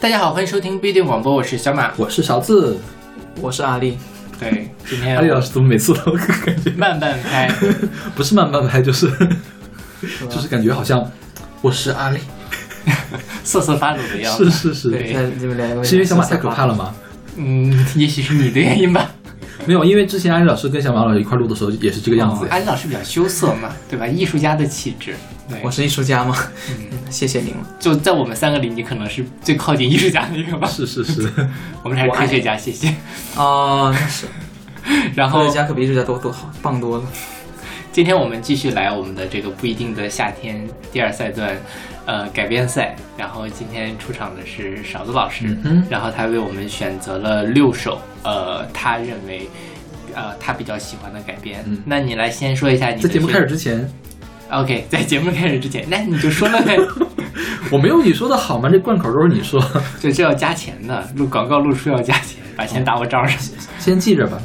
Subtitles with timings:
[0.00, 2.80] 大家好，欢迎收听不一定广播，我是小马，我是勺子，
[3.38, 3.98] 我是阿丽。
[4.38, 6.14] 对，今天阿丽老师怎么每次都
[6.46, 7.54] 感觉慢半拍，
[8.16, 9.06] 不是慢半拍，就是
[10.30, 11.06] 就是感觉好像
[11.60, 12.18] 我是阿丽，
[13.44, 14.50] 瑟瑟发抖的样子。
[14.50, 16.94] 是是是，对你们两个是因为小马太可怕了吗？
[17.36, 19.10] 嗯，也许是你的原因吧。
[19.70, 22.44] 没有，因为之前安利老师跟小马老师一块录的时候也是这个样子。
[22.48, 24.04] 安利老师比较羞涩嘛，对吧？
[24.04, 25.14] 艺术家的气质。
[25.48, 26.36] 对我是艺术家吗？
[26.70, 27.64] 嗯， 谢谢您了。
[27.78, 30.66] 就在我们三个里，你可能是最靠近艺术家的一个吧？
[30.66, 31.30] 是是是，
[31.84, 32.88] 我们还是科学家，谢谢。
[33.36, 34.26] 啊，那是。
[35.14, 37.04] 然后科学家可比艺术家多多好，棒多了。
[37.92, 41.56] 今天我们继续来我们的这个不一定的夏天第二赛段，
[42.10, 42.96] 呃，改编赛。
[43.16, 49.48] 然后今天出场的是勺子老师，嗯，然后他为我们选择了六首，呃，他认为，
[50.12, 51.62] 呃，他比较喜欢的改编。
[51.68, 53.88] 嗯，那你来先说一下你在节目开始之前
[54.50, 56.76] ，OK，在节目开始之前，那你就说了呗。
[57.70, 58.68] 我没有你说的好吗？
[58.68, 59.64] 这贯口都是你说，
[60.00, 63.38] 就这要加钱的，录广告录书要加钱，把钱打我账上，
[63.78, 64.36] 先记着吧。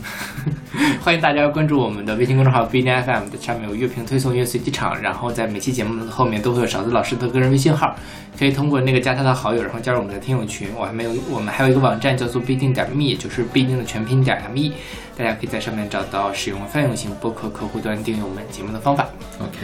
[1.01, 7.95] 欢迎大家关注我们的微信公众号不一定 FM 上面有乐评推送、乐随机场，然后在每期节目的后面都会有勺子老师的个人微信号，
[8.37, 10.69] 可以通过那个加他的好友，然后加入我们的听友群。
[10.77, 14.73] 我还没有，我们还有一个网站叫做必定点 me，就是必定的全拼点 me，
[15.17, 19.07] 大家可以在上面找到使用泛用型播客客户端订阅我们节目的方法。
[19.39, 19.57] OK，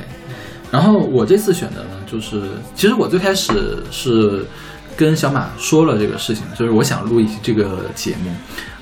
[0.72, 4.46] 然后我这次选的呢，就是其实我最开始是
[4.96, 8.32] 跟小马说了这个事情，就是我想录一期这个节目，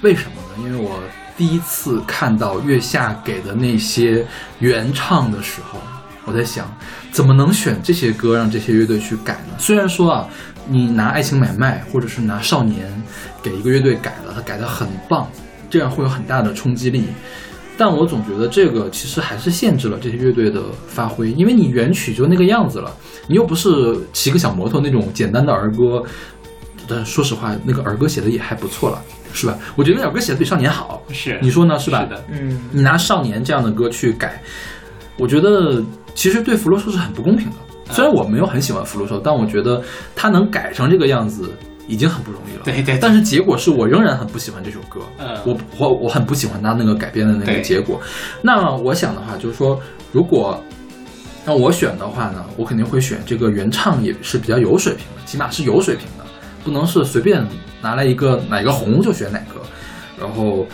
[0.02, 0.64] 为什么呢？
[0.64, 1.00] 因为我。
[1.40, 4.28] 第一次看到月下给的那些
[4.60, 5.80] 原唱的时候，
[6.26, 6.70] 我在想，
[7.14, 9.54] 怎么能选这些歌让这些乐队去改呢？
[9.58, 10.28] 虽然说啊，
[10.68, 12.90] 你拿《爱情买卖》或者是拿《少年》
[13.42, 15.30] 给一个乐队改了，他改得很棒，
[15.70, 17.06] 这样会有很大的冲击力，
[17.78, 22.94] 但我总觉得这个其实还是限制了这些乐队的发挥，因为你原曲就那个样子了，
[23.28, 26.04] 你又不是骑个小摩托那种简单的儿歌。
[26.86, 29.02] 但说实话，那个儿歌写的也还不错了，
[29.34, 29.58] 是吧？
[29.76, 31.78] 我觉得那首歌写的比少年好，是你说呢？
[31.80, 32.02] 是吧？
[32.02, 34.42] 是的，嗯，你拿少年这样的歌去改，
[35.18, 35.84] 我觉得
[36.16, 37.56] 其实对福禄寿是很不公平的。
[37.92, 39.82] 虽然我没有很喜欢福禄寿，但我觉得
[40.16, 41.52] 他能改成这个样子
[41.88, 42.62] 已经很不容易了。
[42.64, 43.00] 对对。
[43.00, 48.00] 但是结果是我仍然很不喜欢这首歌，嗯，我我我很不喜欢他那个改编的那个结果。
[48.44, 49.80] 那我想的话就是说，
[50.12, 50.64] 如果
[51.46, 56.26] 让我选的话呢，我肯定会选这个原唱也是比较有水平的，起码是有水平的。
[56.64, 57.46] 不能是随便
[57.82, 59.62] 拿来一个哪个红就选哪个，
[60.20, 60.66] 然后，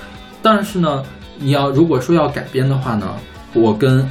[0.41, 1.03] 但是呢，
[1.37, 3.07] 你要如果说要改编的话呢，
[3.53, 4.07] 我跟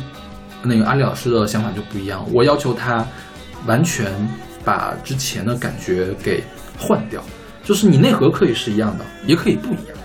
[0.63, 3.07] 那个阿里老师的想法就不一样，我要求他
[3.67, 4.07] 完全
[4.65, 6.43] 把之前的感觉给
[6.79, 7.23] 换掉，
[7.63, 9.97] 就是你内核可以是一样的，也可以不一样，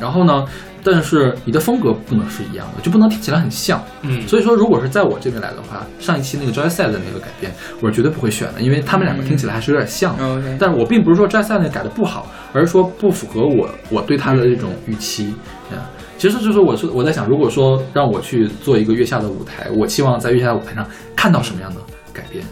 [0.00, 0.46] 然后呢。
[0.90, 3.82] 但是你的风格不能是一样的，就不能听起来很像。
[4.02, 10.14] 嗯，所以说，如果是在我这边来的话，上一期那个 Joy 赛的那个改编，我是绝对不会选的，因为他们两个听起来还是有点像。
[10.14, 15.34] OK，但是我并不是说 Joy 赛那改的不好，而是说不符合我我对他的这种预期。
[15.70, 15.78] 嗯，
[16.16, 21.80] 其实就是我是我在想，如果说让我去做一个月下的舞台，我期望在月下的舞台上看到什么样的
[22.12, 22.44] 改编？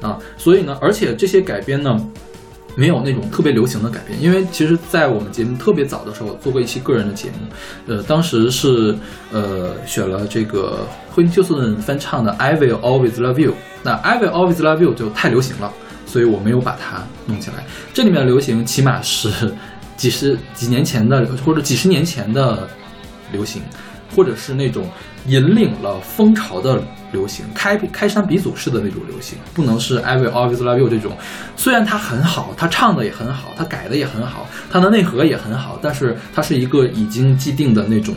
[0.00, 1.96] 啊，所以呢，而且这些改编呢。
[2.76, 7.46] 没有那种特别流行的改编，因为其实，在我们节目特别早的时候做过一期个人的节目，
[7.86, 8.96] 呃，当时是
[9.30, 13.52] 呃选了这个惠休斯顿翻唱的《I Will Always Love You》，
[13.82, 15.72] 那《I Will Always Love You》就太流行了，
[16.06, 17.64] 所以我没有把它弄进来。
[17.92, 19.54] 这里面的流行起码是
[19.96, 22.68] 几十几年前的或者几十年前的
[23.30, 23.62] 流行，
[24.16, 24.88] 或者是那种
[25.26, 26.82] 引领了风潮的。
[27.14, 31.16] 流行开开山鼻祖式的那种流行，不能是 I will always love you 这种。
[31.56, 38.14] 虽然它很好，它唱的也很好，它改的也很好，它的内核也很好，但是它是一个已经既定的那种，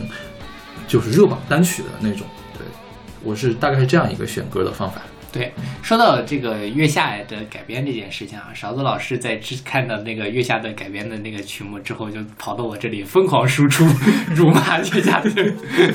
[0.88, 2.26] 就是热榜单曲的那种。
[2.58, 2.66] 对，
[3.22, 5.00] 我是大概是这样一个选歌的方法。
[5.30, 5.52] 对，
[5.82, 13.86] 说到这个月下的改编这件事情啊，勺子老师在之看到那个月下的改编的那个曲目之后，就跑到我这里疯狂输出
[14.34, 15.30] 辱骂月下的，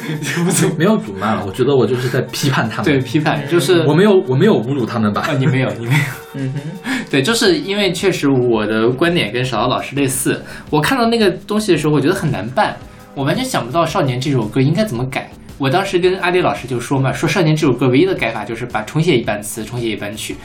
[0.77, 2.85] 没有辱骂了，我觉得我就是在批判他们。
[2.85, 5.21] 对，批判就是我没有我没有侮辱他们吧？
[5.21, 6.01] 啊，你没有，你没有。
[6.35, 12.75] 嗯哼，对，就是因为确实我的观点跟勺子老师类似，我看到那个东西的时候，我觉得很难办，
[13.15, 15.29] 我完全想不到《少年》这首歌应该怎么改。
[15.59, 20.35] 我当时跟阿迪老师就说嘛，说《少年》这首歌唯一的改法就是把重写一半词，重写一半曲，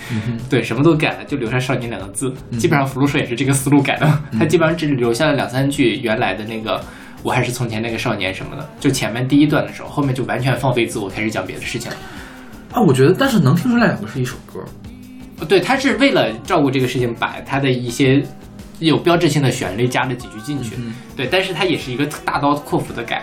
[0.51, 2.33] 对，什么都改了，就留下“少年”两个字。
[2.59, 6.81] 基本上福禄寿也是这个思路改的，他基本上只留下了两三句原来的那个
[7.25, 11.97] “我还是从前那个少年”什么的，就前面第一段的时候，后面就完全放飞自我，开始讲别的事情了。
[12.73, 14.61] 啊，我觉得，但是能听出来两个是一首歌。
[15.49, 18.23] 对他是为了照顾这个事情，把他的一些。
[18.79, 20.77] 有标志性的旋律加了几句进去，
[21.17, 23.23] 对，但是它也是一个大刀阔斧的改，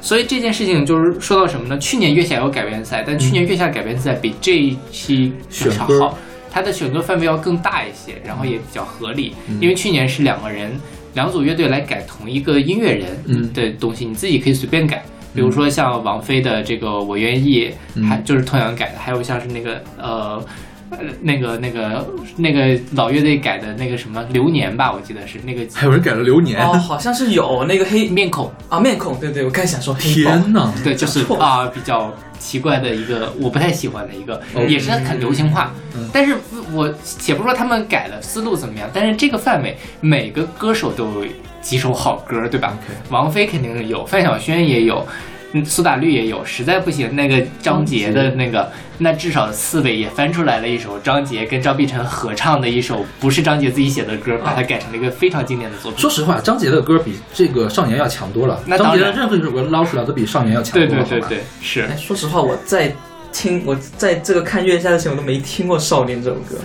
[0.00, 1.78] 所以这件事情就是说到什么呢？
[1.78, 5.32] 去年月下有改编赛，但去年月下改编赛比这一期
[5.78, 6.18] 要好。
[6.50, 9.34] 它的选歌范围要更大一些，然后也比较合理。
[9.48, 10.72] 嗯因为去年是两个人
[11.12, 15.04] 两组乐队来改同一个音乐人嗯的东西，你自己可以随便改。
[15.34, 20.42] 比如说像王菲的这个《我愿意》，嗯还就是同样改的，还有像是那个呃。
[20.90, 22.06] 呃，那个、那个、
[22.36, 30.72] 那个老乐队改的那个什么《流年》吧，我记得是那个还有人改了流年，哦，好像是有那个黑面孔，啊面孔，对对，我刚才想说黑，天哪！
[30.84, 35.72] 对，就是错啊、比较奇怪的一个，我不太喜欢的一个，哦也是很流行化。
[35.96, 36.36] 嗯但是
[36.72, 41.24] 我且不说他们改的思路怎么样，但是这个范围每个歌手都有
[41.60, 45.04] 几首好歌，对吧 OK 王菲肯定是有，范晓萱也有。
[45.10, 56.00] 嗯，苏打绿也有，实在不行，那个张杰的那个，那至少四位也翻出来了一首张杰跟张碧晨合唱的一首不是张杰自己写的歌，把它改成了一个非常经典的作品。
[56.00, 58.60] 说实话，张杰的歌比这个少年要强多了。
[58.66, 61.04] 那张杰的任何一首歌捞出来都比少年要强多对了。
[61.04, 62.94] 对吧对对对，是哎，说实话，我在
[63.36, 66.56] 听我在这个看月下之前，我都没听过《少年》这首歌。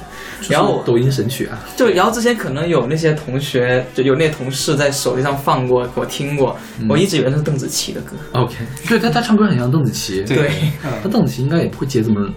[0.49, 8.15] 然后抖音神曲啊，就然后之前可能有那些同学，就有那些同事在手机上放过，我听过，嗯我一直以为那是邓紫棋的歌。
[8.31, 8.55] OK，
[8.87, 10.51] 对他他唱歌很像邓紫棋，对对，
[10.83, 12.27] 嗯那邓紫棋应该也不会接这么。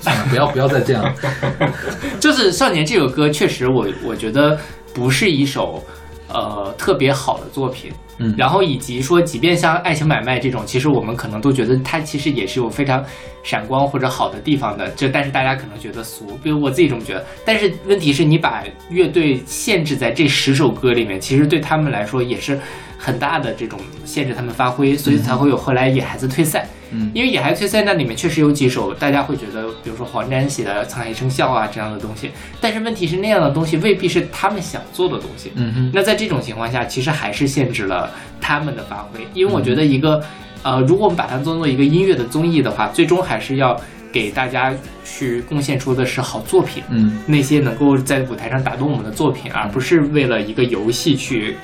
[0.00, 1.14] 算了，不要不要再这样。
[2.20, 4.58] 就是《少年》这首歌，确实我我觉得
[4.92, 5.82] 不是一首
[6.28, 7.90] 呃特别好的作品。
[8.18, 13.04] 嗯然后以及说，即便像《爱情买卖》这种，其实我们可能都觉得它其实也是有非常
[13.42, 14.88] 闪光或者好的地方的。
[14.96, 17.24] 这但是大家可能觉得俗，比如我自己这么觉得。
[17.44, 22.58] 但是问题是你把乐队限制在这十首歌里面，其实对他们来说也是
[22.98, 26.66] 很大的这种限制他们发挥，所以才会有后来野孩子退赛。
[26.90, 32.30] 嗯因为野孩子退赛那里面确实有几首大家会觉得，比如说黄沾写的《沧海一声笑》啊这样的东西，
[32.62, 35.52] 但是问题是那样的东西未必是他们想做的东西。
[35.54, 38.10] 嗯哼，那在这种情况下，其实还是限制了
[38.40, 40.22] 他们的发挥，因为我觉得一个，
[40.62, 43.78] 呃，如果我们把它当做一个音乐的综艺的话，最终还是要
[44.10, 44.74] 给大家
[45.04, 51.54] 去贡献出的是好作品，嗯那些能够在舞台上打动我们的作品，而不是为了一个游戏去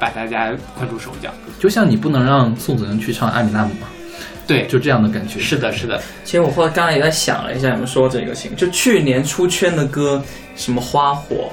[0.00, 1.30] 把大家困住手脚。
[1.60, 3.86] 就像你不能让宋祖英去唱艾米纳姆嘛，
[4.46, 5.38] 对，就这样的感觉。
[5.38, 10.20] 是的，是的，其实我后来刚才也在想了一下，你们说这个情，就去年出圈的歌，
[10.56, 11.50] 什么花火，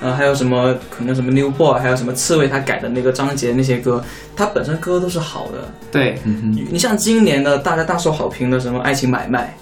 [0.00, 4.02] 呃，还有什么可能什么 New Boy，还有什么刺猬他改的那个张杰那些歌，
[4.36, 5.70] 他本身歌都是好的。
[5.90, 9.54] 对，嗯哼，你像今年的大家大受好评的什么《爱情买卖》，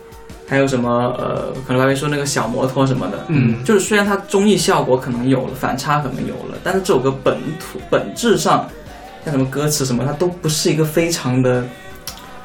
[0.48, 8.66] 还有什么呃，可能还会说那个小摩托什么的，嗯，就是虽然它综艺效果可能有了，反差可能有了，但是这首歌本土本质上，
[9.24, 11.64] 像什么歌词什么，它都不是一个非常的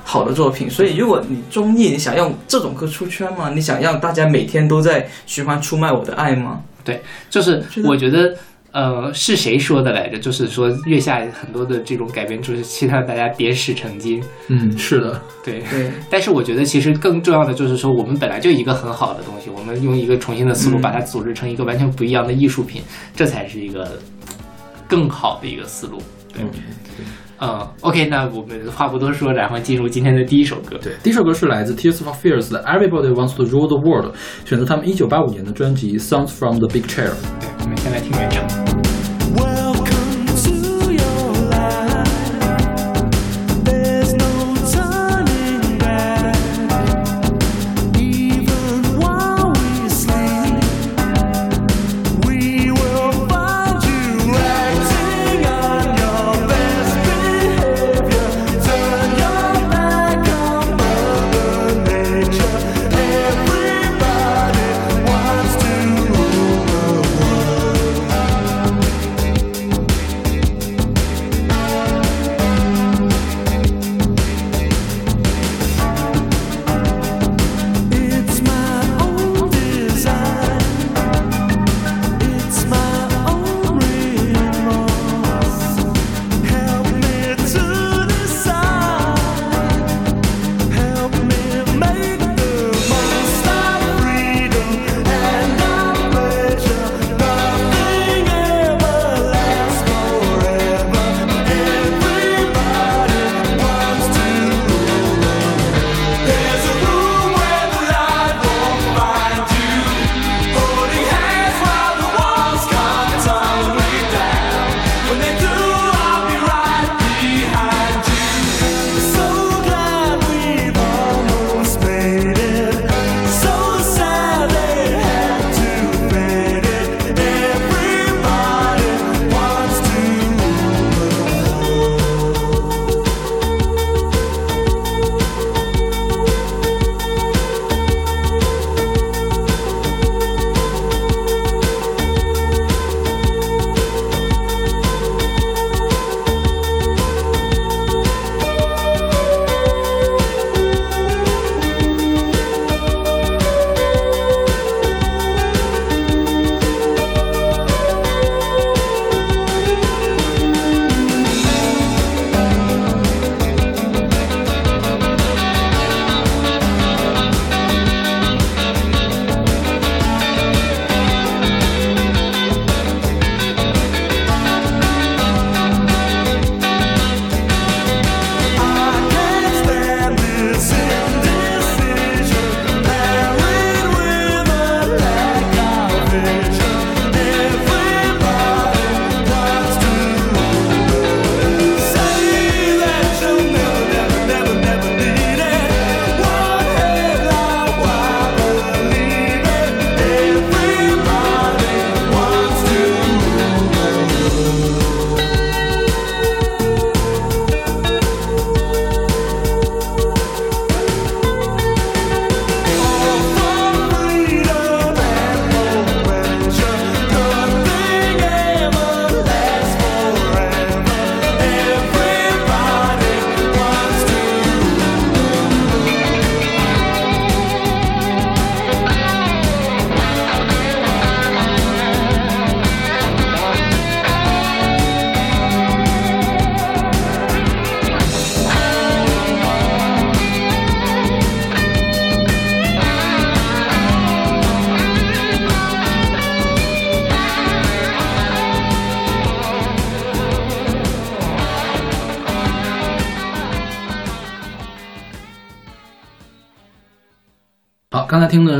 [0.03, 0.69] 好的作品。
[0.69, 3.49] 所以，如果你综艺你想用这种歌出圈吗？
[3.49, 6.61] 你想让大家每天都在循环出卖我的爱吗？
[6.83, 8.35] 对就是我觉得。
[8.73, 10.17] 呃，是谁说的来着？
[10.17, 14.21] 就是说月下很多的这种改编，就是期待大家点石成金。
[14.47, 22.81] 嗯，是的，对，对， 但是我觉得其实更重要的就是说，我们本来就一个很好的东西，我们用一个重新的思路嗯把它组织成一个完全不一样的艺术品，
[23.15, 23.99] 这才是一个
[24.87, 26.01] 更好的一个思路。
[26.33, 26.43] 对
[27.45, 30.77] 嗯，OK，那我们话不多说，然后进入今天的第一首歌。
[30.81, 37.11] 对，第一首歌是来自 Tears for Fears 的 Everybody Wants to Rule the World，选择他们一九八五年的专辑 Sounds from the Big Chair。
[37.41, 38.82] 对，我们先来听原唱。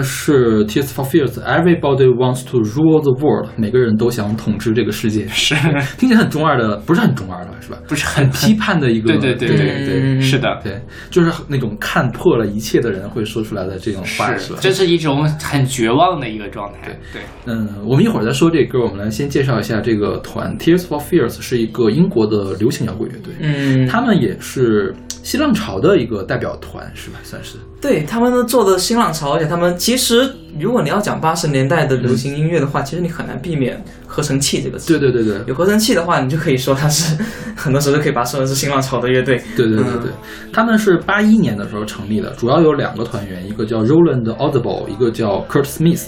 [0.04, 5.56] 是 Tears for Fears，Everybody wants to rule the world，每个人都想统治这个世界，是。
[5.98, 7.80] 听起来很中二的，不是很中二的是吧？
[7.88, 8.04] 不是。
[8.06, 10.80] 很批判的一个， 对对对对是的，对，
[11.10, 14.60] 就是那种看破了一切的人会说出来的这种话，是吧？
[14.62, 16.96] 这是一种很绝望的一个状态。
[17.12, 20.56] 对，嗯，我们一会儿再说这歌，我们来先介绍一下这个团。
[20.60, 27.18] Tears for Fears 是一个英国的流行摇滚乐队，嗯，他们也是新浪潮的一个代表团，是吧？
[27.24, 27.58] 算是。
[27.82, 34.98] 对他们呢做的新浪潮，而且他们其实，如果你要讲八十年代的流行音乐的话，其实你很难避免合成器这个词。
[34.98, 37.18] 对对对对有合成器的话，你就可以说它是
[37.56, 39.42] 很多时候都可以把它说成是新浪潮的乐队。
[39.56, 40.12] 对对对对，
[40.52, 46.06] 他们是八一年的时候成立的，主要有两个团员，一个叫 Roland Audible，一个叫 Kurt Smith。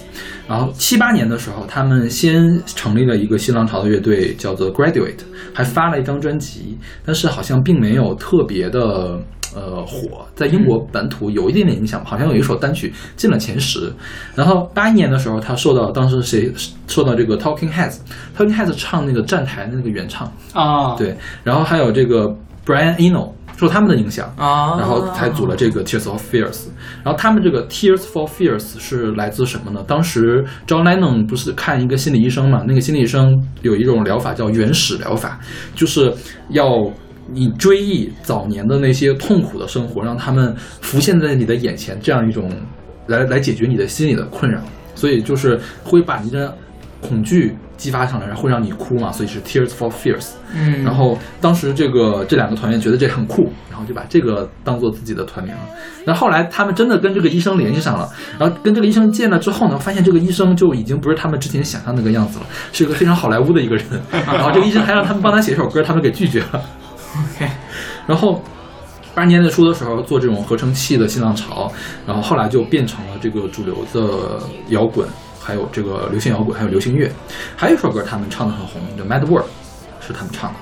[0.47, 5.21] 然后七八年的时候，他们先成立了一个新浪潮的乐队，叫做 Graduate，
[5.53, 9.19] 还发了一张专辑，但是好像并没有特别的。
[9.55, 13.91] 呃，火在英国本土有一点点影响，好像有一首单曲进了前十。
[14.35, 16.51] 然后八一年的时候，他受到当时谁
[16.87, 22.27] 受到这个 Talking Heads，Talking Heads 唱那个站台的那个原唱，啊，对，然后还有这个
[22.65, 26.65] Brian Eno 受他们的影响，啊，然后才组了这个 Tears of Fears。
[27.05, 29.81] 然后他们这个 Tears for Fears 是来自什么呢？
[29.87, 32.65] 当时 John Lennon 不是看一个心理医生嘛？
[32.67, 35.39] 那个心理医生有一种疗法叫原始疗法，
[35.73, 36.13] 就是
[36.49, 36.65] 要
[37.27, 42.51] 你追忆早年的那些痛苦的生活，让他们浮现在你的眼前，这样一种
[43.07, 44.59] 来来解决你的心理的困扰。
[44.93, 46.55] 所以就是会把你的
[47.01, 50.29] 恐惧激发上来，然后会让你哭嘛，所以是 Tears for Fears。
[50.55, 55.61] 嗯，然后当时这个这两个团员觉得这很酷，然后就把这个当做自己的团名了。
[56.05, 63.85] 那后来他们真的跟这个医生联系上了，然后跟这个医生见了之后呢，发现这个医生就已经不是他们之前想象那个样子了，是一个非常好莱坞的一个人。
[64.11, 66.63] 然后这个医生还让他们帮他写一首歌，他们给拒绝了。
[67.15, 67.49] OK，
[68.07, 68.41] 然后
[69.13, 71.71] 八十年代初的时候做这种合成器的新浪潮，
[72.05, 75.07] 然后后来就变成了这个主流的摇滚，
[75.39, 77.11] 还有这个流行摇滚，还有流行乐。
[77.55, 79.45] 还有一首歌他们唱的很红，叫《Mad World》，
[80.05, 80.59] 是他们唱的。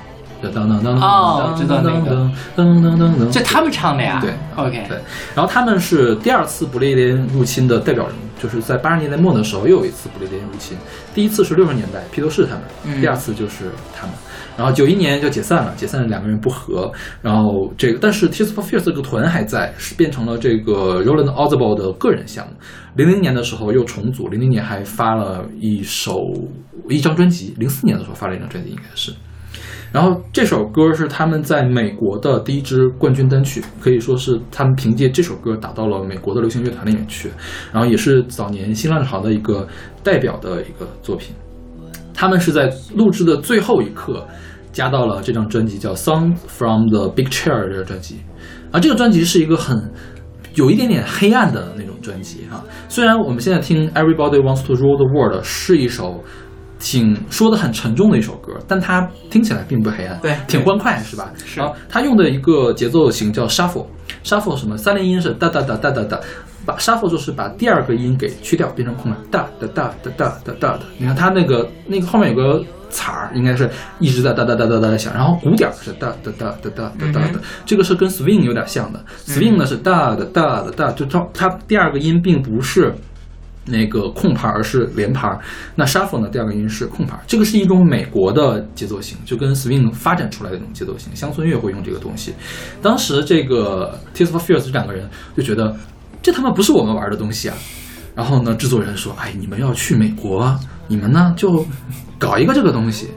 [0.53, 4.19] 当当当哦我知道那个当当当当，这他们唱的呀？
[4.21, 4.97] 对，OK，对，
[5.33, 10.77] 然后他们是第二次不列颠入侵的代表人物，就是在八十年代末的时候又有一次不列颠入侵，
[11.15, 14.13] 第一次是六十年代披头士他们，嗯第二次就是他们，
[14.55, 16.91] 然后九一年就解散了，解散了两个人不和，
[17.21, 22.53] 然后这个但是 Tears for Fears 这个团还在，是变成了这个 Roland Audible 的个人项目。
[22.95, 26.19] 零零年的时候又重组，零零年还发了一首
[26.87, 29.11] 一张专辑，零四年的时候发了一张专辑应该是。
[29.91, 37.29] 然后这首歌是他们在美国的第一支冠军单曲，可以说是他们凭借这首歌打到了美国的流行乐团里面去，
[37.71, 39.67] 然后也是早年新浪潮的一个
[40.03, 41.35] 代表的一个作品。
[42.13, 44.25] 他们是在录制的最后一刻
[44.71, 48.21] 加到了这张专辑，叫《Song from the Big Chair》这个专辑，
[48.71, 49.91] 啊，这个专辑是一个很
[50.55, 56.23] 有一点点黑暗的那种专辑哈、虽然我们现在听《Everybody Wants to Rule the World》是一首
[56.79, 61.31] 挺说的很沉重的一首歌，但它听起来并不黑暗，对挺欢快是吧？
[61.45, 61.59] 是。
[61.59, 64.75] 然后它用的一个节奏型叫 shuffle，shuffle 什么？
[64.77, 66.19] 三连音是哒哒哒哒哒哒，
[66.65, 70.81] 把 shuffle 就是把第二个音给去掉，变成空了，哒哒哒哒哒哒哒的。
[70.97, 82.93] 你看它那个那个后面有个彩儿，应该是一直在哒哒哒哒哒的响，然后鼓点儿是哒哒哒哒哒哒哒的，这个是跟 swing 有点像的，swing 呢是哒哒哒哒哒，就它它第二个音并不是。
[83.65, 85.39] 那个空拍，而是连拍。
[85.73, 86.27] 那 shuffle 呢？
[86.27, 91.15] 第二个音是空拍，这个是一种美国的节奏型，就跟 swing 发展出来的一种节奏型。
[91.15, 92.33] 乡村乐会用这个东西。
[92.81, 95.73] 当时这个 Tears for Fears 这两个人就觉得，
[96.23, 97.55] 这他妈不是我们玩的东西啊。
[98.15, 100.55] 然后呢，制作人说：“哎，你们要去美国，
[100.87, 101.65] 你们呢就
[102.17, 103.09] 搞一个这个东西。”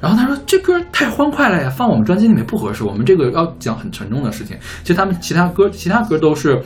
[0.00, 2.82] 然后他说：“这歌太欢快了呀，放我们专辑里面不合适。
[2.82, 4.56] 我们这个要讲很沉重的事情。
[4.82, 6.60] 其实他们其他歌，其他歌都是，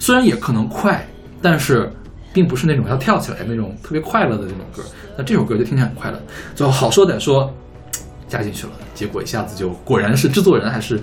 [0.00, 1.06] 虽然也可能快，
[1.40, 1.88] 但是
[2.32, 4.82] 并不是那种要跳起来那种特别快乐的那种歌。
[5.16, 6.20] 那这首歌就听起来很快乐。
[6.56, 7.48] 最后好说歹说，
[8.26, 11.00] 加进去了，结果一下子就果然是制作人还是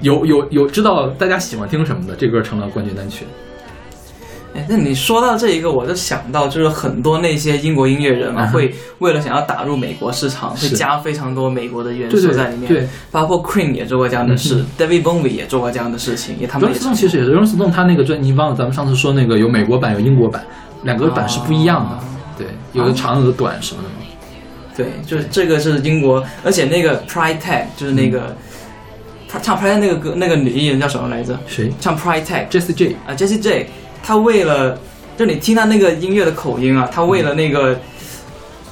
[0.00, 3.26] 有有有知道大家喜欢听什么的，这歌成了冠军单曲。
[4.58, 12.66] 哎，那你说到这一个，我就想到，就是很多那些英国音乐人啊，嗯会为了想要打入美国市场，会加非常多美国的元素在里面。
[12.66, 20.44] 对，包括 Queen 也做过这样的事、d a v i d Bowie 也做过这样的事情，也他们 Rolling Stone 其实也是 Rolling Stone，他那个专辑，你忘了咱们上次说那个有美国版有英国版，
[20.82, 21.96] 两个版是不一样的。
[21.96, 21.98] 哦
[22.38, 23.94] 对，有的长有的短什么的嘛。
[24.76, 28.36] 对，就是这个是英国，而且那个 Pride Tag 就是那个、
[29.28, 31.36] 他唱 Pride Tag 那个歌，那个女艺人叫什么来着？
[31.48, 32.96] 谁唱 Pride Tag？Jessie J。
[33.04, 33.68] 啊，Jessie J，
[34.08, 34.74] 她为了
[35.18, 37.78] 就你听他那个音乐的口音啊，他为了那个、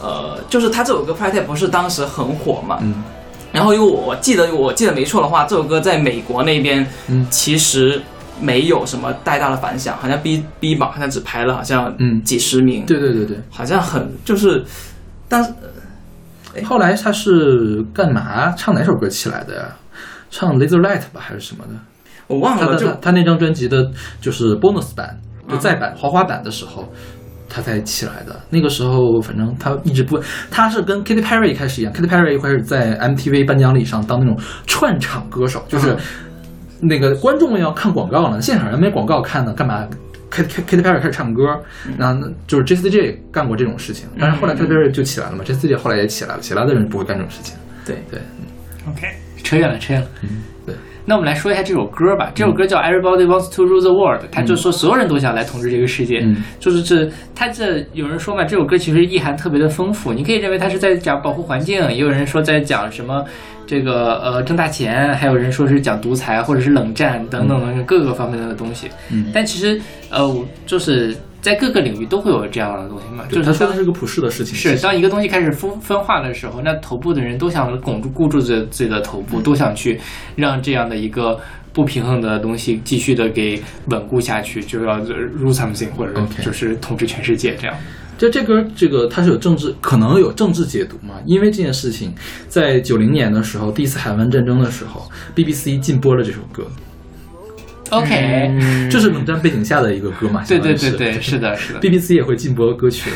[0.00, 2.78] 呃，就是他这首歌 Tag 不是当时很火嘛？
[2.81, 3.05] 嗯
[3.52, 8.00] 然后因为我我记得我记得没错的话，这首歌在美国那边嗯其实
[8.40, 13.37] 没有什么太大的反响，好像 B B 榜好像只排了好像嗯几十名，对对对对。
[13.50, 14.64] 好像很就是，
[15.28, 15.52] 但是
[16.65, 19.76] 后来他是干嘛唱哪首歌起来的呀？
[20.30, 21.73] 唱《Laser Light》吧，还是什么的？
[22.28, 26.89] 我忘了，他他那张专辑的就是 bonus 版，就嗯再版豪华版的时候，
[27.49, 28.35] 他才起来的。
[28.50, 35.99] 那个时候，反正他一直不，他是跟 Katy Perry 一开始一样，Katy Perry 一开始在 MTV 颁奖礼上当那种串场歌手，就是嗯
[36.80, 39.87] 那个观众们要看广告呢，现场人没广告看呢，干嘛
[40.30, 41.43] ？Katy Katy Perry 开始唱歌，
[41.97, 47.56] 那那就是 J C J 干过这种事情，但是后来嗯 Katy Perry 就起来了嘛，J C J 后来也起来了，起来的人不会干这种事情。
[47.87, 48.21] 对对
[48.89, 49.06] ，OK，
[49.43, 50.09] 扯远了，扯远了。
[51.08, 52.32] 那我们来说一下这首歌吧。
[52.34, 56.19] 这首歌叫《Everybody Wants to Rule the World》，他就说所有人都想来统治这个世界。
[56.25, 60.12] 嗯就是这，他这有人说嘛，这首歌其实意涵特别的丰富。
[60.12, 63.25] 你可以认为他是在讲保护环境，也有人说在讲什么
[63.66, 68.88] 这个呃挣大钱，还有人说是讲独裁或者是冷战等等等等各个方面的东西。
[69.12, 71.14] 嗯但其实呃，我就是
[71.47, 80.00] 在各个领域都会有这样的东西嘛，就是他说的是个普世的事情，是，当一个东西开始分分化的时候，那头部的人都想巩住、固住自自己的头部，都想去
[80.35, 81.39] 让这样的一个
[81.73, 87.76] 不平衡的东西继续的给稳固下去，就要 rule something，或者就是统治全世界这样。
[88.19, 91.15] 就这歌，这个它是有政治，可能有政治解读嘛？
[91.26, 92.13] 因为这件事情，
[92.49, 96.67] 在九零年的时候，第一次海湾战争的时候，BBC 禁播了这首歌，
[97.91, 100.43] OK，、嗯这是冷战背景下的一个歌嘛？
[100.47, 103.11] 对对对对，是的， 是的，BBC 也会禁播歌曲。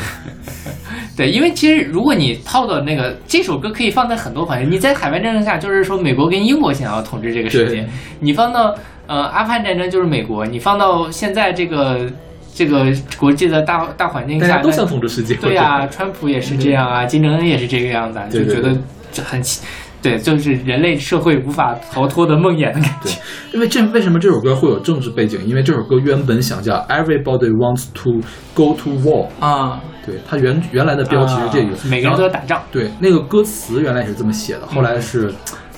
[1.15, 4.71] 对，因为其实如果你套到那个这首歌，可以放在很多环境。
[4.71, 7.83] 你在海湾战争下，就是说美国跟英国想要统治这个世界；
[8.19, 8.73] 你放到
[9.07, 12.09] 呃阿富汗战争，就是美国；你放到现在这个
[12.55, 12.85] 这个
[13.17, 15.35] 国际的大大环境下，大家都想统治世界。
[15.35, 18.75] 对呀、川普也是这样啊，金正恩也是这个样子啊，就觉得
[19.11, 19.61] 这很奇，
[20.01, 23.11] 对，就是人类社会无法逃脱的梦魇的感觉。
[23.53, 25.39] 因为这为什么这首歌会有政治背景？
[25.45, 28.19] 因为这首歌原本想叫 Everybody Wants to
[28.55, 32.63] Go to War，啊，对，它原原来的标题是这个啊，每个人都要打仗。
[32.71, 35.31] 对，那个歌词原来也是这么写的，后来是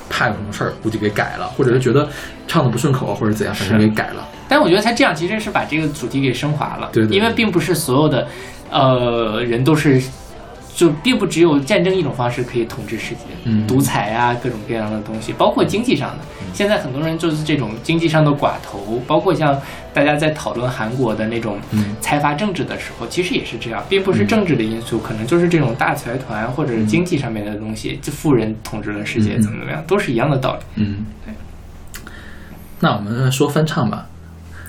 [0.10, 2.08] 怕有什么事儿，估计给改了，或者是觉得
[2.48, 4.26] 唱的不顺口啊，或者怎样，反正给改了。
[4.48, 8.26] 但我觉得他这样其实是把这个主题给升华了，对对对因为并不是所有的
[8.72, 10.02] 呃人都是。
[10.76, 16.24] 就并不只有战争一种方式可以统治世界，嗯独裁啊，各种各样的东西，包括经济上的。
[16.54, 19.60] 现在很多人就是这种经济上的寡头，包括像
[19.94, 30.62] 大家在讨论韩国的那种嗯财阀政治的时候，其实也是这样，并不是政治的因素，可能就是这种大财团或者是经济上面的东西，就富人统治了世界，嗯怎么怎么样，都是一样的道理。
[30.76, 31.34] 嗯，对
[32.80, 34.08] 那我们说翻唱吧。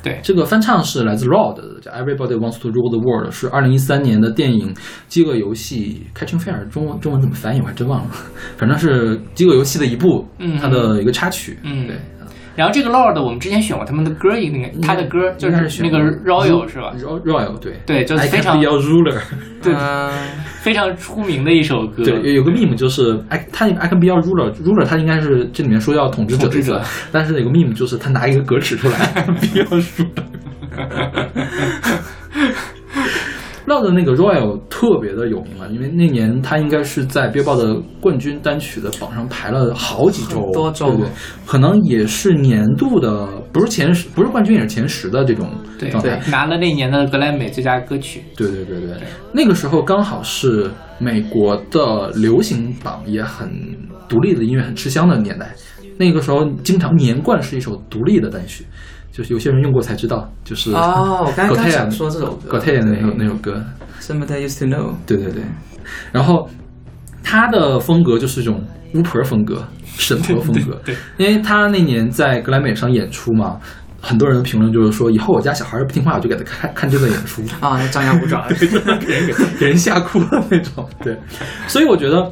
[0.05, 0.21] 对。
[0.23, 4.73] 这个翻唱是来自 Rod 的，叫 Everybody Wants to Rule the World，是二零一三年的电影
[5.09, 7.61] 《饥饿游戏》Catching Fire，中文中文怎么翻译？
[7.61, 8.11] 我还真忘了，
[8.57, 10.59] 反正是《饥饿游戏》的一部，嗯。
[10.59, 11.59] 它的一个插曲。
[11.64, 11.87] 嗯。
[11.88, 11.97] 对，
[12.57, 19.19] 然后这个 Lord 我们之前选过他们的歌，那个他的歌就是那个 Royal 是吧？？Ro- Royal 对对就是非常 be your ruler。
[19.62, 20.11] 对嗯
[20.62, 22.05] 非常出名的一首歌。
[22.05, 26.81] 对，有有个 meme 就是 I 他 I can be your ruler，ruler 他应该是这里面说要统治者，
[27.12, 28.99] 但是有个 meme 就是他拿一个格尺出来
[29.40, 30.23] be your ruler。
[33.75, 41.09] 闹的那个 Royal 特别的有名了，因为那年他应该是在 Billboard 的冠军单曲的榜上排了好几周，很多周对对，
[41.45, 46.21] 可能也是年度的，不是前十，不是冠军也是前十的这种对状态。
[46.31, 48.23] 拿了那年的格莱美最佳歌曲。
[48.37, 48.97] 对对对对，
[49.33, 53.51] 那个时候刚好是美国的流行榜也很
[54.09, 55.53] 独立的音乐很吃香的年代，
[55.99, 58.65] 那个时候经常年冠是一首独立的单曲，
[59.16, 63.64] 就是有些人用过才知道，就是哦，我刚刚想说这首歌 Gotye 的那首那首歌
[64.00, 65.42] ，Somebody used to know，对对对，
[66.11, 66.50] 然后
[67.22, 68.61] 他的风格就是这种
[68.94, 73.61] 巫婆风格、神婆风格，对因为他那年在格莱美上演出嘛。
[74.07, 77.40] 很多人的评论就是说，以后我家小孩不听话，我就给他看看这个演出。
[77.61, 80.87] 啊，那张牙舞爪， 给人给给人吓哭了那种。
[81.03, 81.18] 对，
[81.66, 82.31] 所以我觉得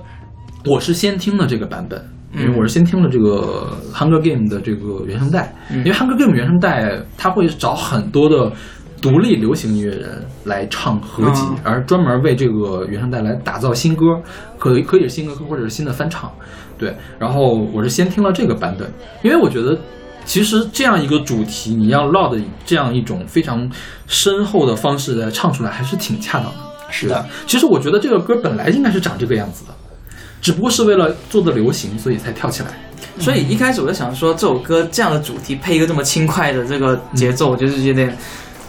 [0.66, 1.98] 我是先听了这个版本，
[2.34, 8.52] 因为我是先听了这个《Hunger Game》的这个原声带，因为《Hunger Game》原声带它会找很多的。
[9.02, 14.04] 独立流行音乐人来唱合集，嗯而专门为这个原声带来打造新歌，
[14.60, 16.30] 可以可以是新歌，或者是新的翻唱。
[16.78, 18.88] 对，然后我是先听了这个版本，
[19.24, 19.76] 因为我觉得
[20.24, 23.68] 其实这样一个主题，你要 loud 这样一种非常
[24.06, 26.58] 深厚的方式来唱出来，还是挺恰当的。
[26.88, 29.71] 是的，其实我觉得这个歌本来应该是长这个样子的，
[30.42, 32.68] 只不过是为了做的流行，所以才跳起来。
[33.18, 38.16] 所以一开始我就想说，这首歌这样的主题配一个这么轻快的这个节奏，我就是有点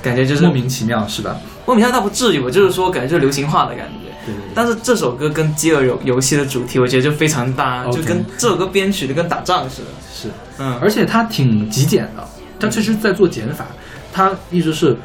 [0.02, 1.36] 感觉就是莫名其妙，是吧？
[1.66, 4.12] 莫名其妙倒不至于，我就是说感觉就是流行化的感觉。
[4.26, 4.52] 对对对。
[4.54, 9.88] 但是这首歌跟饥饿游游戏的主题，我觉得就非常搭就跟这首歌编曲的跟打仗似的。
[10.14, 12.28] 是，嗯，而且它挺极简的，
[12.60, 13.66] 它其实在做减法，
[14.12, 14.96] 它一直是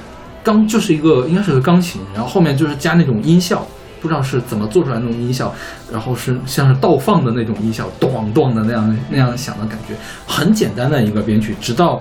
[0.43, 3.67] 钢就是一个应该是个钢琴，然后后面就是加那种音效。
[4.01, 5.55] 不知道是怎么做出来那种音效，
[5.93, 9.95] 然后是像是倒放的那种音效，咚咚的那样那样响的感觉，
[10.27, 12.01] 很简单的一个编曲，直到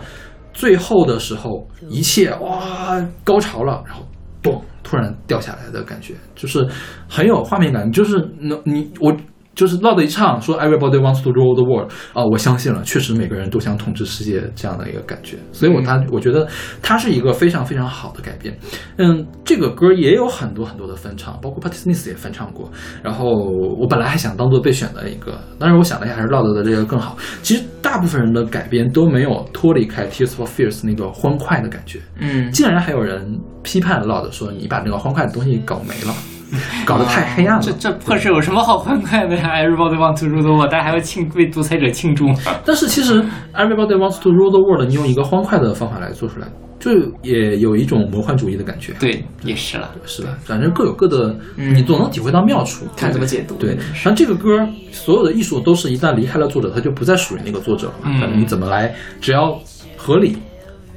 [0.53, 4.03] 最后的时候，一切哇高潮了，然后
[4.41, 6.67] 咚突然掉下来的感觉，就是
[7.09, 9.15] 很有画面感，就是能你我。
[9.57, 16.47] 就是唠的一唱说 Everybody wants to rule the world 啊，我相信了，确实每个人都想统治世界这样的一个感觉，所以我他我觉得
[16.83, 18.55] 它是一个非常非常好的改编。
[18.97, 22.69] 嗯，这个歌也有很多很多的翻唱，包括 Patti Smith 也翻唱过。
[23.01, 27.17] 然后我本来还想当做备选的一个，但是我想了一下，还是唠的这个更好。
[27.41, 31.99] 其实大部分人的改编都没有脱离开 Tears for Fears 那个欢快的感觉。
[32.19, 36.13] 嗯，竟然还有人批判 Loud 说你把那个欢快的东西搞没了，
[36.85, 37.61] 搞得太黑暗了。
[37.61, 42.25] 这这破事有什么好欢快的呀？Everybody wants to rule the world，大家还要庆为独裁者庆祝。
[42.65, 43.21] 但是其实
[43.53, 46.47] Everybody wants to rule the world，你用一个欢快的方法来做出来，
[46.79, 48.93] 就也有一种魔幻主义的感觉。
[48.99, 49.91] 对，也是了。
[50.05, 52.85] 是的，反正各有各的，嗯你总能体会到妙处。
[52.95, 53.55] 看怎么解读。
[53.55, 58.05] 对，然后这个歌所有的艺术都是一旦离开了作者，它就不再属于那个作者了嘛。
[58.05, 59.59] 嗯反正你怎么来，只要
[59.97, 60.37] 合理、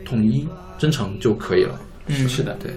[0.04, 0.46] 统一、
[0.78, 1.74] 真诚就可以了。
[2.12, 2.72] 嗯是的，对，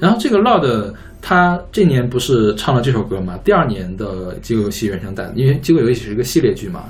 [0.00, 0.94] 然后这个 Loud
[1.28, 3.36] 他这年不是唱了这首歌嘛？
[3.44, 6.84] 第二年的《饥饿游戏》原声带，因为《饥饿游戏》是一个系列剧嘛，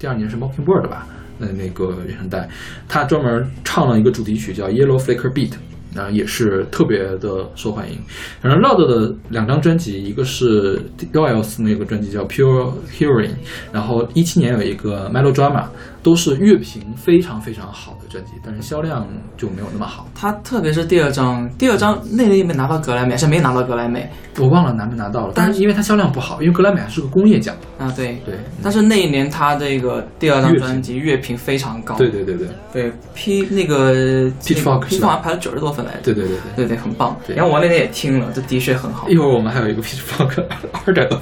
[0.00, 1.06] 第二年是 Mockingbird 吧？
[1.38, 2.48] 那那个原声带，
[2.88, 5.50] 他专门唱了一个主题曲叫《Yellow Flicker Beat》。
[5.94, 7.96] 然后也是特别的受欢迎。
[8.42, 10.76] 然后 Loud 的两张专辑，一个是
[11.12, 13.30] Royals 那个专辑叫 Pure Hearing，
[13.70, 15.66] 然后一七年有一个 Melodrama，
[16.04, 20.06] 都是乐评非常非常好的专辑，但是销量就没有那么好。
[20.14, 27.56] 他特别是第二张，第二张那年也没拿到格莱美，还是没拿到格莱美我忘了拿没拿到了，但是因为它销量不好，因为格莱美还是个工业奖。
[27.78, 27.90] 啊？
[27.96, 28.20] 对。
[28.26, 33.94] 对，但是那一年他这个第二张专辑乐评非常高，对对对对对，P 那个
[34.40, 36.66] 是吧好像排了九十多分来着，对对对对。
[36.66, 37.18] 对对，很棒。
[37.34, 40.44] 然后我那天也听了，这的确很好一会儿我们还有一个 Pitchfork
[40.84, 41.18] 二点的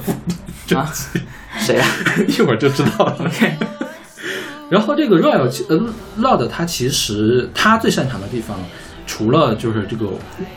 [0.67, 1.21] 专啊辑，
[1.59, 1.87] 谁啊？
[2.27, 3.31] 一会儿就知道了。
[4.73, 5.79] 然后这个 Royal 其呃
[6.17, 8.57] Loud 他其实他最擅长的地方，
[9.05, 10.07] 除了就是这个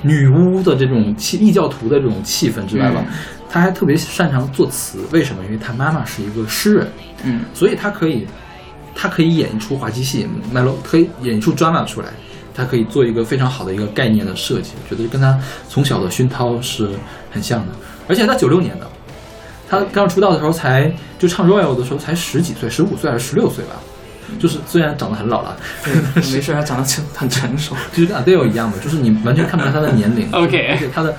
[0.00, 3.04] 女巫的这种气异教徒的这种气氛之外吧，
[3.50, 5.00] 他还特别擅长作词。
[5.12, 5.44] 为什么？
[5.44, 6.88] 因为他妈妈是一个诗人，
[7.24, 8.26] 嗯，所以他可以，
[8.94, 12.08] 他可以演一出滑稽戏，melo 可以演一出 drama 出来，
[12.54, 16.88] 他可以做一个非常好的一个概念的设计，我觉得跟他从小的熏陶是
[17.30, 17.74] 很像的。
[18.08, 18.86] 而且他九六年的，
[19.68, 23.74] 他刚出道的时候才就唱 Royal 的时候才十几岁，十五岁还是十六岁吧，
[24.38, 25.94] 就是虽然长得很老了， 对，
[26.32, 27.74] 没事，他长得成很成熟。
[27.92, 31.14] 就是跟 Adele 一样嘛，就是你完全看不出来他的年龄 OK 而且他的。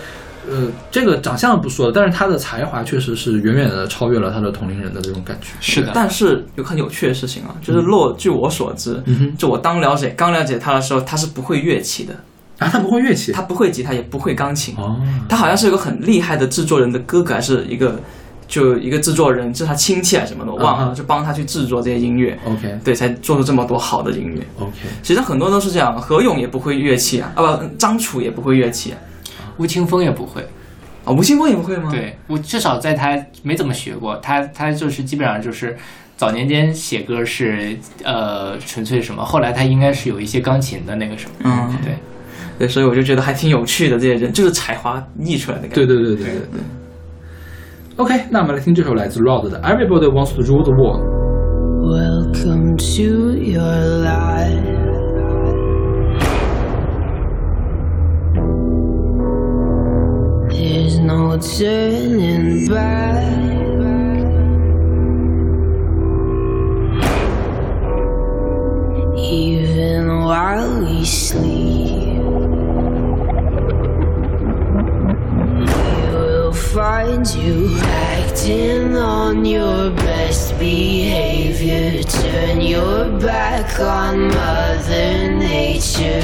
[0.49, 5.49] 呃，这个长相不说了，但是他的才华确实是远远的超越了他的同龄人的这种感觉。
[5.59, 12.13] 是的，但是有很有趣的事情啊，就是洛，据我所知，嗯，就我当了解刚了解他的时候，他是不会乐器的，
[12.59, 14.95] 啊，他不会乐器，他不会吉他，也不会钢琴，哦，
[15.27, 17.99] 他好像是一个很厉害的制作人的哥哥，还是一个
[18.47, 24.41] 就一个制作人，是他亲戚还是什么的，我忘了，就帮他去制作这些音乐，OK 对，才做出这么多好的音乐。
[24.59, 28.97] OK，其实很多都是这样，何勇也不会乐器啊，啊不，张楚也不会乐器啊，
[29.57, 30.41] 吴青峰也不会。
[31.03, 35.77] 啊吴青峰也不会吗？，对我至少在他没怎么学过，他他就是基本上就是
[36.17, 41.93] 早年间写歌是呃纯粹什么，后来他应该是有一些钢琴的那个什么，嗯对，
[42.59, 45.75] 对，所以我就觉得还挺有趣的，这些人就是才华溢出来的感觉。
[45.75, 46.61] 对对对对对对。
[47.96, 51.02] OK，那我们来听这首来自 Rod 的《Everybody Wants to Rule the World》。
[51.84, 53.62] Welcome to your
[54.02, 54.80] life.
[60.48, 63.50] There's no turning back.
[69.16, 72.05] Even while we sleep,
[76.73, 82.03] Find you acting on your best behavior.
[82.03, 86.21] Turn your back on Mother Nature.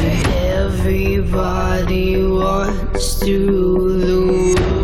[0.59, 4.82] Everybody wants to rule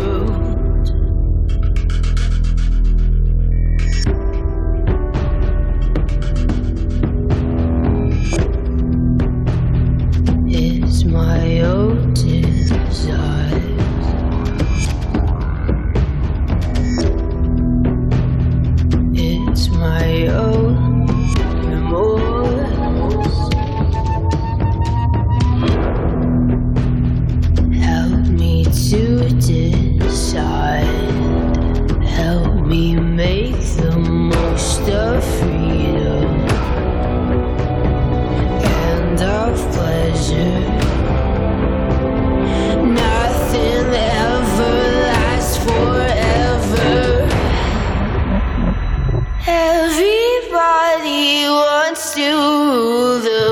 [52.14, 53.49] to the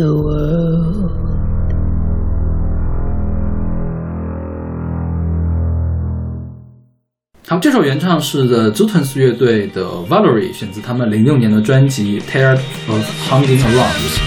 [0.00, 1.10] the world.
[7.46, 14.26] 好，这首原唱是 The Zutons 乐队的 Valerie，选自他们零六年的专辑《Tired of Hanging Around》。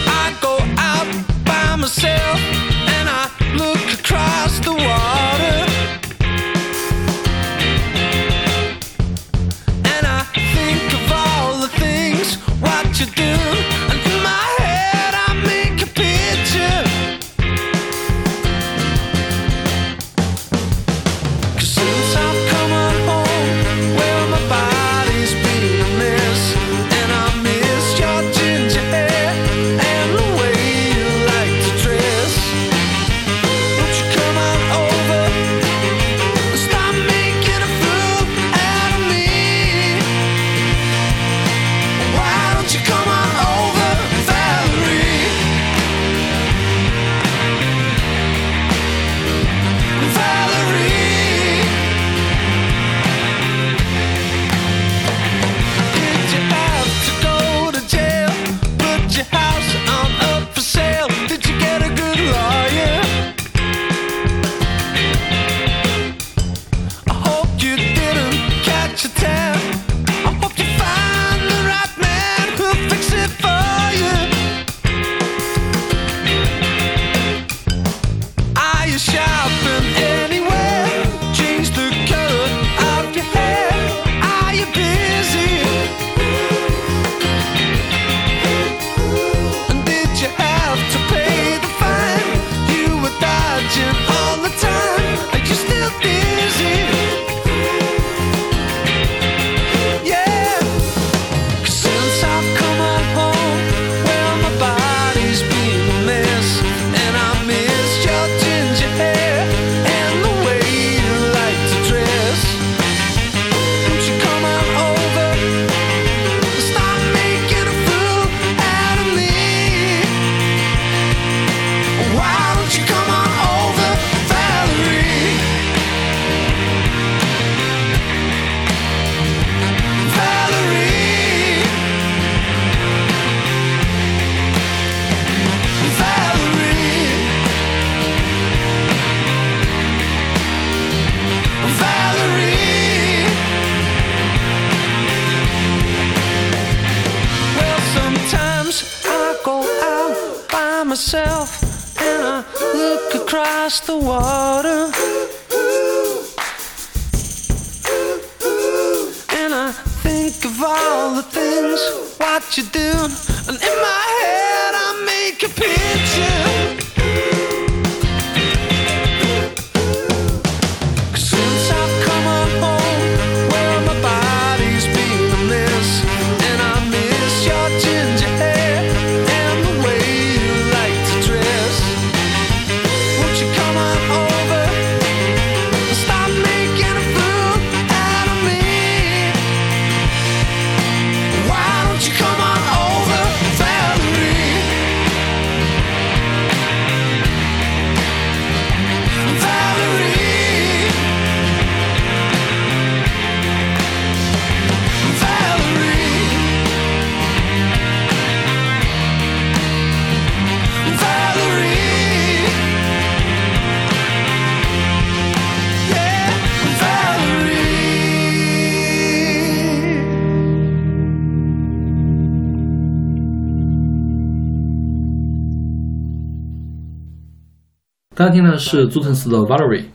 [228.33, 229.85] 听的是 Zutons 的 Valerie。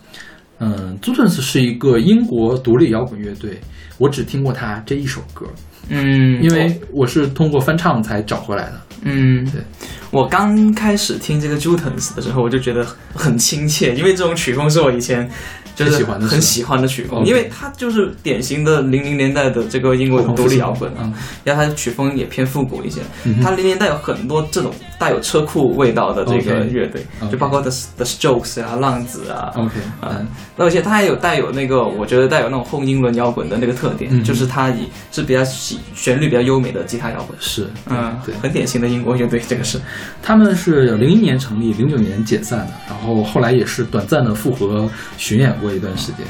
[0.60, 3.60] 嗯，Zutons 是一个英国独立摇滚乐队，
[3.98, 5.46] 我只听过他这一首歌，
[5.88, 8.80] 嗯，因为我是通过翻唱才找回来的。
[9.02, 9.62] 嗯，对，
[10.10, 15.30] 我刚开始听这个 Jutons 的时候，我就觉得很亲切，因为这种曲风是我以前
[15.76, 21.10] 就是很喜欢的很喜欢的曲风，因为它就是典型的零零年代的这个英国的独立摇滚，啊，
[21.44, 23.00] 然后它的曲风也偏复古一些。
[23.40, 29.52] 它零年代有很多这种带有车库味道的这个乐队就包括 The The Strokes 啊、浪子啊。
[29.54, 39.80] OK，嗯嗯，而且它还有带有那个，我觉得带有那种后英伦摇滚的那个特点，嗯就是它以是比较喜旋律比较优美的吉他摇滚，是，嗯，对，很典型的英国乐队，这个是，
[40.20, 46.26] 他们是零一年成立，零九年解散的，然后后来也是短暂的复合巡演过一段时间。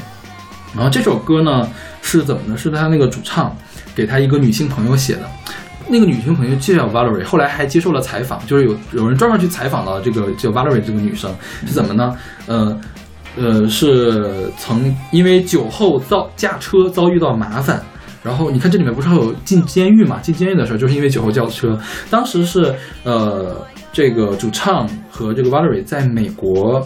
[0.75, 1.67] 然后这首歌呢
[2.01, 2.57] 是怎么呢？
[2.57, 3.55] 是他那个主唱
[3.95, 5.21] 给他一个女性朋友写的。
[5.87, 11.33] 那个女性朋友就叫 Valerie，后来还接受了采访，就是有有人专门去采访了这个叫 Valerie 这个女生
[11.65, 12.15] 是怎么呢？
[12.45, 12.79] 呃
[13.35, 17.81] 呃，是曾因为酒后遭驾车遭遇到麻烦。
[18.21, 20.19] 然后你看这里面不是还有进监狱嘛？
[20.19, 21.79] 进监狱的事儿就是因为酒后驾车。
[22.09, 26.85] 当时是呃，这个主唱和这个 Valerie 在美国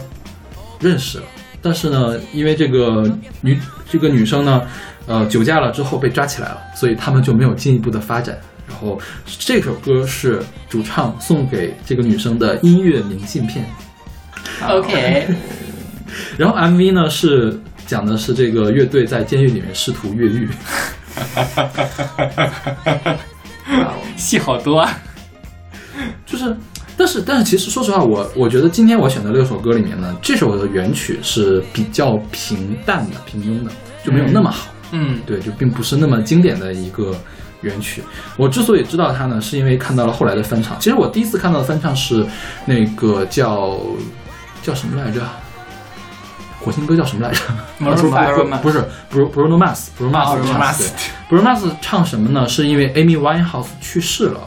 [0.80, 1.24] 认识了，
[1.64, 3.58] 但是呢，因为这个女
[3.90, 4.60] 这个女生呢，
[5.06, 8.38] 呃，酒驾了之后被抓起来了，所以他们就没有进一步的发展。
[8.68, 9.00] 然后
[9.38, 13.64] 这首歌是主唱送给这个女生的音乐明信片
[14.68, 15.26] ，OK，
[16.36, 20.46] 然后 MV 呢是讲的是这个乐队在监狱里面试图越狱。
[24.16, 24.98] 戏好多啊。
[26.26, 26.54] 就是，
[26.96, 33.70] 但是但是其实说实话，我我觉得今天我选的六首歌里面呢，这首的原曲是比较平淡的、平庸的，
[34.04, 34.68] 就没有那么好。
[34.92, 37.14] 嗯对，就并不是那么经典的一个
[37.62, 38.02] 原曲。
[38.36, 40.78] 我之所以知道它呢，是因为看到了后来的翻唱。
[40.78, 42.24] 其实我第一次看到的翻唱是
[42.64, 43.80] 那个叫
[44.62, 45.20] 叫什么来着？
[46.60, 47.40] 火星哥叫什么来着
[47.78, 50.78] Maroon 5不是不是 Bruno Mars，Bruno Mars
[51.28, 52.48] 对 Bruno Mars 唱什么呢？
[52.48, 54.40] 是因为 Amy Winehouse 去世了。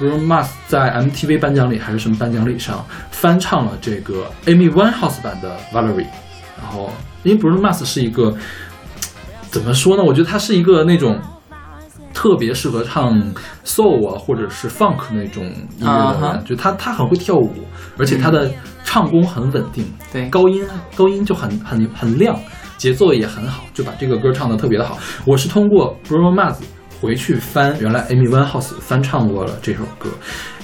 [0.00, 6.06] Bruno Mars 在 MTV 颁奖礼还是什么颁奖礼上翻唱了这个 Amy Winehouse 版的 Valerie，
[6.58, 6.90] 然后
[7.22, 8.34] 因为 Bruno Mars 是一个
[9.50, 10.02] 怎么说呢？
[10.02, 11.20] 我觉得他是一个那种
[12.14, 13.12] 特别适合唱
[13.64, 16.44] soul 啊或者是 funk 那种音乐的人。
[16.44, 17.52] 就他他很会跳舞，
[17.98, 18.50] 而且他的
[18.84, 20.28] 唱功很稳定，对。
[20.28, 20.66] 高音
[20.96, 22.38] 高音就很很很亮，
[22.78, 24.98] 节奏也很好，就把这个歌唱的特别的好。
[25.26, 26.56] 我是通过 Bruno Mars
[27.00, 30.10] 回去翻，原来 Amy Winehouse 翻唱过了这首歌。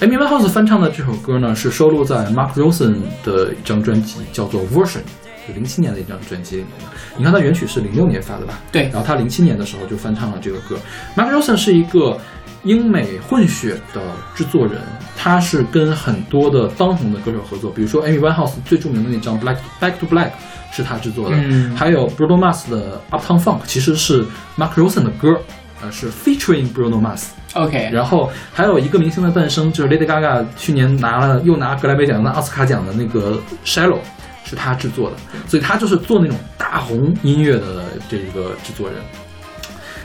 [0.01, 5.01] Amy Winehouse 翻唱的这首歌呢，是收录在 Mark Ronson 的一张专辑，叫做 Version，
[5.45, 6.85] 是零七年的一张专辑里面的。
[7.17, 8.59] 你看它原曲是零六年发的吧？
[8.71, 10.77] 对然后他零七年的时候就翻唱了这个歌。
[11.15, 12.17] Mark Ronson 是一个
[12.63, 14.01] 英美混血的
[14.35, 14.81] 制作人，
[15.15, 20.31] 他是跟很多的当红的歌手合作，比如说 Amy Winehouse 最著名的那张 Black Back to Black
[20.71, 24.23] 是他制作的，嗯还有 Bruno Mars 的 Uptown Funk 其实是
[24.57, 25.39] Mark Ronson 的歌，
[25.81, 27.25] 呃，是 featuring Bruno Mars。
[27.53, 33.99] OK，然后还有一个明星的诞生，就是 Lady Gaga 去年拿了又拿格莱美奖、拿奥斯卡奖的那个 Shallow，
[34.43, 35.15] 是他制作的，
[35.47, 38.97] 所以他就是做那种大红音乐的这个制作人。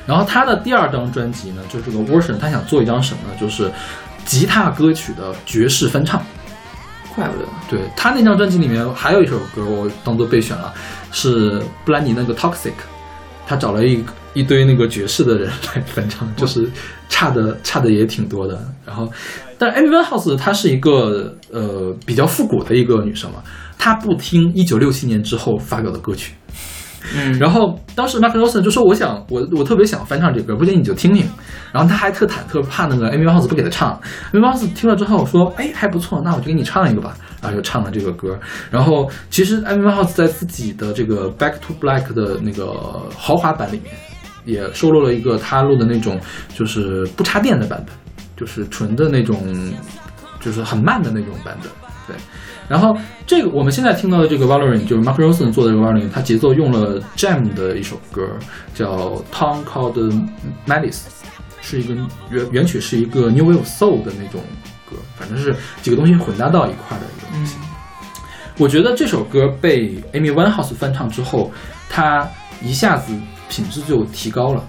[0.06, 3.34] 然后他的第二张专辑呢，就是这个 Version，他想做一张什么呢？
[3.40, 3.70] 就是
[4.24, 6.22] 吉他歌曲的爵士翻唱。
[7.14, 7.44] 怪不得。
[7.68, 10.72] 对他那张专辑里面还有一首歌，我当做备选了，
[11.10, 12.72] 是布兰妮那个 Toxic，
[13.46, 14.02] 他找了一
[14.34, 16.68] 一堆那个爵士的人来翻唱，就是
[17.08, 18.58] 差的差的也挺多的。
[18.86, 19.10] 然后，
[19.58, 23.42] 但 Amy Winehouse 她是一个呃比较复古的一个女生嘛，
[23.78, 26.34] 她不听一九六七年之后发表的歌曲。
[27.16, 31.28] 嗯，然后当时 Mark Ronson 就说：“我想，我我特别想翻唱这歌，不行你就听听。”
[31.72, 34.00] 然后他还特忐忑，怕那个 Amy Winehouse 不给他唱。
[34.32, 38.38] Amy Winehouse 听了之后说：“哎，还不错，那我就给你唱一个吧。”然后就唱了这个歌。
[38.70, 42.72] 然后其实 Amy Winehouse 在自己的这个 Back to Black 的那个
[43.16, 43.92] 豪华版里面，
[44.44, 46.20] 也收录了一个他录的那种
[46.54, 47.94] 就是不插电的版本，
[48.36, 49.38] 就是纯的那种，
[50.40, 51.70] 就是很慢的那种版本。
[52.06, 52.16] 对。
[52.68, 58.22] 然后这个我们现在听到的这个 Valorant 就是 Mark Rosen 做的这个 Valorant，它节奏用了 Jam 的一首歌，
[58.72, 58.86] 叫
[59.32, 59.94] 《Town Called
[60.66, 60.92] Malice》，
[61.60, 61.94] 是一个
[62.30, 64.40] 原原曲是一个 New Wave Soul 的那种
[64.88, 67.58] 歌，反正是几个东西混搭到一块的一个东西。
[68.58, 71.50] 我觉得这首歌被 Amy Winehouse 翻唱之后，
[71.90, 72.26] 它
[72.62, 73.12] 一下子
[73.52, 74.64] 品质就提高了。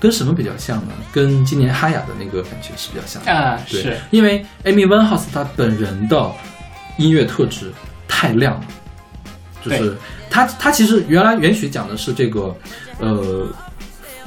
[0.00, 0.92] 跟什么比较像呢？
[1.12, 3.30] 跟今年哈雅的那个感觉是比较像的。
[3.30, 6.32] 啊，对是，因为 Amy Winehouse 她本人的
[6.96, 7.70] 音乐特质
[8.08, 8.66] 太亮了，
[9.62, 9.96] 就是对
[10.28, 12.52] 她她其实原来原曲讲的是这个，
[12.98, 13.46] 呃。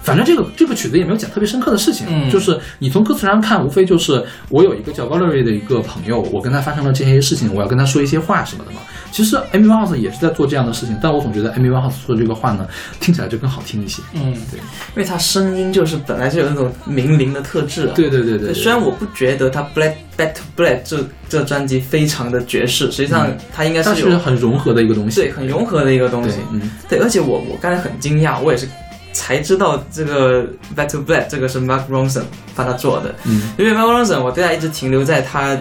[0.01, 8.81] 反正这个这个曲子也没有讲特别深刻的事情，嗯就是你从歌词上看，无非就是我有一个叫 Valerie 的一个朋友，我跟他发生了这些事情，我要跟他说一些话什么的嘛。
[9.15, 12.67] 其实 Amy Winehouse 也是在做这样的事情，但我总觉得 Amy Winehouse 说的这个话呢，
[12.99, 14.01] 听起来就更好听一些。
[14.13, 17.93] 嗯，对，因为他声音就是本来就有那种冥灵的特质啊。
[17.95, 20.97] 对对对对对虽然我不觉得他 Black Back to Black 这
[21.29, 28.67] 这专辑非常的爵士，实际上它应该它是有是很融合的一个东西，对很融合的一个东西。，嗯，对，而且我我刚才很惊讶，我也是
[29.13, 30.43] 才知道这个
[30.75, 35.57] Back to Black 这个是 Mark Ronson 帮他做的，嗯，因为 Mark Ronson 我对他一直停留在他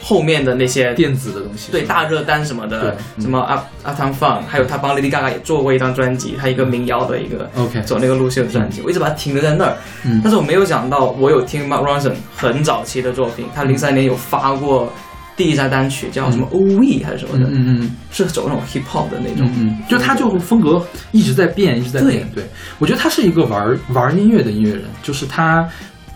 [0.00, 9.76] 后面的那些电子的东西，对大热单什么的什么 Up Uptown Funk，还有他帮 Lady Gaga 也做过一张专辑，他一个民谣的一个 OK，走那个路线的专辑，我一直把它停留在那儿。
[10.04, 10.20] 嗯。
[10.22, 14.92] 但是我没有想到，我有听 Mark Ronson 很早期的作品，他零三年有发过
[15.36, 19.78] 第一张单曲叫什么 O V 还是什么的，嗯是走那种 hip hop 的那种。
[19.88, 22.28] 就他就风格一直在变，一直在变。
[22.34, 22.44] 对。
[22.78, 25.68] 我觉得他是一个玩玩音乐的音乐人，就是他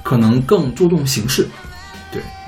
[0.03, 1.47] 可能更注重形式，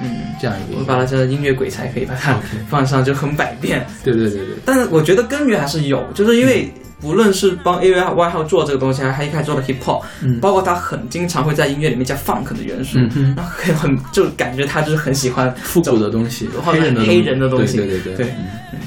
[0.00, 2.38] 嗯，这样一个我把它叫音乐鬼才可以把它
[2.68, 3.86] 放上就很百变。
[4.02, 13.34] 对对对对，但是我觉得根源还是有，就是因为不论是帮 A Y 号做这个东西，还是他一开始做的 hip hop，、嗯包括他很经常会在音乐里面加 funk 的元素，嗯哼。
[13.36, 18.14] 然后很很就感觉他就是很喜欢复古的东西，黑人的黑人的东西对对对。
[18.16, 18.26] 对。
[18.72, 18.80] 嗯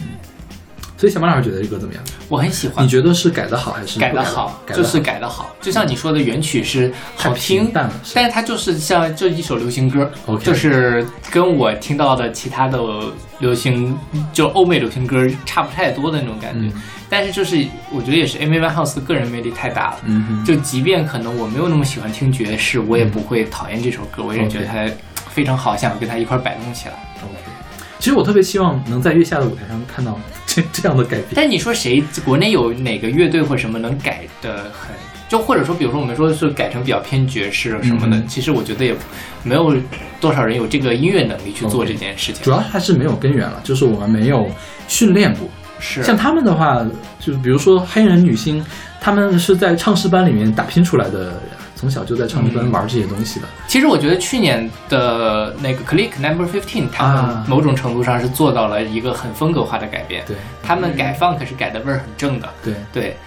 [0.97, 2.03] 所以小马老师觉得这歌怎么样？
[2.27, 2.89] 我很喜欢你。
[2.89, 12.79] 觉得是改的好还是不的改的好，就是改的好，就像你说的原曲是好听但是它就是像这一首流行歌 OK 就是跟我听到的其他的
[13.39, 13.97] 流行
[14.33, 16.67] 就欧美流行歌差不太多的那种感觉。
[16.75, 19.97] 嗯但是就是我觉得也是 Amy Winehouse 的个人魅力太大了。
[20.45, 24.85] 就即便可能我没有那么喜欢听爵士，我也不会讨厌这首歌，我也觉得它
[25.29, 26.95] 非常好，想跟它一块儿摆动起来。
[27.99, 31.27] 其实我特别希望能在月下的舞台上看到这 这样的改变。
[31.35, 34.95] 但你说谁国内有哪个乐队或什么能改的很，
[35.27, 38.95] 就或者说比如说我们说是改成比较偏爵士什么的，嗯其实我觉得也
[39.43, 39.75] 没有
[40.21, 42.43] 多少人有这个音乐能力去做这件事情。
[42.43, 44.49] 主要还是没有根源了，就是我们没有
[44.87, 45.47] 训练过。
[45.79, 46.83] 是像他们的话，
[47.19, 48.65] 就是比如说黑人女星，
[48.99, 51.39] 他们是在唱诗班里面打拼出来的人，
[51.77, 53.47] 从小就在唱片班玩这些东西的。
[53.67, 60.25] 其实我觉得去年的那个 Click Number Fifteen，他们啊某种程度上是做到了一个很风格化的改变。
[60.25, 62.49] 对他们改 funk 是改的味儿很正的。
[62.63, 63.17] 对，对，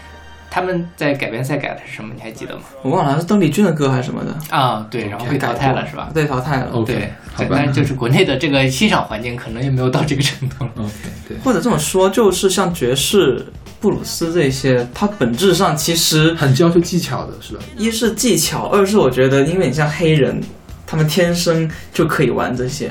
[0.50, 2.12] 他们在改编赛改的是什么？
[2.14, 2.62] 你还记得吗？
[2.82, 6.10] 我忘了是邓丽君的歌还是什么的，啊，对，然后被淘汰了是吧？
[6.12, 6.70] 被，淘汰了。
[6.84, 10.64] 对，好吧对但是就是国内的这个欣赏环境可能也没有到这个程度。
[10.76, 10.92] OK，
[11.28, 13.46] 对，或者这么说，就是像爵士、
[13.80, 17.60] 布鲁斯这些，它本质上其实很要求技巧的，是吧？
[17.76, 20.40] 一是技巧，二是我觉得，因为你像黑人，
[20.84, 22.90] 他们天生就可以玩这些，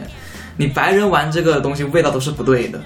[0.56, 2.80] 你白人玩这个东西味道都是不对的。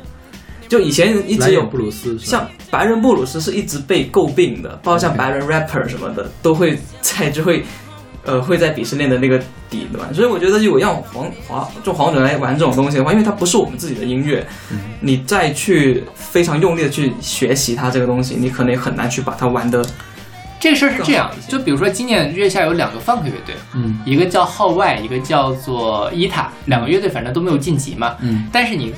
[0.74, 2.18] 就以前一直有布鲁斯？
[2.18, 7.64] 像白人布鲁斯是一直被诟病的，包括像白人 rapper 什么的，都会在 就会，
[8.26, 9.38] 呃，会在鄙视链的那个
[9.70, 10.06] 底的嘛。
[10.12, 19.86] 所以我觉得，如果让黄华就黄准来玩这种东西的话，因为它不是我们自己的音乐，嗯你再去非常用力的去学习它这个东西，你可能也很难去把它玩的。
[20.60, 28.16] 这个事儿是这样就比如说今年月下有两个 funk 乐队，嗯一个叫号外，一个叫做伊塔，两个乐队反正都没有晋级嘛。
[28.22, 28.92] 嗯但是你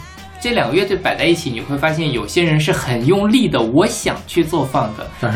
[0.46, 4.91] 这两个乐队摆在一起，你会发现有些人是很用力的，我想去做 funk，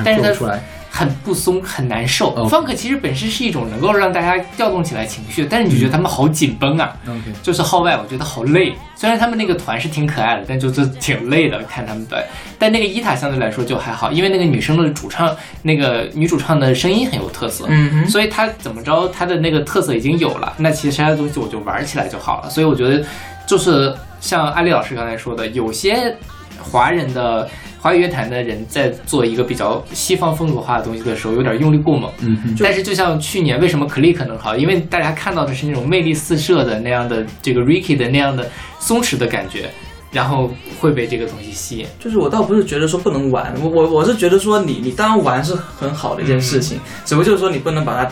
[0.06, 0.62] 但是他做不出来。
[0.92, 2.36] 很不松，很难受。
[2.50, 6.96] Funk 其实本身是一种能够让大家调动起来情绪，但是你就觉得他们好紧绷啊。
[7.42, 8.74] 就是号外，我觉得好累。
[8.96, 12.28] 虽然他们那个团是挺可爱的，但就是挺累的，看他们表演。
[12.58, 17.68] 但那个伊塔相对来说就还好，因为那个女生的主唱，那个女主唱的声音很有特色，
[18.08, 20.54] 所以她怎么着，她的那个特色已经有了。
[20.58, 22.50] 那其实其他的东西我就玩起来就好了。
[22.50, 23.06] 所以我觉得，
[23.46, 26.16] 就是像阿丽老师刚才说的，有些
[26.62, 27.50] 华人的
[27.80, 32.12] 华语乐坛的人在做一个比较西方风格化的东西的时候，有点用力过猛。
[32.20, 38.50] 嗯哼，但是就像去年为什么 Click 能好，因为大家看到的是那种魅力四射的那样的这个 Ricky 的那样的
[38.80, 39.70] 松弛的感觉，
[40.12, 40.52] 然后
[40.82, 41.88] 会被这个东西吸引。
[41.98, 48.12] 就是我倒不是觉得说不能玩，我我我是觉得说你你当然玩是很好的一件事情，只不过就是说你不能把它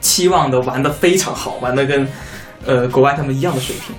[0.00, 2.06] 期望的玩的非常好，玩的跟
[2.64, 3.96] 呃国外他们一样的水平。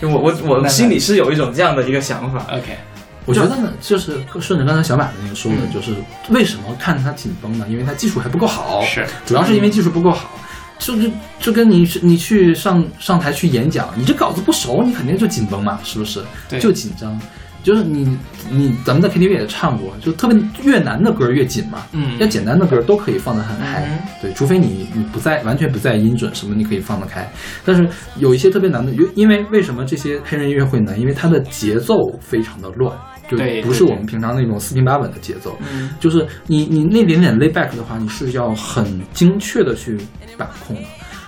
[0.00, 2.46] 就我我我心里是有一种这样的一个想法。
[2.52, 2.76] OK，
[3.24, 5.94] 我觉得呢，就是顺着刚才小马的那个说的，嗯就是
[6.30, 7.66] 为什么看他紧绷呢？
[7.68, 10.30] 因为他技术还不够好，是主要是因为技术不够好。
[10.78, 16.22] 就是就跟你你去上上台去演讲，你这稿子不熟，你肯定就紧绷嘛，是不是？
[16.50, 17.18] 对就紧张。
[17.66, 18.16] 就是你
[18.48, 27.28] 你咱们在 KTV 也唱过，就特别越难的歌越紧嘛，嗯要简单的歌都可以放得很嗨，嗯对，除非你你不在完全不在音准什么，你可以放得开。
[27.64, 27.88] 但是
[28.18, 30.96] 有一些特别难的，因因为为什么这些黑人音乐会难？
[31.00, 32.96] 因为它的节奏非常的乱，
[33.28, 35.58] 就对不是我们平常那种四平八稳的节奏。
[35.72, 39.98] 嗯，就是你你那点点 lay back 的话，你是要很精确的去
[40.38, 40.82] 把控的。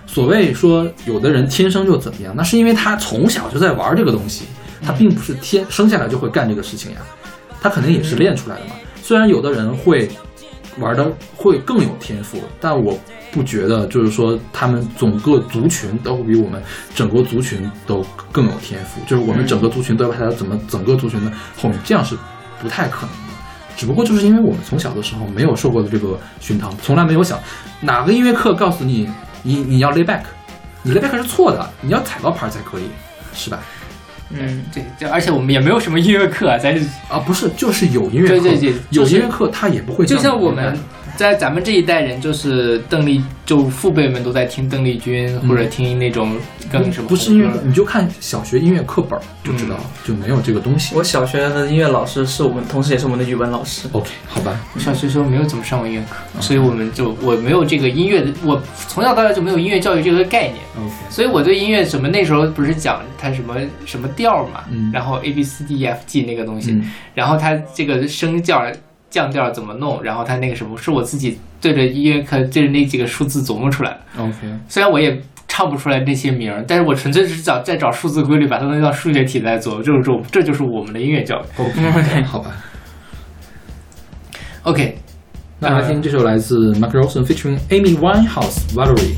[0.06, 4.44] 所谓说有的人天生就怎么样，那是因为他从小就在玩这个东西，
[4.82, 6.98] 他并不是天生下来就会干这个事情呀，
[7.60, 8.72] 他肯定也是练出来的嘛。
[9.02, 10.10] 虽然有的人会
[10.78, 12.98] 玩的会更有天赋，但我
[13.32, 16.62] 不觉得就是说他们整个族群都比我们
[16.94, 22.16] 整个族群都更有天赋，就是我们整个族群都要排在怎么整个族群的后面，这样是
[22.60, 23.34] 不太可能的。
[23.76, 27.38] 只不过就是因为我们从小的时候没有受过的这个熏陶，从来没有想
[27.80, 29.08] 哪个音乐课告诉你
[29.42, 30.22] 你你要 lay back，
[30.82, 32.84] 你 lay back 是错的，你要踩到拍才可以，
[33.32, 33.60] 是吧？
[34.30, 36.74] 嗯，对，就而且我们也没有什么音乐课啊，咱
[37.08, 40.78] 啊，不是，就是有音乐课，对对对有音乐课他也不会就像我们
[41.18, 46.36] 在咱们这一代人，就是邓丽，就父辈们都在听邓丽君，或者听那种
[46.70, 50.94] 更什么不是音乐，你就看小学音乐课本儿就知道了，就没有这个东西。
[50.94, 53.88] 我小学的音乐老师是我们，同时也是我们的语文老师。
[53.90, 60.58] OK，好吧，我小学时候没有怎么上过音乐课，所以我们就我没有这个音乐的，我从小到大就没有音乐教育这个概念。
[60.76, 68.62] OK，所以我对音乐什么那时候不是讲它什么什么调嘛，嗯然后 A B C D E F G 那个东西，嗯然后它这个声调
[69.10, 74.22] 降调怎么弄，然后它那个什么是我自己对着音乐课对着那几个数字琢磨出来的。
[74.22, 74.36] OK，
[74.68, 81.62] 虽然我也唱不出来那些名儿，但是我纯粹是找在找数字规律，把它弄到数学题来做，这种这就是我们的音乐教育。
[81.62, 82.50] OK，好吧。
[84.64, 84.98] OK，
[85.58, 89.16] 那来听这首来自 Mark Ronson featuring Amy Winehouse Valerie。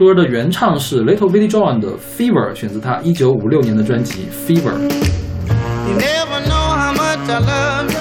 [0.00, 4.72] 歌的原唱是 Little Willie John 的《Fever》，选自他一九五六年的专辑《Fever》。
[5.88, 8.00] You never know how much I love you.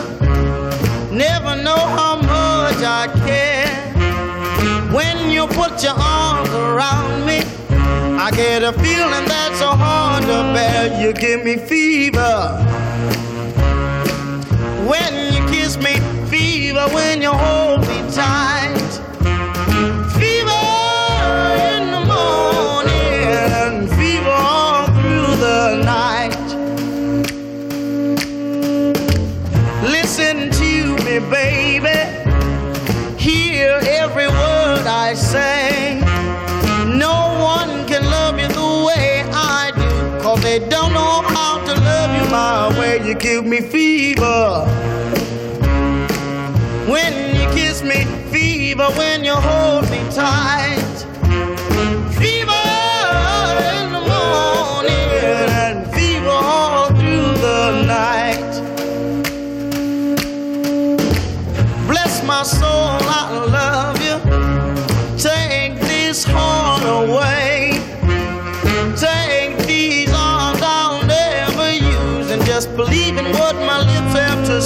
[1.17, 3.69] Never know how much I care.
[4.91, 7.43] When you put your arms around me,
[8.17, 11.01] I get a feeling that's so hard to bear.
[11.01, 12.68] You give me fever.
[43.40, 44.66] Give me fever
[46.90, 50.79] when you kiss me, fever when you hold me tight.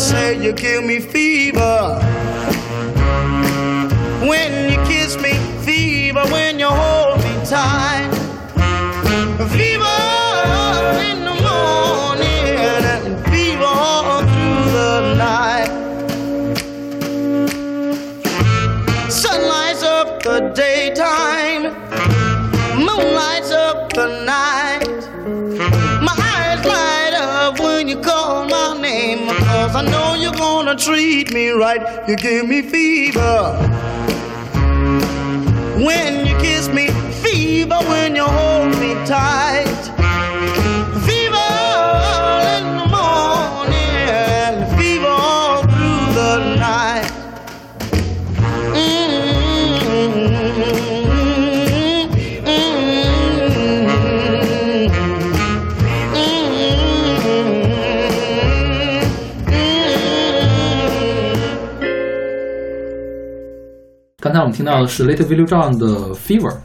[0.05, 0.45] Say.
[0.45, 1.34] You give me fever
[30.25, 32.09] you're gonna treat me right.
[32.09, 33.53] You give me fever
[35.85, 36.89] when you kiss me,
[37.23, 39.74] fever when you hold me tight.
[64.25, 66.57] 刚才我们听到的是 Little Willie John 的 Fever。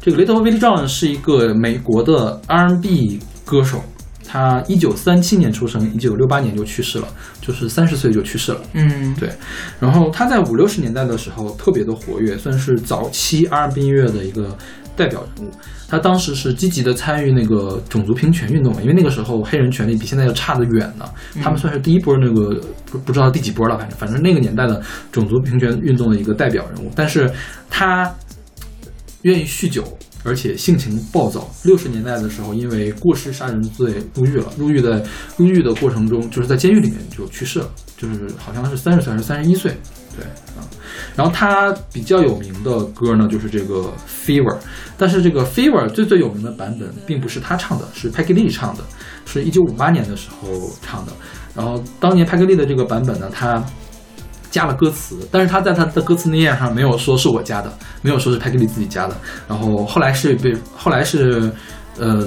[0.00, 3.80] 这个 Little Willie John 是一个美国的 R&B 歌手，
[4.26, 7.06] 他一九三七年出生，一九六八年就去世了，
[7.40, 8.60] 就是三十岁就去世了。
[8.72, 9.30] 嗯，对，
[9.78, 14.58] 然后他在五六十年代的时候特别的活跃，算是早期 R&B 音乐的一个
[14.96, 15.50] 代表人物。
[15.88, 21.08] 他当时是积极的参与那个种族平权运动嘛，因为那个时候黑人权利比现在要差得远呢。
[21.40, 24.82] 他们算是第一波那个不不知道第几波了，反正反正那个年代的
[25.12, 26.90] 种族平权运动的一个代表人物。
[26.96, 27.30] 但是
[27.70, 28.12] 他
[29.22, 29.84] 愿意酗酒，
[30.24, 31.48] 而且性情暴躁。
[31.64, 34.46] 六十年代的时候，因为过失杀人罪入狱了。
[34.58, 35.04] 入狱的
[35.36, 39.76] 入狱的过程中，就是在监狱里面就去世了，就是好像是三十岁还是三十一岁，
[40.16, 40.24] 对
[40.56, 40.64] 啊。
[41.14, 43.74] 然后他比较有名的歌呢，就是这个
[44.08, 44.54] 《Fever》，
[44.96, 48.82] 但是这个《Fever》最最有名的版本并不是他唱的，是 Peggy Lee 唱的，
[49.26, 50.48] 是一九五八年的时候
[50.82, 51.12] 唱的。
[51.54, 53.64] 然后当年 Peggy Lee 的这个版本呢，他
[54.50, 59.16] 加了歌词，但是他在他的歌词内页上没有说是我加的，没有说是 Peggy Lee 自己加的。
[59.48, 61.50] 然后后来是被后来是
[61.98, 62.26] 呃。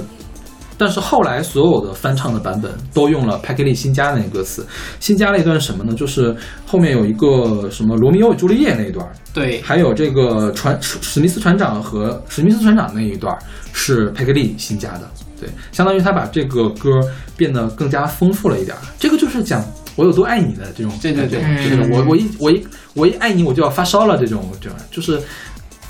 [0.80, 4.66] 但是后来所有的翻唱的版本都用了 Peggy Lee 新加的那个歌词，
[4.98, 5.92] 新加了一段什么呢？
[5.92, 13.36] 就是后面有一个什么罗密欧与朱丽叶那一段，对，还有这个船史密斯船长和史密斯船长那一段
[13.74, 16.98] 是派克利新加的，对，相当于他把这个歌
[17.36, 18.80] 变得更加丰富了一点儿。
[18.98, 19.62] 这个就是讲
[19.96, 21.42] 我有多爱你的这种，对对对。
[21.42, 21.76] 感觉。
[21.76, 24.78] 就是我我一我一我一爱你我就要发烧了这种，这种。
[24.90, 25.20] 就是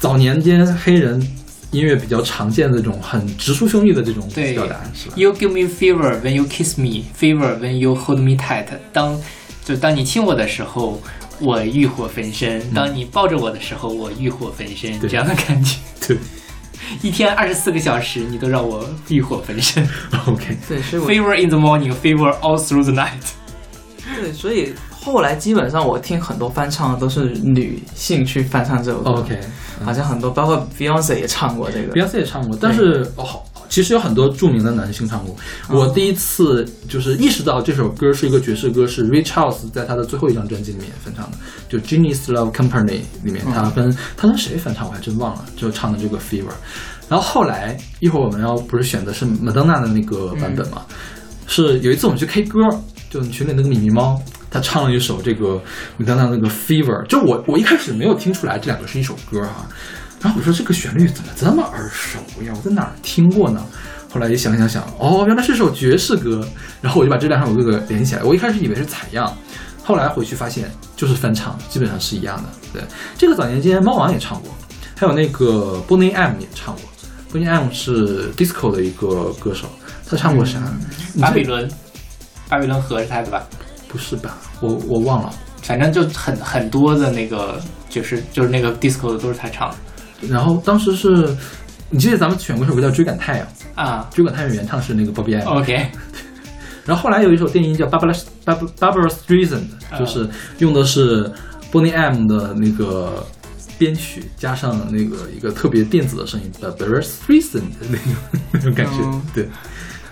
[0.01, 1.25] 早年间黑人
[1.71, 8.67] 音乐比较常见的这种很直抒胸臆的这种对表达，是吧？You give me fever when you kiss me, fever when you hold me tight。
[8.93, 9.19] 当
[9.65, 11.01] 就当你亲我的时候，
[11.39, 14.99] 我欲火焚身；当你抱着我的时候，我欲火焚身。
[14.99, 15.77] 对这样的感觉，
[16.09, 16.17] 对
[17.03, 19.87] 一天二十四个小时，你都让我欲火焚身。
[20.27, 20.57] OK。
[20.69, 23.11] 对，所以 fever in the morning, fever all through the night。
[24.21, 29.39] 对，所以后来基本上我听很多翻唱的都是女性去翻唱这首歌 OK，
[29.85, 31.93] 好像很多，包括 Beyonce 也唱过这个。
[31.95, 35.37] Beyonce 也唱过，但是哦，好其实有很多著名的男性唱过。
[35.69, 46.51] 我第一次就是意识到这首歌是一个爵士歌，是 Rich House 在他的最后一张专辑里面翻唱的，就 Genius Love Company 里面，他跟他跟谁翻唱我还真忘了，就唱的这个 Fever。
[47.09, 50.83] 然后后来一会儿我们要不是选的是 Madonna 的那个版本嘛，
[51.47, 52.59] 是有一次我们去 K 歌，
[53.09, 54.21] 就你群里那个米米猫，
[54.51, 55.63] 他唱了一首这个
[55.97, 59.67] 麦当娜那个 Fever，就我我一开始没有听出来这两个是一首歌哈、
[60.21, 62.53] 然后我说这个旋律怎么这么耳熟呀？
[62.55, 63.65] 我在哪儿听过呢？
[64.13, 66.45] 后来一想想想，哦，原来是首爵士歌。
[66.83, 68.25] 然后我就把这两首歌给连起来。
[68.25, 69.33] 我一开始以为是采样，
[69.85, 72.49] 后来回去发现就是翻唱，基本上是一样的。
[72.73, 72.83] 对，
[73.17, 74.51] 这个早年间猫王也唱过，
[74.97, 76.85] 还有那个 Boney M 也唱过。
[77.33, 79.69] Boney M 是 disco 的一个歌手，
[80.09, 80.59] 他唱过啥？
[81.21, 81.71] 巴比伦，
[82.49, 83.47] 巴比伦河是他的吧？
[83.91, 84.39] 不是吧？
[84.61, 85.33] 我我忘了。
[85.63, 89.77] 反正就很很多的那个，就是就是那个 disco 的都是他唱的
[90.29, 91.37] 然后当时是，
[91.91, 94.09] 你记得咱们选过一首歌叫《追赶太阳》，啊。
[94.15, 95.47] 《追赶太阳》原唱是那个 Bobby M。
[95.59, 95.91] OK，
[96.87, 99.65] 然后后来有一首电音叫《Barbara Barbara Barbara Streisand》，
[99.99, 100.29] 就是
[100.59, 101.31] 用的是
[101.71, 103.25] Boney M 的那个
[103.79, 108.15] 编曲，加上那个一个特别电子的声音，Barbara Streisand 的那种
[108.53, 108.99] 那种感觉。
[109.03, 109.49] 嗯对，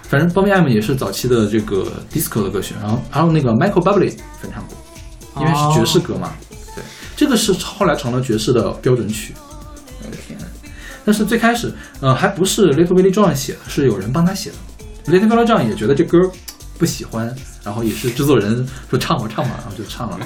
[0.09, 6.33] 反正 Bobby M 也是早期的这个 disco 的歌曲，然后还有那个 Michael Bublé 翻唱过，因为是爵士歌嘛。
[6.75, 6.83] 对，
[7.15, 9.35] 这个是后来成了爵士的标准曲。
[10.03, 10.39] 我的天，
[11.05, 15.13] 但是最开始，呃，还不是 Little Willie John 写的，是有人帮他写的。
[15.13, 16.19] Little Willie John 也觉得这歌
[16.79, 20.19] 不喜欢，然后也是制作人说唱吧唱吧，然后就唱了。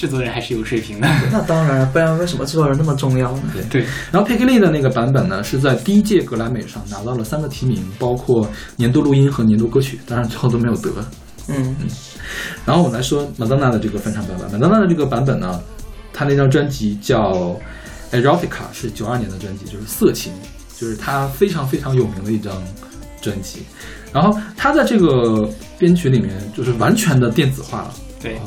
[0.00, 1.06] 制作人还是有水平的。
[1.30, 3.42] 那当然，不然为什么制作人那么重要呢？
[3.68, 10.90] 对，然后 Peggy Lee 的那个版本呢，是在第一届格莱美上拿到了三个提名，包括年度录音和年度歌曲，当然最后都没有得。
[11.48, 11.88] 嗯嗯，
[12.64, 14.58] 然后我们来说 Madonna 的这个翻唱版本。
[14.58, 15.60] Madonna 的这个版本呢，
[16.14, 17.54] 她那张专辑叫
[18.10, 20.32] Erotica，是九二年的专辑，就是色情，
[20.78, 22.54] 就是她非常非常有名的一张
[23.20, 23.60] 专辑。
[24.12, 25.46] 然后她在这个
[25.78, 28.40] 编曲里面就是完全的电子化了，对，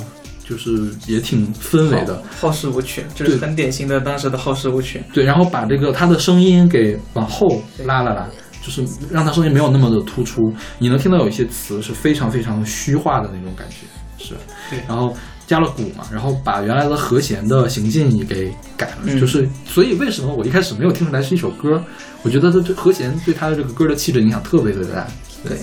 [0.43, 0.71] 就是
[1.07, 2.21] 也挺氛围的。
[2.39, 5.01] 好事无曲，就是很典型的当时的好事无曲。
[5.13, 8.27] 对，然后把这个他的声音给往后拉了拉，
[8.61, 10.53] 就是让他声音没有那么的突出。
[10.79, 14.35] 你能听到有一些词是非常非常虚化的那种感觉，是。
[14.69, 15.15] 对然后
[15.45, 21.83] 加了鼓嘛，然后把原来的和弦的行进也给改了，嗯就是所以为什么我一开始没有听出来是一首歌？
[22.23, 25.05] 我觉得它这和弦对他的这个歌的气质影响特别特别大。
[25.45, 25.57] 对，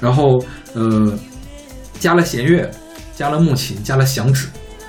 [0.00, 0.38] 然后
[0.74, 1.12] 呃，
[1.98, 2.70] 加了弦乐，
[3.18, 4.46] 加了木琴，加了响指，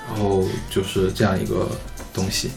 [0.08, 1.68] 然后就是这样一个
[2.14, 2.52] 东西。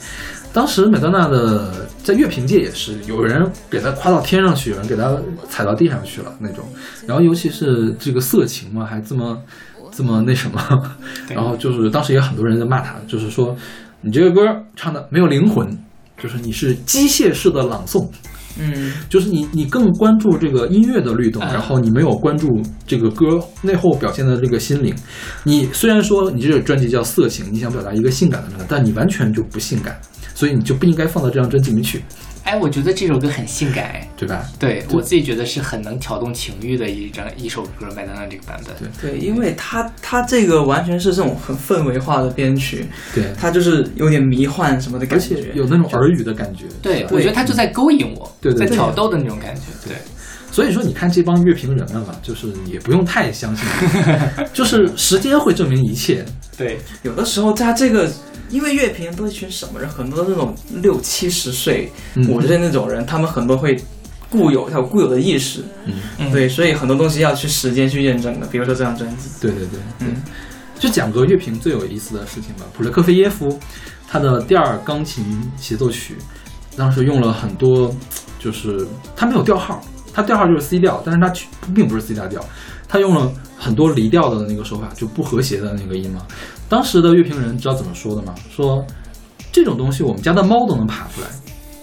[0.52, 5.16] 当时美当娜的在乐评界也是有人给她夸到天上去，有人给她
[5.48, 6.62] 踩到地上去了那种。
[7.06, 9.42] 然后尤其是这个色情嘛，还这么
[9.90, 10.60] 这么那什么，
[11.34, 13.56] 然后就是当时也很多人在骂她，就是说
[14.02, 15.66] 你这个歌唱的没有灵魂，
[16.22, 18.06] 就是你是机械式的朗诵。
[18.58, 21.52] 嗯，就是你你更关注这个音乐的律动，嗯。
[21.52, 24.94] 然后你没有关注这个歌内后表现的这个心灵。
[25.44, 29.98] 你虽然说你这个专辑叫色情，你想表达一个性感的状态，但你完全就不性感，
[30.34, 32.02] 所以你就不应该放到这张专辑里面去，
[32.44, 34.44] 哎，我觉得这首歌很性感，哎，对吧？
[34.58, 38.74] 对我自己觉得是很能挑动情欲的一张一首歌，麦当娜这个版本。
[39.00, 46.64] 对对，因为它它这个完全是这种很氛围化的编曲，对，它就是有点迷幻什么的感觉且，有那种耳语的感觉。
[46.82, 49.62] 对，我觉得他就在勾引我，对在挑逗的那种感觉。
[49.86, 49.96] 对，
[50.50, 53.64] 所以说，你看这帮乐评人们嘛，就是也不用太相信，
[54.52, 56.24] 就是时间会证明一切。
[56.58, 58.10] 对，有的时候他这个，
[58.52, 63.76] 因为乐评人都是一群什么人，很多那种六七十岁、嗯五十岁那种人，他们很多会
[64.30, 65.64] 固有他有固有的意识，
[66.18, 68.46] 嗯对，所以很多东西要去时间去验证的。
[68.46, 70.22] 比如说这张专辑，对对对，嗯，
[70.78, 72.64] 就讲个乐评最有意思的事情吧。
[72.76, 73.58] 普列克菲耶夫
[74.06, 75.24] 他的第二钢琴
[75.56, 76.16] 协奏曲，
[76.76, 77.94] 当时用了很多，
[78.38, 78.86] 就是
[79.16, 79.82] 他没有调号，
[80.12, 82.44] 他调号就是 C 调，但是他曲并不是 C 大调，
[82.86, 86.26] 他用了很多离调的那个手法，就不和谐的那个音嘛。
[86.72, 88.34] 当时的乐评人知道怎么说的吗？
[88.50, 88.82] 说
[89.52, 91.28] 这种东西我们家的猫都能爬出来。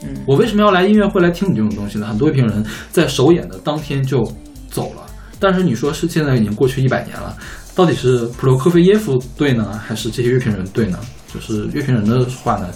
[0.02, 2.08] 嗯我为什么要来音乐会来听你这种东西呢？
[2.08, 4.24] 很多乐评人在首演的当天就
[4.72, 5.06] 走了。
[5.38, 7.38] 但是你说是现在已经过去一百年了，
[7.76, 10.98] 到底是普罗科菲耶夫对呢，还是这些乐评人对呢？
[11.32, 12.68] 就是乐评人的话呢，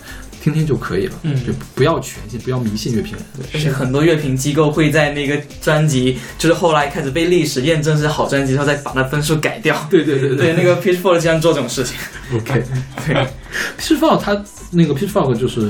[0.43, 3.23] 听听就可以了，嗯就不要全信，不要迷信乐评人。
[3.53, 9.87] 而且很多乐评机构会在那个专辑，就是后来开始被历史验证是好专辑之后，再把那分数改掉。
[9.89, 11.95] 对对对对，那个 Pitchfork 经常做这种事情。
[12.35, 12.61] ，OK。
[13.07, 13.25] 对
[13.79, 15.69] ，Pitchfork 它那个 Pitchfork 就是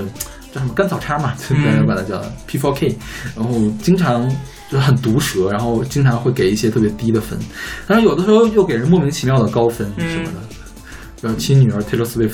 [0.51, 2.19] 叫什么甘草叉嘛，就大家把它叫
[2.49, 2.95] P4K，
[3.35, 4.27] 然后经常
[4.71, 7.37] 就是很毒舌，然后经常会给一些特别低的分，
[7.85, 11.29] 但是有的时候又给人莫名其妙的高分嗯什么的。
[11.29, 12.33] 呃，亲女儿 Taylor Swift，Taylor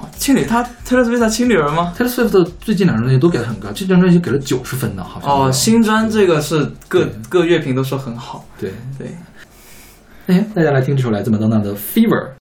[0.00, 5.30] 哦亲女，他 Taylor Swift 他亲女儿吗？Swift 最近两张专辑都给的很高，这张专辑给了九十分呢，好像。
[5.30, 8.44] 哦，新专这个是各各乐评都说很好。
[8.58, 9.16] 对，对，
[10.26, 12.39] 哎，大家来听这首来自麦当娜的 Fever。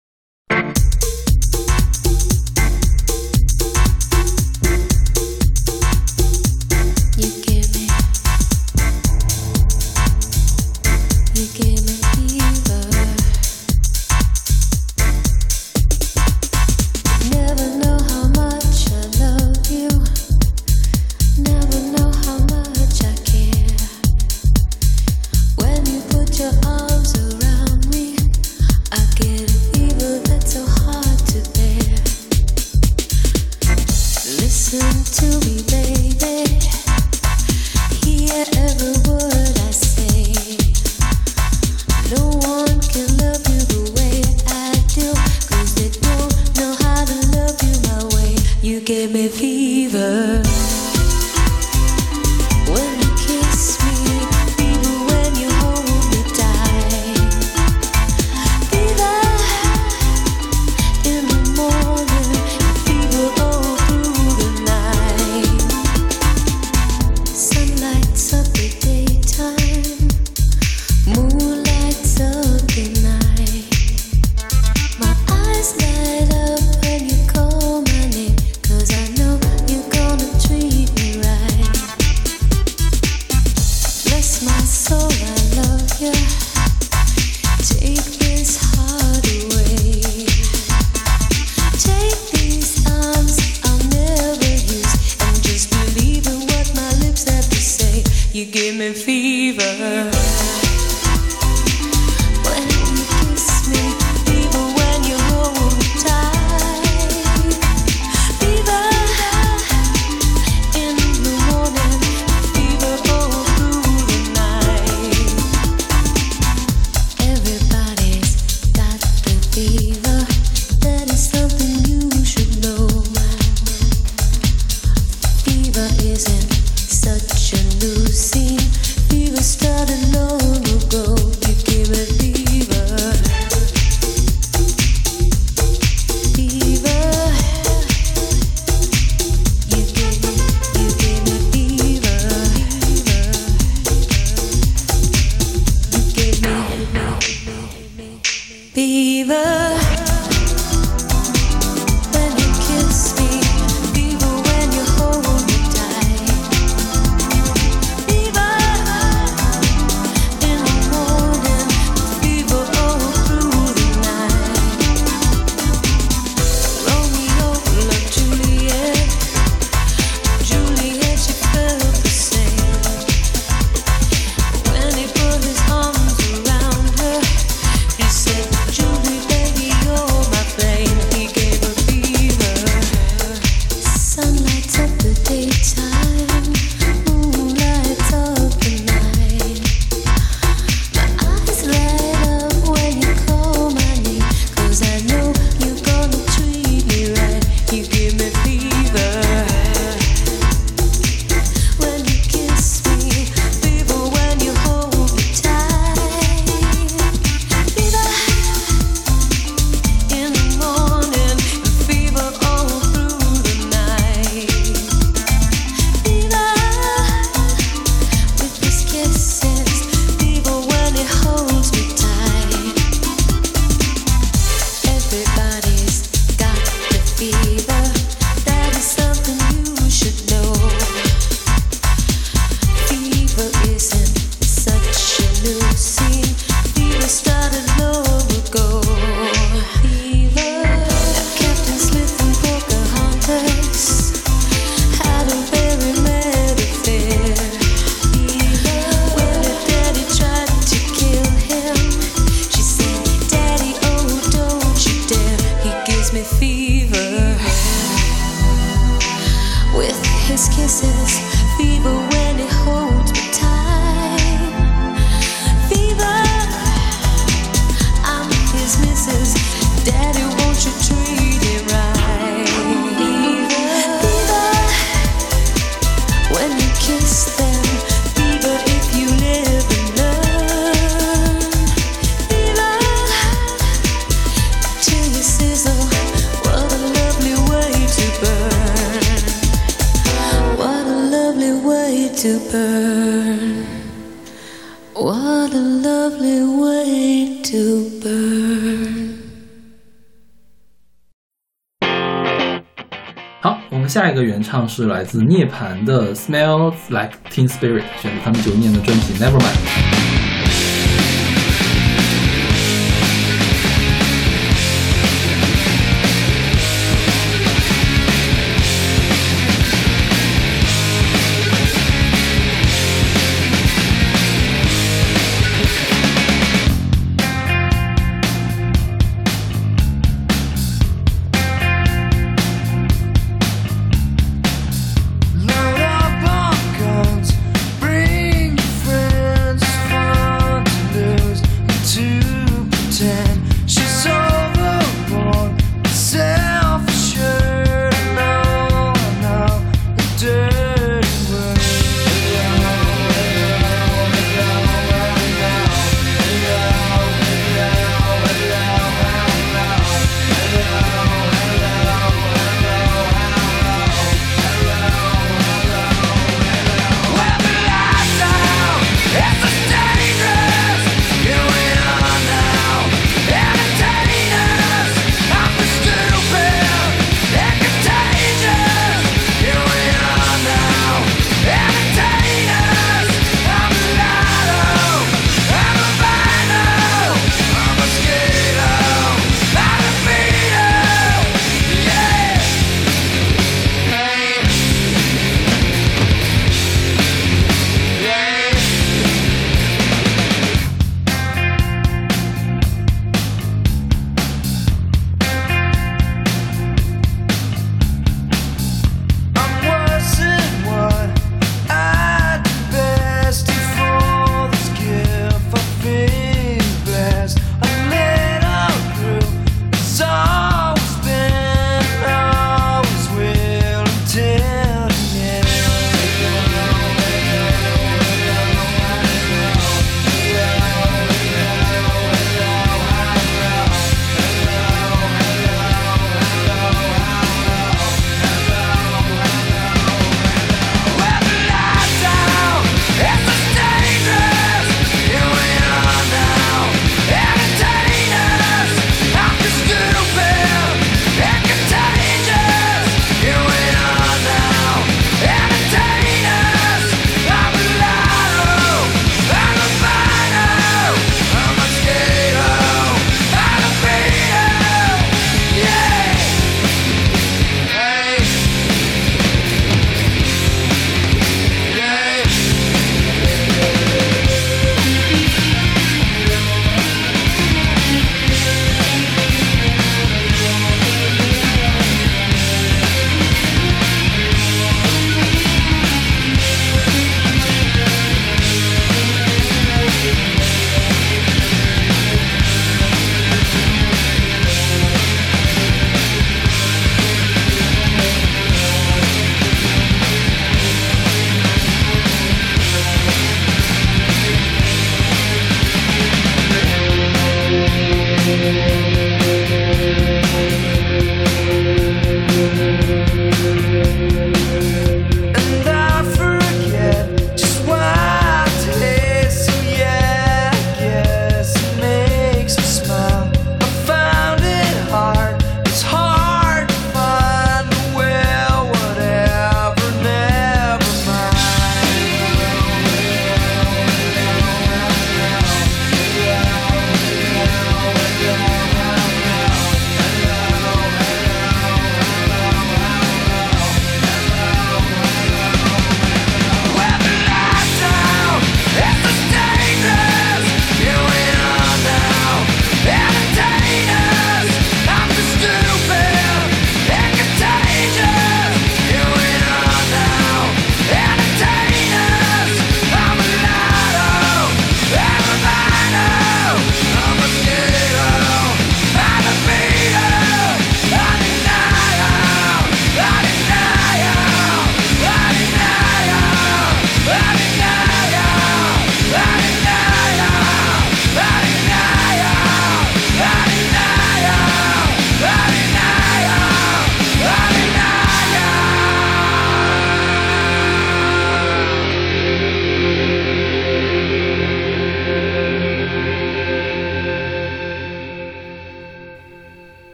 [304.49, 309.68] 唱是来自涅槃的 Smells Like Teen Spirit，选自他们九一年的专辑 Nevermind。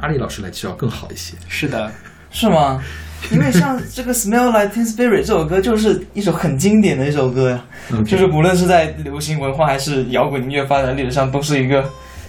[0.00, 1.34] 阿里老师来介绍更好一些。
[1.48, 1.90] 是的，
[2.30, 2.82] 是吗？
[3.30, 7.62] 因为像这个《Smell Like Teen Spirit》这首歌，就是一首很经典的一首歌呀。
[8.06, 11.84] 就是无论是在流行文化还是摇滚音乐发展历史上，都是一个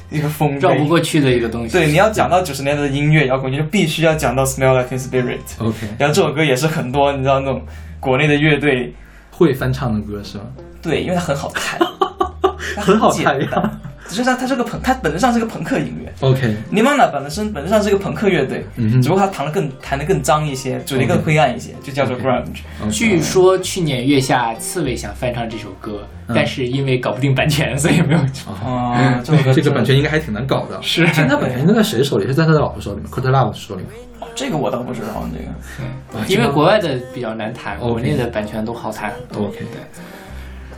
[0.10, 0.60] 一个风。
[0.60, 1.72] 绕不过去的一个东西。
[1.72, 5.38] 对，你要讲到九十年代的音乐摇滚，你就必须要讲到《Smell Like Teen Spirit》。
[5.66, 7.66] OK，然后这首歌也是很多你知道那种
[8.02, 8.94] 国内的乐队，
[9.30, 10.44] 会翻唱的歌是吗？
[10.82, 11.80] 对，因为它很好弹，
[12.76, 13.80] 它很好看呀
[14.12, 14.16] 单。
[14.16, 16.12] 实际上，它是个朋，它本质上是个朋克音乐。
[16.20, 22.62] OK，Nirvana 本身本质上是个朋克乐队，嗯只不过他弹的更弹的更脏一些，主题更灰暗一些，就叫做 grunge。
[22.92, 28.54] 据说去年月下刺猬想翻唱这首歌，嗯但是因为搞不定版权，所以没有唱。
[28.64, 30.82] 啊， 这个版权应该还挺难搞的。
[30.82, 32.28] 是现在他版权应该在谁手里？
[32.28, 33.90] 是在他的老婆手里吗？Kurt Love 手里吗？
[34.34, 39.48] 这个我倒不知道，这个啊因为国外的比较难弹，OK 国内的版权都好弹很多。
[39.48, 39.82] OK 对。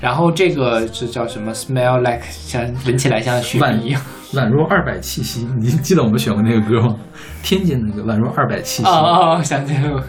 [0.03, 4.01] 然后这个是叫什么？Smell like 像闻起来像雪晚碧一样。
[4.33, 6.97] 宛若二百气息，你记得我们选过那个歌吗？
[7.41, 8.89] 天津那个宛若二百气息。
[8.89, 10.03] 哦想起来了。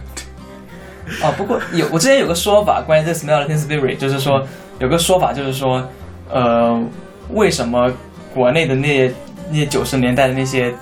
[1.22, 4.44] 啊，不过有我之前有个说法，关于这 Smell Like Spirit，就是说
[4.80, 5.86] 有个说法就是说，
[6.28, 6.84] 呃，
[7.30, 7.88] 为什么
[8.34, 9.14] 国内的那些
[9.48, 10.74] 那些九十年代的那些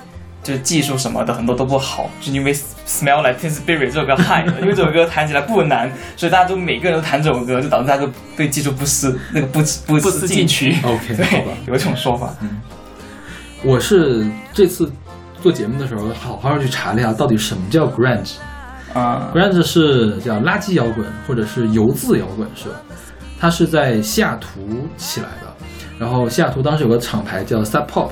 [0.43, 10.75] 就是技术什么的很多都不好，就因为 Smell Like Teen Spirit 这首歌害的，因为这首歌弹起来不难，所以大家都每个人都弹这首歌，就导致大家都对技术不思那个不不不思进取。
[10.83, 12.33] OK，对好吧。，有这种说法。
[13.63, 14.91] 我是这次
[15.41, 18.33] 做节目的时候，好好去查了一下，到底什么叫 grunge。
[18.93, 22.75] 啊、grunge 是叫垃圾摇滚或者是油渍摇滚，是吧？
[23.39, 25.53] 它是在西雅图起来的，
[25.97, 28.09] 然后西雅图当时有个厂牌叫 Sub Pop，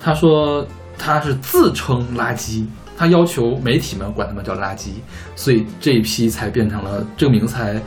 [0.00, 0.64] 他说
[0.98, 2.64] 他是自称垃圾，
[2.96, 4.90] 他要求媒体们管他们叫垃圾，
[5.34, 7.80] 所以这一批才变成了这个名字才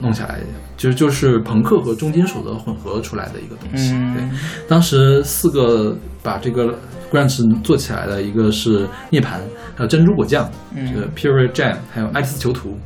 [0.00, 0.46] 弄下来的，
[0.76, 3.92] 就是就是朋克和重金属的混合出来的一个东西。
[3.94, 4.14] 嗯。
[4.14, 4.38] 对，
[4.68, 6.74] 当时四个把这个
[7.10, 9.38] grunge 做起来的，一个是涅槃，
[9.74, 10.92] 还有珍珠果酱，嗯。
[10.92, 12.76] 这个 Pure Jam，还有爱丽丝囚徒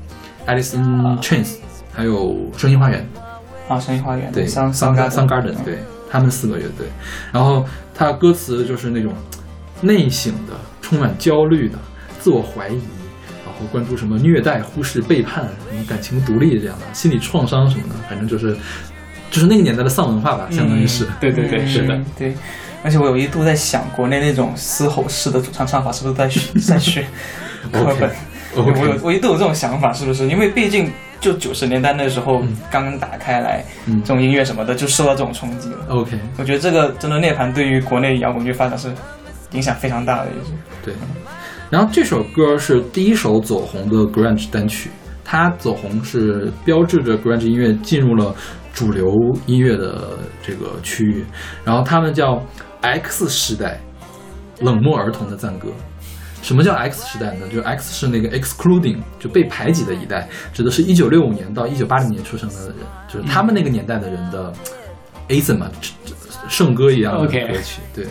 [0.46, 1.56] ，Alice in Chains，
[1.92, 3.08] 还有声音花园，
[3.68, 5.78] 啊，声音花园对，桑桑桑桑 Garden，对
[6.08, 6.86] 他们四个乐队。
[7.32, 9.12] 然后他歌词就是那种
[9.80, 11.78] 内省的、充满焦虑的、
[12.20, 12.80] 自我怀疑，
[13.44, 18.56] 然后关注什么虐待、忽视、背叛、什么感情独立这样的心理创伤什么的，反正就是
[19.30, 21.06] 就是那个年代的丧文化吧，相当于是。
[21.20, 22.00] 对对对，是的。
[22.18, 22.34] 对。
[22.82, 27.02] 而且我有一度在想，国内那种嘶吼式的主唱唱法是不是在学在学
[27.70, 28.10] 课本
[28.56, 30.26] OK，我有我一度有这种想法，是不是？
[30.26, 30.90] 因为毕竟
[31.20, 35.76] 就九十年代那时候刚刚打开来，这种音乐什么的就受到这种冲击了。
[35.90, 38.90] OK，我觉得这个真的涅槃对于国内摇滚乐发展是
[39.52, 40.52] 影响非常大的，也是。
[40.84, 40.94] 对。
[41.68, 44.90] 然后这首歌是第一首走红的 grunge 单曲，
[45.24, 48.34] 它走红是标志着 grunge 音乐进入了
[48.72, 49.06] 主流
[49.46, 51.24] 音乐的这个区域。
[51.64, 52.42] 然后他们叫
[52.80, 53.80] X 时代，
[54.60, 55.68] 冷漠儿童的赞歌。
[56.42, 57.46] 什么叫 X 时代呢？
[57.48, 64.52] 就 X 是那个 excluding，就被排挤的一代，指的是一九六五年到一九八零年出生的人，就是他们那个年代的人的
[65.28, 65.70] anthem 嘛，
[66.48, 67.80] 圣歌一样的歌曲。
[67.94, 68.06] 对。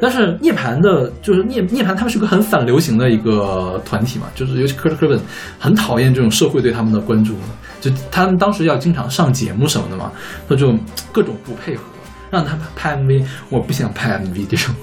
[0.00, 5.18] 但是涅槃的，就是涅涅槃，他们是个很反流行的一个团体嘛，就是尤其 Kurt Cobain
[5.58, 7.34] 很讨厌这种社会对他们的关注，
[7.80, 10.12] 就他们当时要经常上节目什么的嘛，
[10.48, 10.72] 他就
[11.12, 11.82] 各种不配合，
[12.30, 14.74] 让他拍 MV，我不想拍 MV 这种。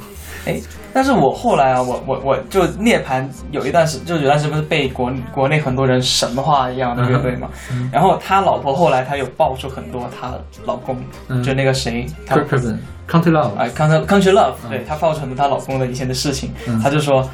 [0.46, 0.62] 哎，
[0.96, 7.90] 但是我后来啊，我我我就涅槃有一段时，就有段时间不是被国国内很多人神话一样的乐队嘛，嗯。
[7.92, 10.32] 然后他老婆后来他有爆出很多她
[10.64, 10.98] 老公，
[11.28, 11.44] 嗯。
[11.44, 14.70] 就那个谁，Country Love，哎，Country Country Love，、嗯。
[14.70, 16.80] 对他爆出很多她老公的以前的事情，嗯。
[16.80, 17.30] 他就说，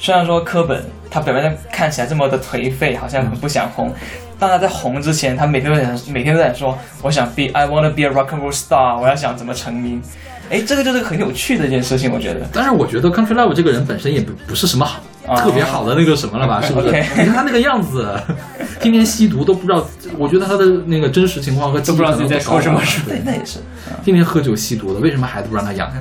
[0.00, 3.94] 虽然说科本他表面上看起来这么的颓废，好像很不想红，
[4.40, 10.02] 但他在红之前，他每天都在每天都在说，我想 be I wanna be a rock and roll star，我要想怎么成名。
[10.50, 12.46] 哎，这个就是很有趣的一件事情，我觉得。
[12.52, 15.04] 但是我觉得 Country Love 这个人本身也不不是什么好、哦
[15.36, 16.58] 特别好的那个什么了吧？
[16.62, 18.18] 是不是你看他那个样子，
[18.80, 23.58] 天天吸毒都不知道，我觉得他的那个真实情况和都不知道自己在说什么是对，那也是。
[24.02, 25.92] 天天喝酒吸毒的，为什么孩子不让他养？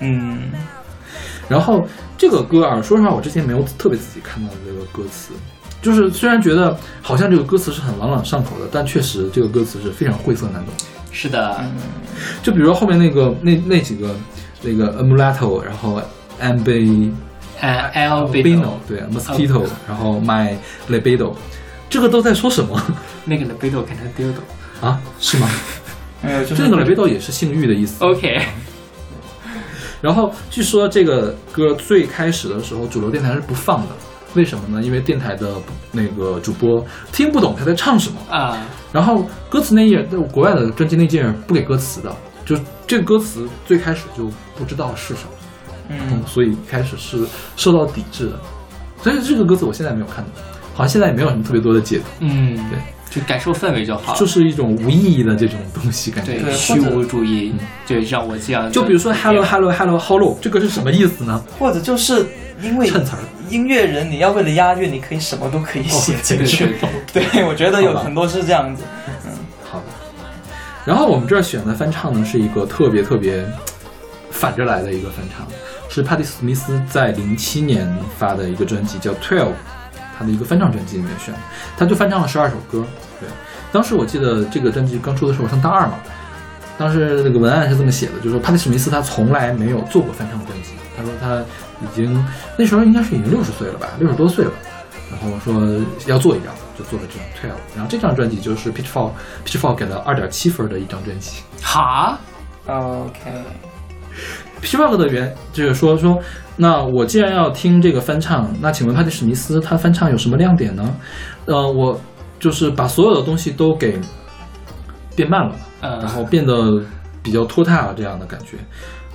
[0.00, 0.50] 嗯，
[1.48, 1.86] 然后
[2.18, 5.32] 这个歌啊，说实话，我之前没有特别仔细看到这个歌词，
[5.80, 10.74] 就是虽然觉得好像这个歌词是很朗朗上口的，但确实这个歌词是非常晦涩难懂。
[11.12, 11.64] 是的，
[12.42, 14.14] 就比如说后面那个那那几个
[14.62, 16.00] 那个 Amulato，然后
[16.40, 17.10] Ambe
[17.60, 20.56] 呃 L B Bino 对 Mosquito，然后 My
[20.88, 21.34] Libido，
[21.88, 22.80] 这个都在说什么
[23.24, 24.40] 那个 libido 改成 dildo。
[24.80, 25.00] 啊？
[25.20, 25.48] 是吗？
[26.22, 28.04] 没有，这个 libido 也是性欲的意思。
[28.04, 28.40] OK，
[30.00, 33.88] 然后据说这个歌最开始的时候，主流电台是不放的，
[34.34, 34.82] 为什么呢？
[34.82, 35.54] 因为电台的
[35.90, 38.16] 那个主播听不懂他在唱什么。
[38.30, 38.58] 啊，
[38.92, 40.02] 然后歌词那页，
[40.32, 42.14] 国外的专辑那页不给歌词的，
[42.44, 42.56] 就
[42.86, 45.30] 这个歌词最开始就不知道是什么，
[45.88, 47.24] 嗯，所以开始是
[47.56, 48.40] 受到抵制的。
[49.02, 50.30] 所以这个歌词我现在没有看到，
[50.74, 52.78] 好像现在也没有什么特别多的解读，嗯，对，
[53.10, 54.18] 就感受氛围就好了。
[54.18, 56.40] 就是一种无意义的这种东西，感觉。
[56.52, 57.52] 虚无主义，
[57.84, 58.70] 就让我这样。
[58.70, 61.42] 就比如说 hello hello hello hello，这个是什么意思呢？
[61.58, 62.24] 或者就是
[62.62, 63.18] 因为衬词儿
[63.52, 66.74] 音乐人，你要为了押韵，你可以什么都可以写进对去。
[67.12, 68.82] 对 对，我觉得有很多是这样子。
[69.26, 69.32] 嗯
[69.70, 69.84] 好的。
[70.84, 73.46] 然后我们这儿选的翻唱呢，是一个特别特别
[74.30, 75.46] 反着来的一个翻唱，
[75.88, 77.86] 是帕蒂·史密斯在零七年
[78.18, 79.44] 发的一个专辑叫《Twelve》，
[80.18, 81.40] 他的一个翻唱专辑里面选的，
[81.76, 82.84] 他就翻唱了十二首歌。
[83.20, 83.28] 对，
[83.70, 85.94] 当时我记得这个专辑刚出的时候，我上大二嘛，
[86.76, 91.44] 当时那个文案是这么写的，就是说帕蒂·史密斯他从来没有做过翻唱专辑，他说他
[91.82, 92.24] 已经
[92.58, 94.52] 那时候应该是已经六十岁了吧，六十多岁了。
[95.10, 95.54] 然后说
[96.06, 97.58] 要做一张，就做了这张 Twelve。
[97.74, 99.10] 然后这张专辑就是 Pitchfork
[99.44, 101.42] Pitchfork 给了二点七分的一张专辑。
[101.62, 102.18] 哈
[102.66, 106.18] ，OK，Pitchfork 的原就是说说，
[106.56, 110.96] 那我既然要听这个翻唱，那请问帕蒂史密斯他翻唱有什么亮点呢？
[111.44, 112.00] 呃，我
[112.40, 114.00] 就是把所有的东西都给
[115.14, 116.82] 变慢了，嗯然后变得
[117.22, 118.56] 比较拖沓了这样的感觉。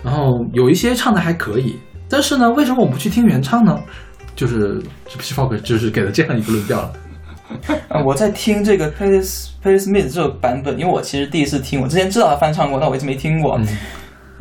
[0.04, 1.80] 然后有一些唱的还可以，
[2.10, 3.80] 但是呢，为什么我不去听原唱呢？
[4.36, 6.94] 就是 Pitchfork 就是给了这样一个论调了。
[7.90, 9.22] 啊，我在听这个 Patti
[9.64, 13.58] Patti Smith 这个版本，因为我其实第一次听，我之前知道他翻唱过，但我一直没听过。
[13.58, 13.68] 嗯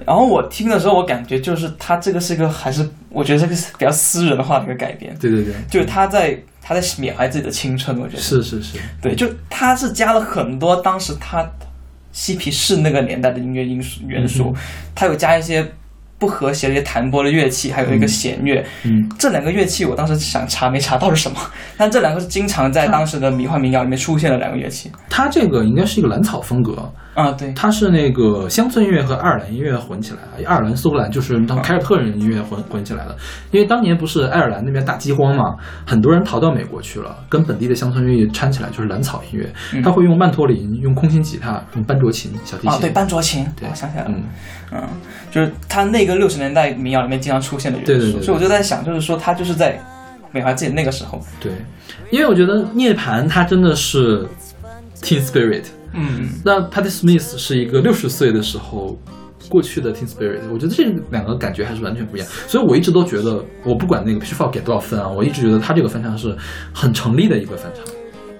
[0.05, 11.44] 然后我听的时候，我感觉就是他这个是一个还是我觉得这个是比较私人化的一个改编，对对对，就是他在他在缅怀自己的青春，我觉得是是是，对，就他是加了很多当时他
[12.12, 14.55] 嬉皮士那个年代的音乐因素元素，
[14.94, 15.66] 他有加一些
[16.18, 18.64] 不和谐的一些弹拨的乐器，还有一个弦乐。
[18.84, 21.38] 嗯，这两个乐器我当时想查没查到是什么，
[21.76, 24.90] 但这两个是经常在当时的迷幻民谣里面出现的两个乐器。
[25.10, 33.16] 它这个应该是一个蓝草风格，啊，对，它是那个乡村音乐和爱尔兰音乐混起来的，爱尔兰苏格兰就是当凯尔特人音乐混混起来的。
[33.51, 35.56] 因为当年不是爱尔兰那边大饥荒嘛，
[35.86, 39.51] 很多人逃到美国去了，跟本地的乡村音乐掺起来就是蓝草音乐。
[39.72, 39.82] 嗯。
[39.82, 42.70] 他会用曼托林、用空心吉他、用班卓琴、小提琴。
[42.70, 44.24] 啊，对，班卓琴，对我想起来了，嗯，
[44.72, 44.82] 嗯，
[45.30, 48.22] 就是他那个六十年代民谣里面经常出现的元素，对对对对。
[48.22, 49.80] 所以我就在想，就是说他就是在
[50.32, 51.51] 美华自己那个时候，对，
[52.10, 54.26] 因为我觉得涅槃它真的是
[55.01, 55.62] Teen Spirit，
[55.97, 58.98] 嗯，那 Patti Smith 是一个六十岁的时候
[59.48, 62.28] 过去的 Teen Spirit，我觉得这两个感觉还是完全不一样。
[62.47, 66.36] 所以我一直都觉得，我不管那个 Pitchfork 给多少分啊，我一直觉得他这个翻唱是
[66.73, 67.85] 很成立的一个翻唱。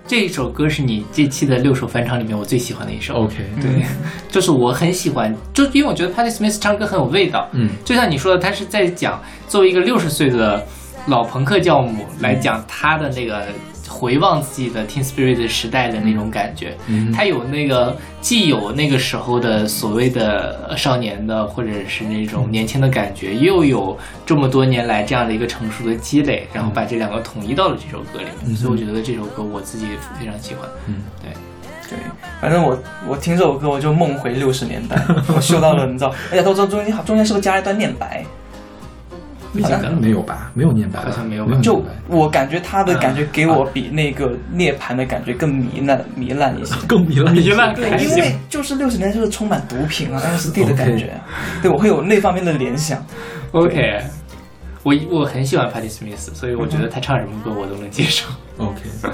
[0.09, 3.15] 这一首歌是你这期的六首翻唱里面我最喜欢的一首。
[3.15, 3.85] OK，对，
[4.29, 7.49] 就是我很喜欢，就因为我觉得 Patti Smith 唱歌很有味道。
[7.53, 10.65] 嗯，就像你说的，他是在讲作为一个六十岁的
[11.09, 13.47] 老朋克教母来讲他的那个
[13.89, 16.77] 回望自己的 Teen Spirit 时代的那种感觉。
[16.87, 28.35] 嗯他有那个既有那个时候的所谓的少年的或者是那种年轻的感觉，又有这么多年来这样的一个成熟的积累，然后把这两个统一到了这首歌里面。
[28.47, 29.87] 嗯所以我觉得这首歌我自己
[30.19, 30.69] 非常喜欢。
[30.87, 31.31] 嗯，对。
[31.89, 31.97] 对，
[32.41, 32.77] 反正我
[33.07, 35.01] 我听这首歌我就梦回六十年代，
[35.33, 38.27] 我嗅到了，你知道，而且都知道中间中间是不是加了一段念白？
[39.53, 39.97] 不记得了。
[40.01, 40.51] 没有吧？
[40.55, 46.75] 没有念白，好像没有吧就我感觉他的感觉给我比那个涅槃的感觉更糜烂 糜烂一些。
[46.87, 51.13] 更糜烂一些糜烂对，因为就是六十年代就是充满毒品啊 LSD 的感觉，
[51.63, 53.05] 对我会有那方面的联想。
[53.53, 54.01] OK，
[54.83, 58.29] 我我很喜欢 Patti Smith，所以我觉得他唱什么歌我都能接受。
[58.59, 58.83] OK。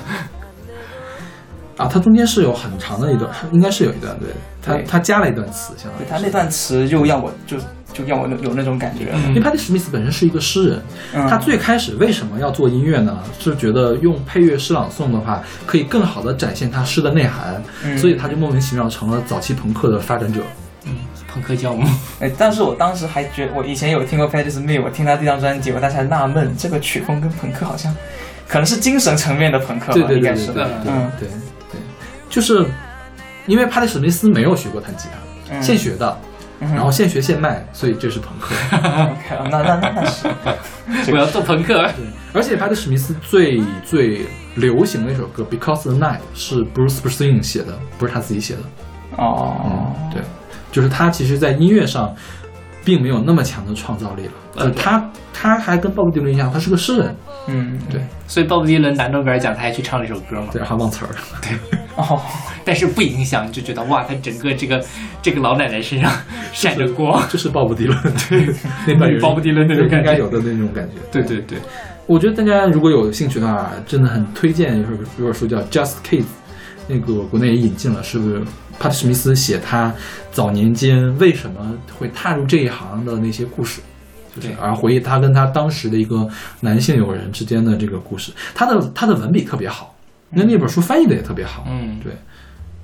[1.79, 4.29] 啊，它中间是有很长的一段，应该是有一段，对，
[4.61, 7.57] 它对它加了一段词，相当于对他那段词就让我就
[7.93, 9.13] 就让我有有那种感觉。
[9.29, 10.83] 因为 Patti Smith 本身是一个诗人，
[11.15, 11.29] 嗯。
[11.29, 13.19] 他最开始为什么要做音乐呢？
[13.39, 17.97] 是觉得用配乐诗朗诵的话，可以更好的展现他诗的内涵，嗯。
[17.99, 20.41] 所以他就莫名其妙成了早期朋克的发展者。
[21.33, 21.89] 朋克教母，
[22.21, 27.91] 哎，但是我当时还觉我以前有听过 Patti Smith，我听他这张专辑，我当时还纳闷，这个曲风跟朋克好像，
[28.47, 31.11] 可能是精神层面的朋克吧，对对应该是对对对，嗯。
[31.19, 31.29] 对
[31.71, 31.81] 对，
[32.29, 32.67] 就是
[33.47, 35.63] 因为帕蒂史密斯没有学过弹吉他，嗯。
[35.63, 36.15] 现学的，
[36.71, 38.55] 然后现学现卖，所以这是朋克。
[38.73, 40.29] OK，那那那那是，
[41.13, 41.75] 我要做朋克。
[41.97, 48.61] 对，而且巴蒂史密斯最最流行的一首歌《Because the Night》是 Bruce Springsteen 写的，不是他自己写的。
[49.17, 50.23] 哦嗯，，对，
[50.71, 52.15] 就是他其实，在音乐上
[52.85, 54.33] 并没有那么强的创造力了。
[54.57, 57.17] 呃他他还跟鲍勃迪伦一样，他是个诗人，
[57.49, 60.49] 嗯，对所以鲍勃迪伦拿诺贝尔奖，他还去唱了一首歌嘛。
[60.53, 61.11] 对，还忘词儿。
[61.43, 61.57] 对
[61.97, 62.21] 哦，
[62.65, 64.83] 但是不影响，就觉得哇，他整个这个
[65.21, 66.11] 这个老奶奶身上
[66.53, 67.27] 闪着光。
[67.29, 67.99] 就是鲍勃迪伦，
[68.31, 68.47] 对，
[68.87, 70.95] 那版鲍勃迪伦那种感觉应该有的那种感觉。
[71.11, 71.59] 对对对，
[72.07, 76.23] 我觉得大家如果有兴趣的话，真的很推荐一本一本书叫《Just Kids》，
[76.87, 78.41] 那个国内也引进了，是
[78.79, 79.93] 帕特史密斯写他
[80.31, 83.81] 早年间为什么会踏入这一行的那些故事。
[84.35, 86.27] 就是对，而回忆他跟他当时的一个
[86.61, 89.95] 男性友人之间的这个故事，他的他的文笔特别好，
[90.31, 92.13] 那那本书翻译的也特别好，嗯，对，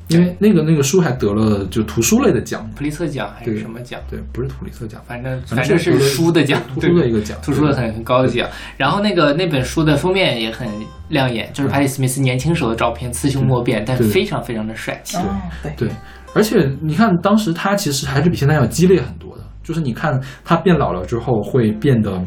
[0.08, 4.00] 因为那个那个书还得了就图书类的奖，普利策奖还是什么奖？
[4.10, 8.48] 对，不是普利策奖，反正反反正是正书的奖，图书的一个奖，图书的很很高的奖。
[8.76, 10.68] 然后那个那本书的封面也很
[11.08, 15.16] 亮眼，就是帕蒂史密斯年轻时候的照片，雌雄莫辨，但是非常非常的帅气。
[15.16, 15.22] 哦
[15.62, 15.88] 对，对，
[16.34, 19.37] 而且你看，当时他其实还是比现在要激烈很多的。
[19.68, 22.18] 就是你看他变老了之后，会变得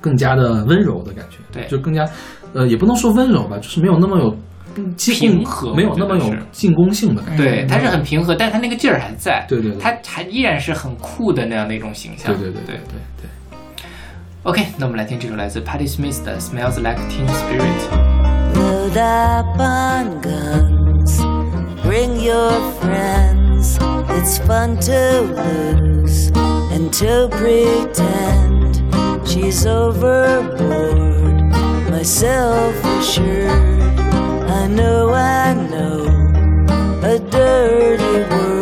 [0.00, 2.04] 更加的温柔的感觉，对就更加，
[2.52, 4.36] 呃，也不能说温柔吧，就是没有那么有
[4.96, 7.44] 进平和没有那么有进攻性的感觉。
[7.44, 9.46] 对，他是很平和，但他那个劲儿还在。
[9.48, 12.34] 对对对他还依然是很酷的那样的一种形象。
[12.34, 13.30] 对对对对对对
[14.42, 17.62] OK，那我们来听这首来自 Patti Smith 的《Smells Like Teen Spirit》。
[18.58, 21.22] Load up on guns.
[21.84, 23.78] Bring your friends.
[24.10, 26.30] It's fun to lose
[26.78, 28.76] and to pretend
[29.28, 31.42] she's overboard.
[31.90, 33.98] Myself assured,
[34.48, 36.04] I know, I know
[37.02, 38.57] a dirty word.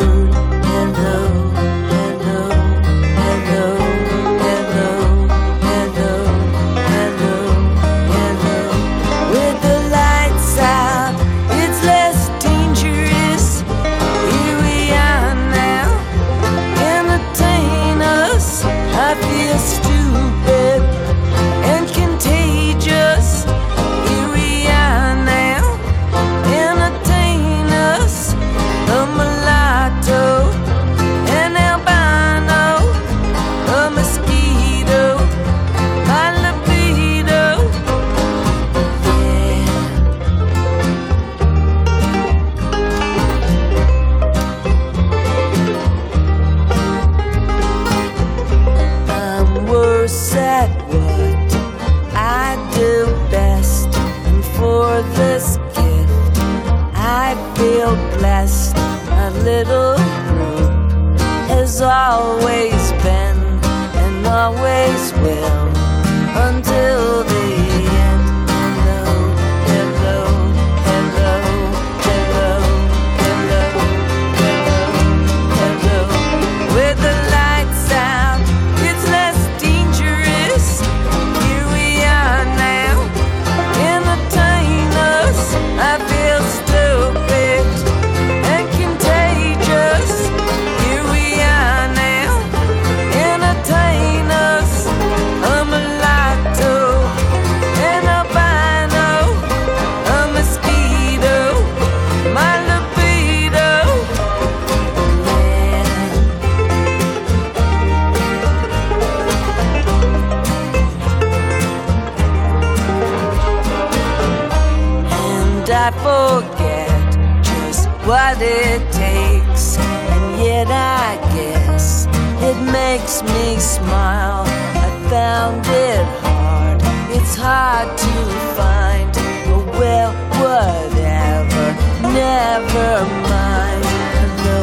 [118.37, 119.79] What it takes.
[119.79, 122.07] And yet I guess
[122.43, 124.45] it makes me smile.
[124.45, 126.81] A found it hard.
[127.11, 128.13] It's hard to
[128.57, 129.11] find.
[129.49, 131.65] Oh, well, whatever.
[132.03, 133.85] Never mind.
[134.19, 134.61] Hello,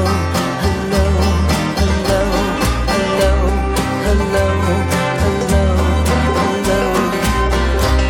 [0.63, 1.05] hello,
[1.79, 2.21] hello,
[2.93, 3.27] hello,
[4.05, 4.47] hello,
[5.23, 5.65] hello,
[6.37, 6.83] hello.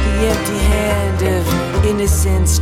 [0.06, 2.60] The empty hand of innocence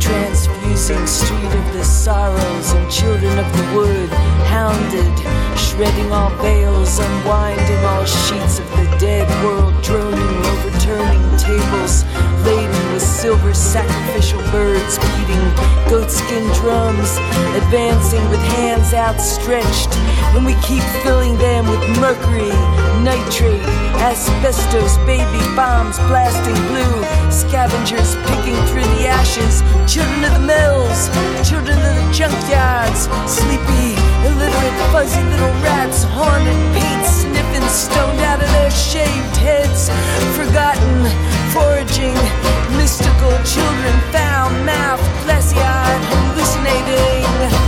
[0.82, 4.08] transfusing street of the sorrows and children of the wood
[4.50, 5.16] hounded
[5.56, 12.04] shredding all veils unwinding all sheets of the dead world droning overturning tables
[12.44, 17.18] laden with silver sacrificial birds beating goatskin drums
[17.54, 19.92] advancing with hands outstretched.
[20.34, 22.50] And we keep filling them with mercury
[23.04, 23.62] nitrate
[24.44, 26.98] asbestos baby bombs blasting blue.
[27.30, 29.62] Scavengers picking through the ashes.
[29.86, 31.08] Children of the mills
[31.46, 33.06] children of the junkyards.
[33.28, 33.94] Sleepy
[34.26, 36.02] illiterate fuzzy little rats.
[36.02, 39.90] Haunted paint sniffing stoned out of their shaved heads.
[40.34, 41.06] Forgotten
[41.54, 42.18] foraging
[42.76, 47.61] mystical children foul mouthed glassy eyed hallucinating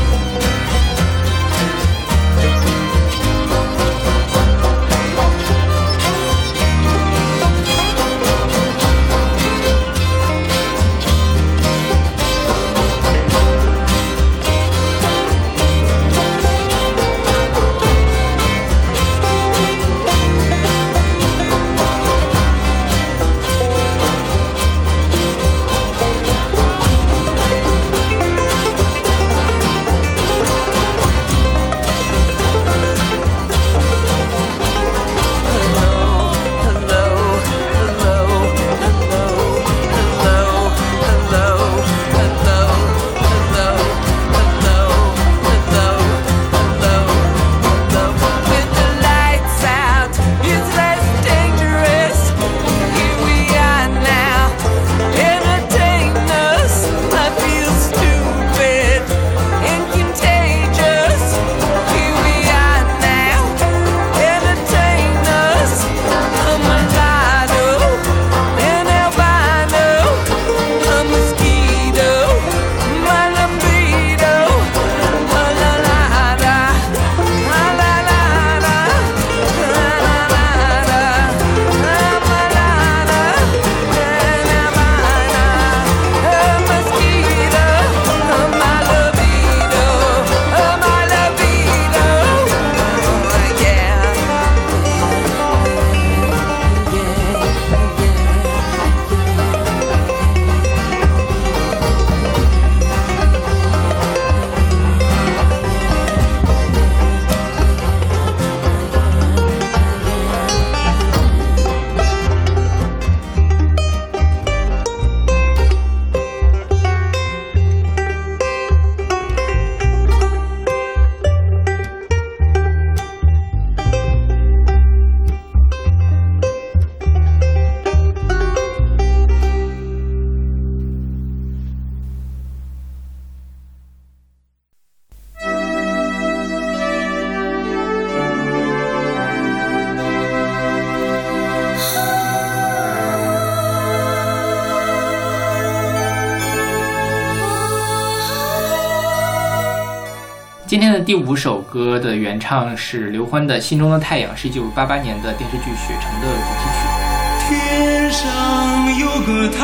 [151.15, 157.55] 第五首歌的原唱是刘欢的《心中的太阳》，是一九八八年的电视剧《雪城》的主题曲。
[157.55, 159.63] 天上有个太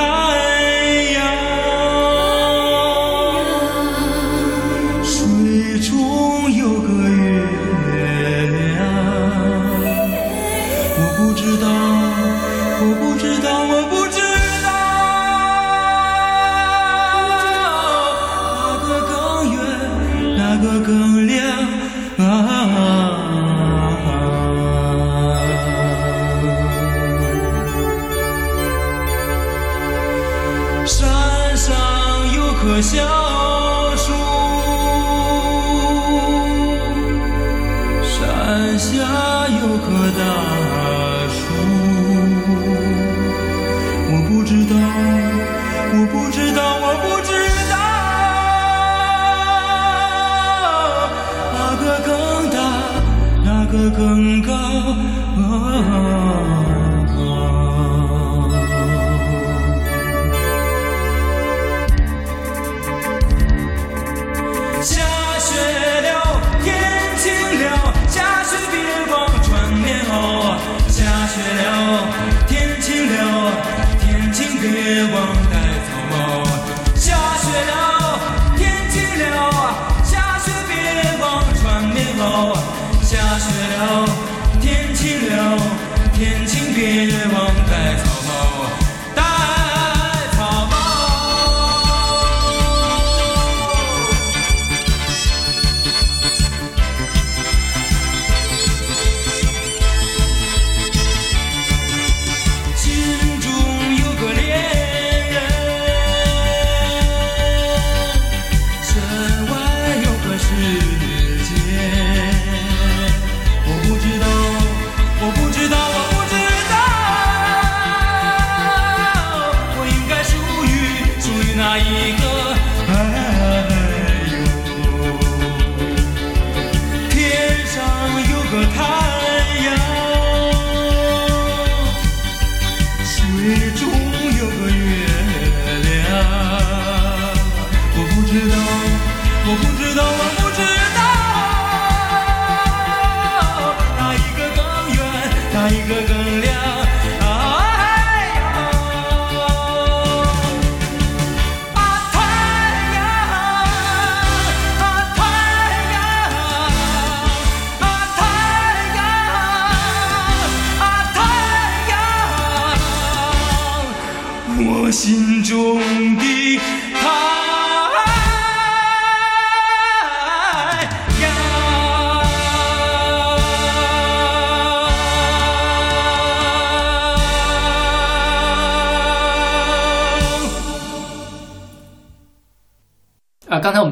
[1.11, 1.50] 阳，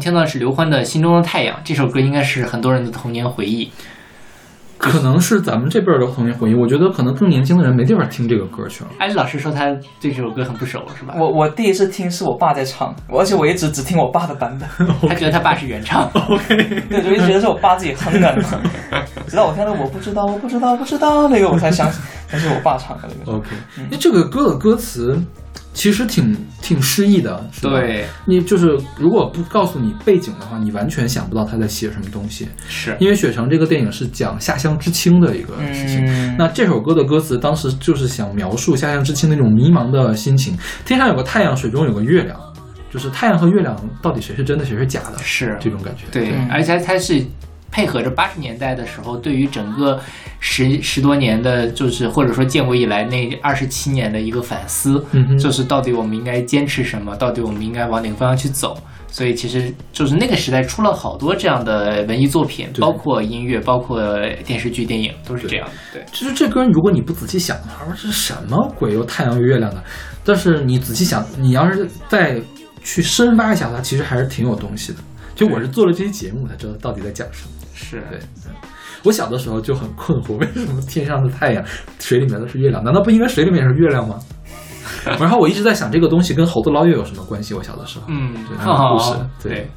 [0.08, 3.70] 听到的是刘欢的《心中的太阳》，这首歌应该是很多人的童年回忆。
[4.78, 8.90] 可能是咱们这辈儿的童年回忆，我觉得可能更年轻的人没地方听这个歌去了。
[8.98, 9.66] 艾丽老师说他
[10.00, 11.14] 对这首歌很不熟，是吧？
[11.18, 16.08] 我我第一次听是我爸在唱，而且我一直只听我爸的版本， 他觉得他爸是原唱。
[16.88, 18.34] 对，就一直觉得是我爸自己哼的，
[19.26, 22.00] 直到我看到我不知道，我不知道，不知道那个我才想起
[22.32, 23.36] 那是我爸唱的那个。
[23.36, 23.48] OK，
[23.90, 25.20] 那这个歌的歌词
[25.78, 27.70] 其实挺挺诗意的，是吧？
[27.78, 32.48] 对，你就是如果不告诉你背景的话，你完全想不到他在写什么东西。
[32.68, 40.58] 是因为《雪城》这个电影是讲下乡知青的一个事情，嗯那这首歌的歌词当时就是想描述下乡知青那种迷茫的心情。
[40.84, 42.36] 天上有个太阳，水中有个月亮，
[42.90, 46.06] 就是太阳和月亮到底谁是真的，谁是假的，是这种感觉。
[46.10, 47.24] 对，嗯而且它是
[47.70, 50.00] 配合着八十年代的时候，对于整个
[50.40, 55.04] 十十多年的，就是或者说建国以来那二十七年的一个反思，
[55.38, 58.76] 就是到底我们应该坚持什么，到底我们应该往哪个方向去走。
[59.10, 64.02] 所以其实就是那个时代出了好多这样的文艺作品，对包括音乐，包括
[64.44, 65.72] 电视剧、电影，都是这样的。
[65.94, 68.92] 对，其实这歌如果你不仔细想的话，说这是什么鬼？
[68.92, 69.82] 有太阳有月亮的。
[70.24, 72.38] 但是你仔细想，你要是再
[72.84, 74.98] 去深挖一下它，其实还是挺有东西的。
[75.34, 77.50] 就我是做了这期节目才知道到底在讲什么。
[77.78, 78.52] 是对，嗯
[79.04, 81.64] 我小的时候就很困惑，为什么天上的太阳，
[82.00, 82.82] 水里面的是月亮？
[82.82, 84.18] 难道不应该水里面是月亮吗？
[85.20, 87.54] 然后我一直在想这个东西跟猴子捞月有什么关系？
[87.54, 89.70] 我小的时候，嗯对， 那个故事，对。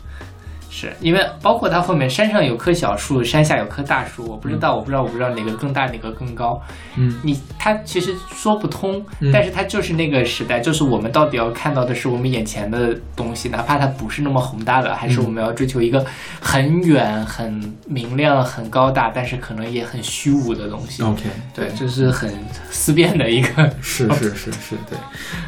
[0.73, 6.59] 是因为包括它后面山上有棵小树，山下有棵大树，我不知道，我不知道，我不知道哪个更大，哪个更高。
[6.95, 16.05] 嗯，你它其实说不通，嗯但是它就是那个时代，就是我们到底要看到的是我们眼前的东西，哪怕它不是那么宏大的，还是我们要追求一个
[16.39, 21.03] 很远、很明亮、很高大，但是可能也很虚无的东西。
[21.03, 21.23] OK，
[21.53, 22.33] 对，这是很
[22.69, 23.69] 思辨的一个。
[23.81, 24.97] 是是是是，对。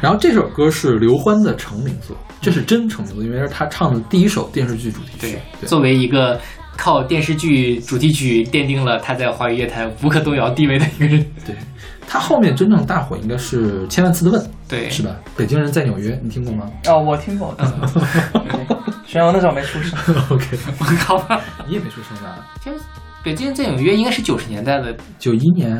[0.02, 6.40] 然后这首歌是刘欢的成名作，这是真成名作，因为是他唱的第一首电视剧主题曲对。，对，作为一个
[6.76, 11.24] 靠电视剧主题曲奠定了他在华语乐坛无可动摇地位的一个人。
[11.46, 11.54] 对，
[12.06, 15.14] 他后面真正大火应该是《千万次的问》，对，是吧？
[15.36, 19.96] 北京人在纽约，你听过吗哦，我听过，我听过对虽然我那时候没出生。
[20.30, 22.44] ？OK，我靠吧，你也没出生吧？
[22.62, 22.76] 其实
[23.22, 24.94] 北京人在纽约应该是九十年代的。
[25.18, 25.78] 九一年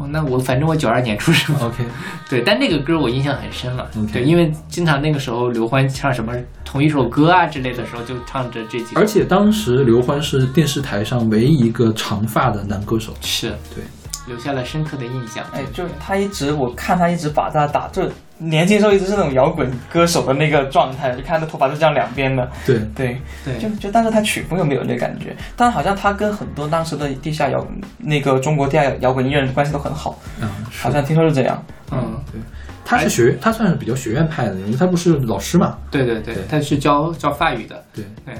[0.00, 1.84] 哦，那我反正我九二年出生，，OK，
[2.30, 3.86] 对，但那个歌我印象很深了。
[4.10, 6.32] 对，因为经常那个时候刘欢唱什么
[6.64, 13.12] 同一首歌啊之类的时候，就唱着这几个，而且当时刘欢是电视台上唯一一个长发的男歌手。
[13.20, 13.50] 是。
[13.74, 13.84] 对，
[14.30, 15.44] 留下了深刻的印象。
[15.52, 18.08] 哎，就是他一直，我看他一直把他打，就
[18.38, 27.66] 年轻时候一直是那种摇滚歌手的那个状态，你看他头发是这样两边的，对，对，对就就，但是他曲风又没有那感觉，但好像他跟很多当时的地下摇
[27.98, 31.60] 那个中国地下摇滚音乐人关系都很好，嗯，是好像听说是这样。
[31.90, 32.40] 嗯，对，
[32.84, 35.76] 他是学，他算是比较学院派的，因为他不是老师嘛。
[35.90, 37.84] 对对对对，他是教教法语的。
[37.92, 38.34] 对，对，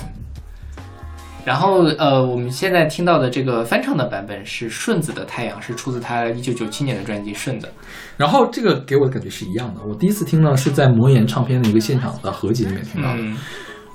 [1.44, 7.66] 然后呃，我们现在听到的这个翻唱的版本是顺子的《太阳》，是出自他一九九七年的专辑《顺子》。
[8.16, 9.80] 然后这个给我的感觉是一样的。
[9.88, 13.18] 我第一次听到是在魔岩唱片的一个现场的合集里面听到的。
[13.18, 13.36] 嗯，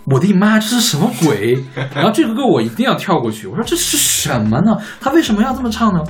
[0.06, 1.58] 我的妈，这是什么鬼？
[1.96, 3.48] 然后这个歌我一定要跳过去。
[3.48, 4.76] 我说这是什么呢？
[5.00, 6.04] 他为什么要这么唱呢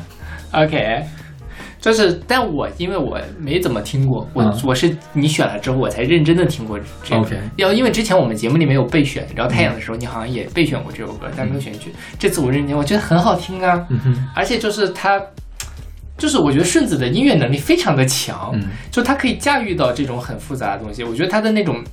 [0.54, 1.04] ？OK，
[1.86, 7.22] 就是，但我因为我没怎么听过，我、嗯我是你选了之后我才认真的听过这个。
[7.22, 11.92] OK 要因为之前我们节目里面有备选，然后太阳的时候，你好像也备选过这首歌，但没有选进去。
[12.18, 13.88] 这次我认真，我觉得很好听啊，
[14.34, 15.22] 而且就是他。
[16.18, 21.04] 就是我觉得顺子的音乐能力非常的强，嗯就他可以驾驭到这种很复杂的东西。
[21.04, 21.84] 我觉得他的那种，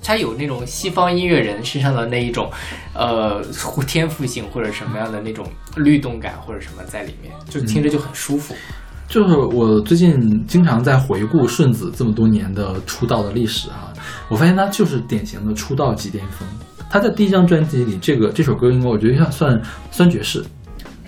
[0.00, 2.48] 他有那种西方音乐人身上的那一种，
[2.94, 3.44] 呃，
[3.84, 5.44] 天赋性或者什么样的那种
[5.74, 8.54] 律动感或者什么在里面，就听着就很舒服。
[9.08, 13.92] 就是我最近经常在回顾顺子这么多年的出道的历史啊，
[14.28, 16.46] 我发现他就是典型的出道即巅峰。
[16.88, 19.60] 他在第一张专辑里，这个这首歌应该我觉得像算
[19.90, 20.44] 酸爵士，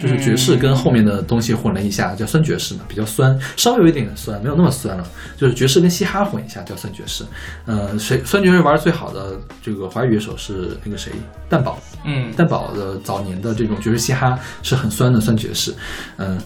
[0.01, 5.05] 就是爵士跟后面的东西混了一下，叫酸爵士嘛，比较酸，稍微有一点点酸，没有那么酸了。
[5.37, 7.25] 就是爵士跟嘻哈混一下叫酸爵士。
[7.65, 11.13] 呃，谁酸爵士玩的最好的这个华语乐手是那个谁，
[11.49, 11.79] 蛋宝。
[12.05, 15.73] 嗯，蛋宝的早年的这种爵士嘻哈是很酸的酸爵士，
[16.17, 16.39] 嗯，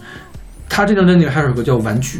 [0.69, 2.19] 他这张专辑里还有首歌叫《玩具》，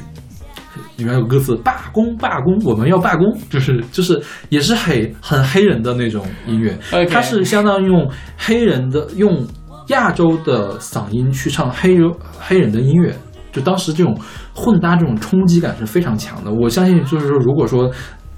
[0.97, 6.77] 里面有歌词“罢工罢工，我们要罢工”，就是就是也是黑很黑人的那种音乐
[7.09, 9.45] 它是相当于用黑人的用
[9.87, 13.15] 亚洲的嗓音去唱黑人黑人的音乐。
[13.51, 14.19] 就当时这种
[14.51, 16.51] 混搭，这种冲击感是非常强的。
[16.51, 17.87] 我相信，就是说，如果说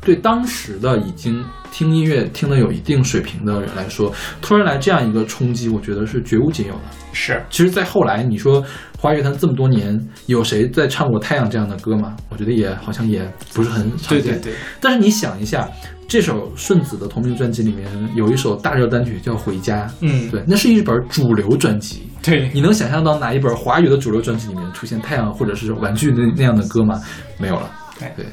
[0.05, 6.81] 对当时的已经听音乐听得有一定水平的人来说，突然来这样一个冲击，我觉得是绝无仅有的。
[7.11, 8.63] 是其实，在后来你说
[8.99, 12.15] 华语乐坛这么多年，有谁在唱过《太阳》这样的歌吗？
[12.29, 14.21] 我觉得也好像也不是很常见。
[14.21, 15.67] 对对对，但是你想一下，
[16.07, 22.03] 这首顺子的同名专辑里面有一首大热单曲叫《回家》，嗯，对，那是一本主流专辑。
[22.21, 27.01] 对，你能想象到哪一本华语的主流专辑里面出现《太阳》或者是《玩具》那那样的歌吗？
[27.39, 27.71] 没有了。
[27.97, 28.25] 对对，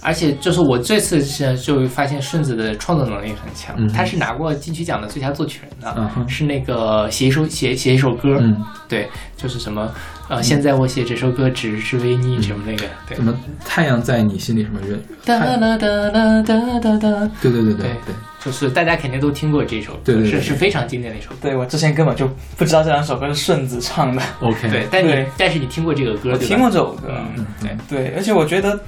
[0.00, 8.56] 而且就是我这次是就发现顺子的创作能力很强，嗯他是拿过金曲奖的最佳作曲人的，嗯是那个写一首写写一首歌，嗯，
[8.88, 9.90] 对，就是什么
[10.28, 13.16] 呃，现在我写这首歌只是为你什么那个，对。
[13.16, 13.34] 什，么
[13.64, 15.02] 太阳在你心里什么人？
[15.24, 18.14] 哒太哒哒哒哒哒哒，对对对对对对，
[18.44, 20.40] 就是大家肯定都听过这首歌，对对对对。
[20.40, 21.36] 是是非常经典的一首歌。
[21.42, 27.08] 对我之前根本就不知道这两首歌是顺子唱的，OK，对，但你对但是你听过这个歌，我听过这首歌。
[27.36, 28.78] 嗯，对，对，而且我觉得，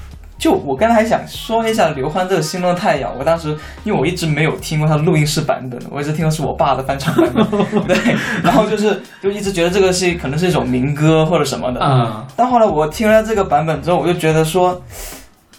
[0.41, 3.51] 就我刚才还想说一下刘欢这个《心中的太阳》，我当时
[3.85, 7.47] 因为我一直没有听过他的录音室版本，我一直听的是我爸的翻唱版本，
[7.87, 14.83] 对，然后就是就一直觉得这个是可能是一首民歌或者什么的，嗯，但后来我听了这个版本之后，我就觉得说，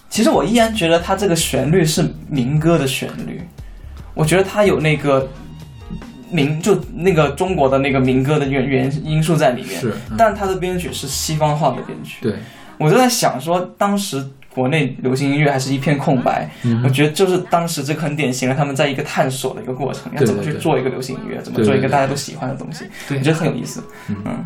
[0.10, 3.40] 其实我依然觉得它这个旋律是民歌的旋律，
[4.16, 5.30] 我觉得它有那个
[6.32, 9.90] 民就那个中国的那个民歌的原原因素在里面，是。
[10.10, 12.34] 嗯但它的编曲是西方化的编曲，对，
[12.80, 23.18] 我就在想说，当时国内流行音乐还是一片空白，嗯我觉得就是当时这个很典型的，他们在一个探索的一个过程，要怎么去做一个流行音乐，怎么做一个大家都喜欢的东西，对。
[23.18, 23.84] 我觉得很有意思。
[24.10, 24.16] 嗯。
[24.26, 24.44] 嗯，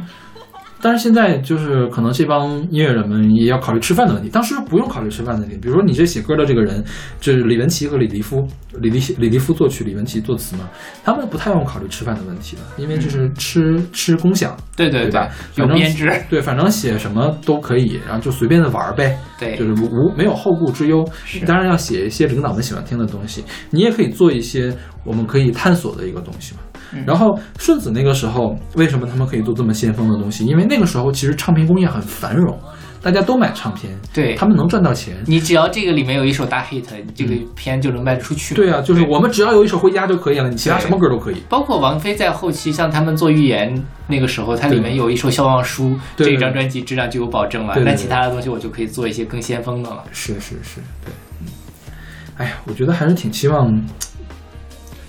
[0.86, 5.58] 但是现在就是可能这帮音乐人们也要考虑吃饭的问题，当时不用考虑吃饭的问题。
[5.60, 6.86] 比如说你这写歌的这个人，
[7.20, 8.48] 就是李文琪和李迪夫，
[8.82, 10.70] 李迪李迪夫作曲，李文琪作词嘛，
[11.04, 15.28] 他们不太用考虑吃饭的问题的，因为就是吃吃共享，对对对吧？
[15.56, 21.04] 有反正编制，对，反正写什么都可以，然后就随便的玩儿呗，对就是无没有后顾之忧。
[21.48, 24.72] 当然要写一些领导们喜欢听的东西，你也可以做一些
[25.04, 26.60] 我们可以探索的一个东西嘛。
[27.06, 30.46] 然后顺子那个时候，为什么他们可以做这么先锋的东西？
[30.46, 32.58] 因为那个时候其实唱片工业很繁荣，
[33.02, 35.16] 大家都买唱片，对他们能赚到钱。
[35.26, 38.56] 你只要这个里面有一首大 hit，你这个片就能卖得出去。
[38.56, 41.44] 对啊，就是我们只要有一首回家就可以了，你其他什么歌都可以。
[41.50, 47.76] 包括王菲在后期，像他们做预言那个时候，它里面有一首《笑忘书》，这张专辑质量就有保证了。
[47.84, 50.04] 那其他的东西我就可以做一些更先锋的了。
[50.12, 51.12] 是是是，对。
[51.42, 51.48] 嗯
[52.38, 53.72] 哎呀，我觉得还是挺希望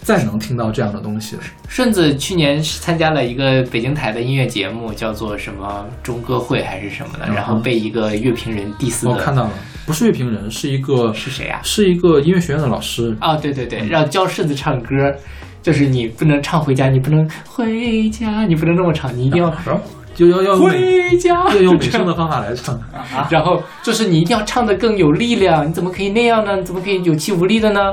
[0.07, 1.43] 再能听到这样的东西了。
[1.69, 9.51] 顺子去年是参加了一个北京台的音乐节目，叫做什么中歌会还是什么的，嗯然后被一个乐评人 diss 的，我看到了，
[9.85, 11.59] 不是乐评人，是一个是谁啊？
[11.65, 13.17] 是一个音乐学院的老师。
[13.21, 15.13] 哦，对对对，让教顺子唱歌，
[15.61, 19.53] 就是你不能唱回家，你不能回家，你不能这么唱，你一定要
[20.15, 22.81] 就要要用美回家，要用美声的方法来唱。
[23.29, 26.55] 然后就是你一定要唱的更有力量，你怎么可以那样呢？
[26.55, 27.93] 你怎么可以有气无力的呢？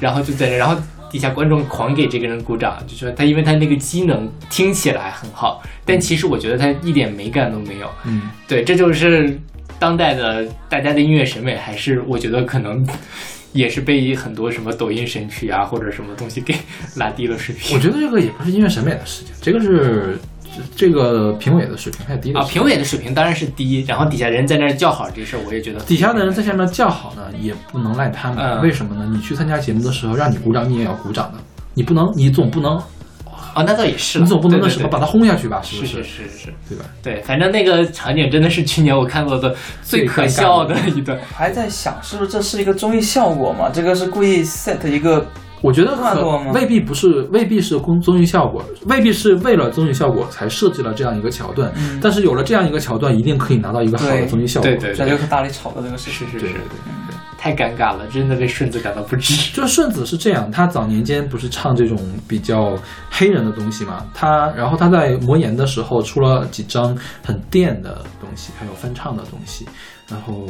[0.00, 0.76] 然后就在这，然后
[1.14, 7.88] 底下观众狂给这个人鼓掌，就说他因为他那个机能听起来很好，但其实我觉得他一点美感都没有。
[8.04, 9.38] 嗯，对，这就是。
[9.76, 12.86] 当代的大家的音乐审美，还是我觉得可能
[13.52, 16.54] 也是被很多什么抖音神曲啊或者什么东西给
[16.96, 17.76] 拉低了水平。
[17.76, 20.16] 我觉得这个也不是音乐审美的事情，这个是
[20.76, 28.38] 这个评委的水平太低了啊，评委的水平当然是低，然后底下人在那儿叫好这事儿，我也觉得底下的人在下面叫好呢，也不能赖他们。
[28.38, 29.08] 嗯为什么呢？
[29.12, 31.38] 你去参加节目的时候，让你鼓掌，你也要鼓掌的。
[31.74, 32.76] 你不能，你总不能，
[33.54, 35.60] 哦，那倒也是，你总不能那什么把它轰下去吧？
[35.62, 36.84] 是不是是是是，对吧？
[37.02, 41.18] 对，反正那个场景真的是去年我看过的最可笑的一段。
[41.34, 43.68] 还在想是不是这是一个综艺效果嘛？
[43.72, 45.26] 这个是故意 set 一个
[45.64, 51.72] 我觉得可未必不是，未必是公综艺效果，未必是为了综艺效果才设计了这样一个桥段。
[51.78, 54.68] 嗯但是有了这样一个桥段，一定可以拿到一个好的综艺效果。
[54.70, 56.28] 对对这就是大力炒的这个事情。
[56.28, 57.16] 是是是对对，对。
[57.38, 59.52] 太尴尬了，真的为顺子感到不值。
[59.52, 62.74] 就是顺子是这样，他早年间不是唱这种比较
[63.10, 69.66] 黑人的东西嘛，他然后他在魔岩的时候出了几张很电的东西，还有翻唱的东西，
[70.08, 70.46] 然后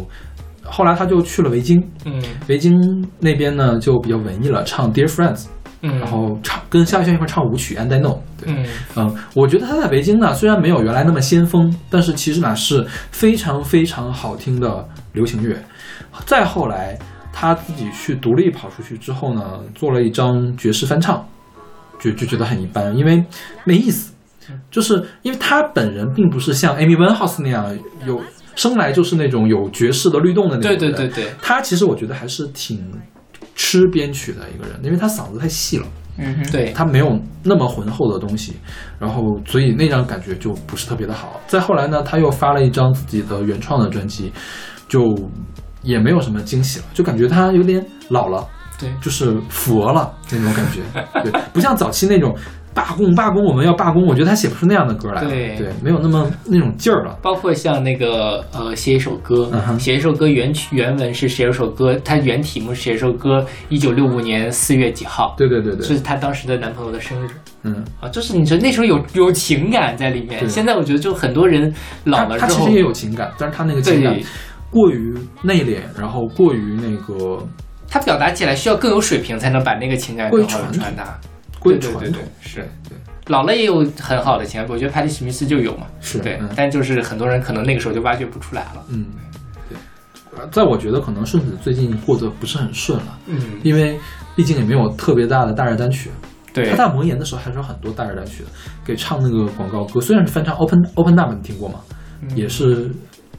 [0.64, 2.22] 后来他就去了维京，嗯。
[2.48, 2.74] 维京
[3.20, 5.46] 那边呢就比较文艺了，唱 Dear Friends，
[5.82, 8.66] 嗯，然后唱跟夏轩一块唱舞曲 And I Know，对，嗯。
[8.96, 15.56] 嗯，我觉得他在维京呢，虽然没有原来那么先锋，但是其实呢是非常非常好听的流行乐。
[16.26, 16.98] 再后来，
[17.32, 21.26] 他自己去独立跑出去之后呢，做了一张爵士翻唱，
[21.98, 23.24] 就就觉得很一般，因为
[23.64, 24.12] 没意思。
[24.70, 27.66] 就是因为他本人并不是像 Amy Winehouse 那样
[28.06, 28.20] 有
[28.54, 32.78] 生来就是那种有爵士的律动的那种对对对，他其实我觉得还是挺
[33.54, 35.86] 吃编曲的一个人，因为他嗓子太细了。
[36.16, 38.52] 嗯哼，对，他没有那么浑厚的东西，
[39.00, 41.40] 然后所以那张感觉就不是特别的好。
[41.48, 44.32] 再后来呢，他又发了一张自己的原创的专辑，
[44.88, 45.12] 就
[45.82, 48.46] 也没有什么惊喜了，就感觉他有点老了，
[48.78, 48.88] 对。
[49.02, 50.82] 就是佛了那种感觉，
[51.24, 52.32] 对，不像早期那种
[52.74, 55.54] 罢工罢工我们要罢工，我觉得他写不出那样的歌来了，对。
[55.56, 57.16] 对，没有那么那种劲儿了。
[57.22, 67.30] 包括像那个呃，写一首歌嗯，写一首歌原曲原文是写一首歌，它原题目是写一首歌，一九六五年四月几号，对对对对，就是她当时的男朋友的生日。
[67.62, 71.72] 嗯，啊，就是你说那时候有有情感在里面，现在我觉得就很多人
[72.02, 74.18] 老了之后他他其实也有情感，但是他那个情感
[74.68, 77.40] 过于内敛，然后过于那个
[77.88, 81.16] 他表达起来需要更有水平，才能把那个情感更好的传达。
[81.64, 82.96] 过于对对对传统对，是对。
[83.28, 85.86] 老了也有很好的情感，我觉得帕蒂史密斯就有嘛，
[86.22, 88.84] 对是嗯，但就是很多人可能那个时候就挖掘不出来了。
[88.90, 89.06] 嗯，
[89.68, 89.76] 对。
[90.38, 93.98] 呃在我觉得可能顺子最近过得不是很顺了，嗯，因为
[94.36, 96.10] 毕竟也没有特别大的大热单曲。
[96.52, 98.50] 对他，在魔岩的时候还是有很多大热单曲的，
[98.84, 101.80] 给唱那个广告歌，虽然是翻唱 Open Open Up，你听过吗？
[102.36, 102.90] 也是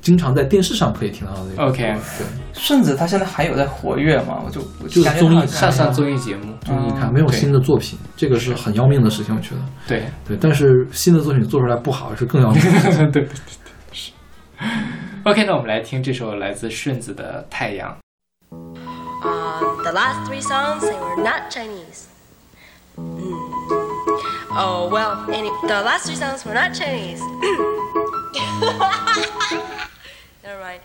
[0.06, 1.64] 经常在电视上可以听到的那个。
[1.64, 1.82] OK
[2.20, 4.40] 对，顺子他现在还有在活跃吗？
[4.46, 9.62] 我就我就是综艺上上综艺节目，综艺看嗯没有新的作品，这个是很要命的事情，我觉得。
[9.88, 13.00] 对对，但是新的作品做出来不好是更要命的事情。
[13.12, 13.36] 对对对
[13.92, 14.12] 是。
[15.24, 17.90] OK，那我们来听这首来自顺子的《太阳》。
[19.26, 22.06] Um, the last three songs, they were not Chinese.
[22.96, 23.34] Mm.
[24.52, 27.20] Oh, well, any, the last three songs were not Chinese.
[30.48, 30.82] All right.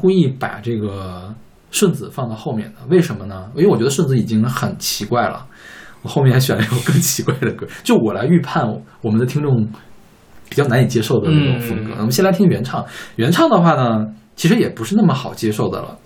[0.00, 1.34] 故意把这个
[1.70, 3.50] 顺子放到后面的，为什么呢？
[3.54, 5.46] 因为我觉得顺子已经很奇怪了，
[6.02, 8.66] 我后面还选了一首更奇怪的歌，就我来预判
[9.02, 9.68] 我们的听众
[10.48, 11.92] 比较难以接受的那种风格。
[11.92, 12.84] 嗯我们先来听原唱，
[13.16, 15.96] 原唱的话呢，其实也不是那么好接受的了。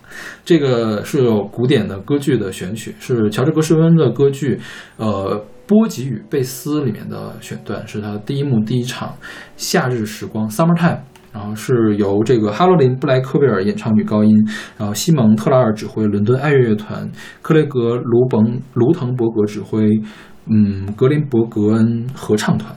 [0.45, 4.61] 这个是有古典的歌剧的选曲，是乔治格什温的歌剧，
[4.97, 9.09] 呃，波吉与贝斯里面的选段，是他第一幕第一场
[9.57, 10.99] 《夏日时光》（Summertime）。
[11.35, 14.33] 然后是由这个哈罗琳·布莱克维尔演唱女高音，
[14.79, 17.11] 然后西蒙·特拉尔指挥伦敦爱乐乐团，
[17.43, 20.01] 克雷格·卢甭卢滕伯格指挥，
[20.47, 22.73] 嗯，格林伯格恩合唱团。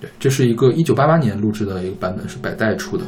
[0.00, 3.04] 对，这是一个一九八八年录制的一个版本，是百代出的。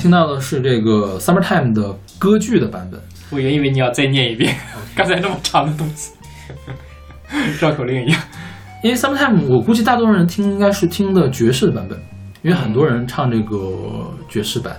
[0.00, 2.98] 听到的是这个《Summertime》的歌剧的版本。
[3.28, 4.56] 我原以为你要再念一遍
[4.96, 6.12] 刚才那么长的东西，
[7.60, 8.18] 绕口令一样。
[8.82, 11.98] 因为 Summertime，我估计大多数人听应该是听的爵士的版本，
[12.40, 14.74] 因为很多人唱这个爵士版。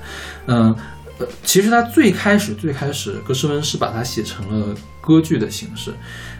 [0.47, 0.75] 嗯、
[1.19, 5.93] 呃，其实他最开始最开始，格什温是把它写成了歌剧的形式。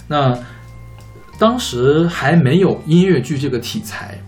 [0.08, 0.36] 那
[1.38, 4.20] 当时还没有音乐剧这个题材，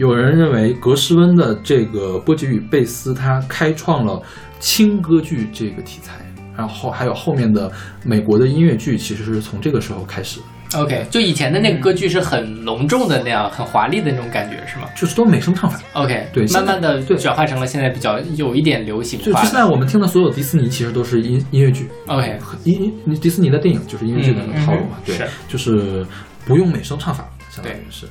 [0.00, 4.18] 有人认为格什温的这个波吉与贝斯，他开创了
[4.58, 6.14] 轻歌剧这个题材。
[6.56, 7.70] 然后还有后面的
[8.02, 10.80] 美国的音乐剧，其实是从这个时候开始的。
[10.80, 15.78] OK，就以前的那个歌剧是很隆重的那样，很华丽的那种感觉，是吗就是都美声唱法。
[15.92, 19.66] ？OK，对慢慢的对转化成了现在比较有一点流行化就就现在。
[19.66, 21.88] 我们听的所有迪士尼，其实都是音音乐剧。
[22.06, 25.16] OK，音音迪士尼的电影就是音乐剧的那个套路嘛，对，
[25.46, 26.06] 就是
[26.46, 28.06] 不用美声唱法，相当于是。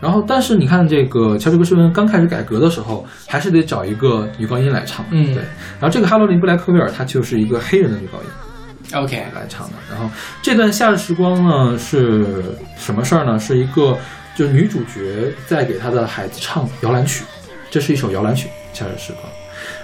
[0.00, 5.42] 然后，但是你看这个乔治格什温刚开始改革的时候，还是得找一个女高音来唱，嗯对。
[5.80, 9.72] 然后这个哈罗琳布莱克威尔她就是一个黑人的女高音 OK，来唱的。
[9.90, 10.10] 然后
[10.42, 12.44] 这段夏日时光呢是
[12.76, 13.38] 什么事儿呢？
[13.38, 13.96] 是一个
[14.36, 17.24] 就女主角在给她的孩子唱摇篮曲，
[17.70, 19.24] 这是一首摇篮曲，夏日时光。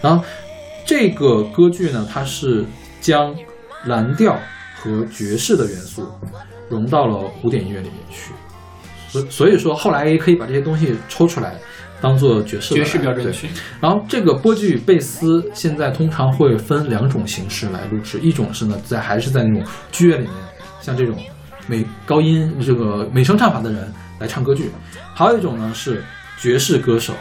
[0.02, 0.22] 然后
[0.84, 2.64] 这个歌剧呢，它是
[3.00, 3.34] 将
[3.86, 4.38] 蓝调
[4.76, 6.06] 和爵士的元素
[6.68, 8.32] 融到了古典音乐里面去，
[9.10, 11.54] 所所以说后来也可以把这些东西抽出来
[12.00, 13.48] 当做爵士的爵士标准曲，
[13.80, 19.62] 然后这个波剧贝斯现在通常会分两种形式来录制，一种是呢在还是在那种
[19.92, 20.34] 剧院里面，
[20.80, 21.16] 像这种
[21.66, 24.70] 美高音这个美声唱法的人来唱歌剧，
[25.14, 26.02] 还有一种呢是
[26.38, 27.12] 爵士歌手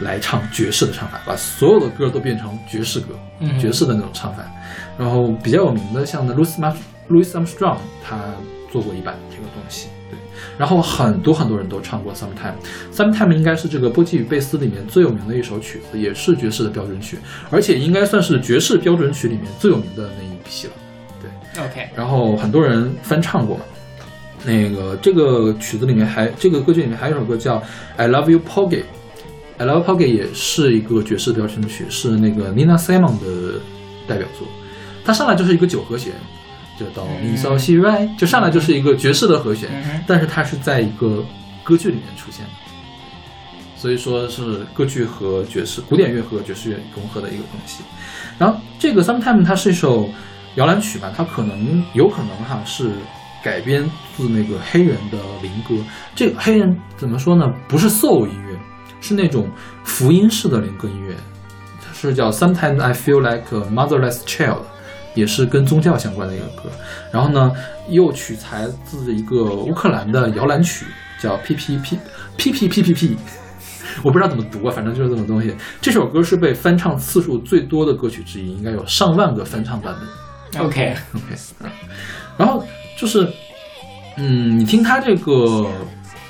[0.00, 4.44] 来唱爵士的唱法，把所有的歌都变成爵士歌，嗯爵士的那种唱法。
[4.98, 6.76] 然后比较有名的像那 Louis
[7.08, 8.18] Louis Armstrong，他
[8.70, 10.01] 做过一版这个东西，对。
[10.62, 12.54] 然后很多很多人都唱过《Summertime》，
[12.96, 17.18] 《Summertime》应该是这个波基与贝斯里面最有名的一首曲子，也是爵士的标准曲，
[17.50, 20.72] 而且应该算是爵士标准曲里面最有名的那一批了。
[21.20, 23.64] 对 OK，然后很多人翻唱过嘛。
[24.44, 27.58] 那个这个曲子里面还这个歌剧里面还有一首歌叫
[27.96, 28.68] 《I Love You Porgy》，
[29.58, 33.58] 《I Love Porgy》也是一个爵士标准曲，是那个 Nina Simon 的
[34.06, 34.46] 代表作。
[35.04, 36.12] 它上来就是一个九和弦，
[36.82, 39.70] 就哆咪嗦西来，就上来就是一个爵士的和弦，
[40.06, 41.24] 但是它是在一个
[41.62, 42.50] 歌剧里面出现的，
[43.76, 47.84] 所以说是歌剧和爵士、古典乐和爵士乐融合的一个东西。
[48.38, 50.08] 然后这个《Sometime》它是一首
[50.56, 52.90] 摇篮曲吧，它可能有可能哈是
[53.44, 55.74] 改编自那个黑人的灵歌。
[56.14, 57.52] 这个黑人怎么说呢？
[57.68, 58.58] 不是 soul 音乐，
[59.00, 59.48] 是那种
[59.84, 61.14] 福音式的灵歌音乐，
[61.94, 64.56] 是叫《Sometimes I Feel Like a Motherless Child》。
[65.14, 66.70] 也是跟宗教相关的一个歌，
[67.10, 67.52] 然后呢，
[67.88, 70.86] 又取材自一个乌克兰的摇篮曲，
[71.20, 71.98] 叫 P P P
[72.36, 73.16] P P P P P，
[74.02, 75.54] 我不知道怎么读啊，反正就是这种东西。
[75.80, 79.94] 这首歌是被翻唱次数最多的歌曲之一，应该有上万个翻唱版
[80.52, 80.64] 本。
[80.64, 80.96] OK，OK，
[81.60, 81.70] 嗯，
[82.36, 82.64] 然后
[82.98, 83.26] 就是，
[84.16, 85.66] 嗯，你听他这个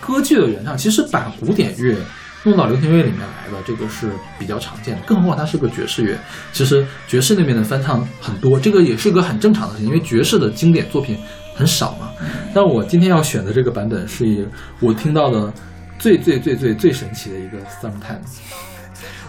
[0.00, 1.96] 歌剧的原唱，其实把古典乐
[2.44, 5.02] 弄到流行乐里面来的，这个是比较常见的。
[5.06, 6.18] 更何况它是个爵士乐，
[6.52, 11.16] 其实爵士那边的翻唱很多，这个也是个很正常的事情，因为爵士的经典作品
[11.54, 12.10] 很少嘛。
[12.54, 14.46] 但我今天要选的这个版本是一
[14.80, 15.52] 我听到的
[15.98, 18.20] 最最最最最神奇的一个 Summertime。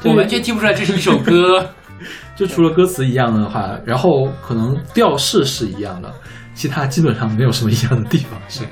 [0.04, 1.70] 我完全听不出来这是一首歌。
[2.36, 6.12] 就除了歌词一样的话，然后可能调式是一样的，
[6.54, 8.42] 其他基本上没有什么一样的地方。
[8.50, 8.64] 是，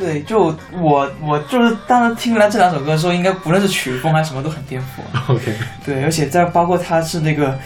[0.00, 4.84] 对，就我我就是当时听来这两首歌的时候，应该不论是曲风还是什么都很颠覆。
[5.30, 5.54] OK，
[5.84, 7.56] 对，而且在包括他是那个，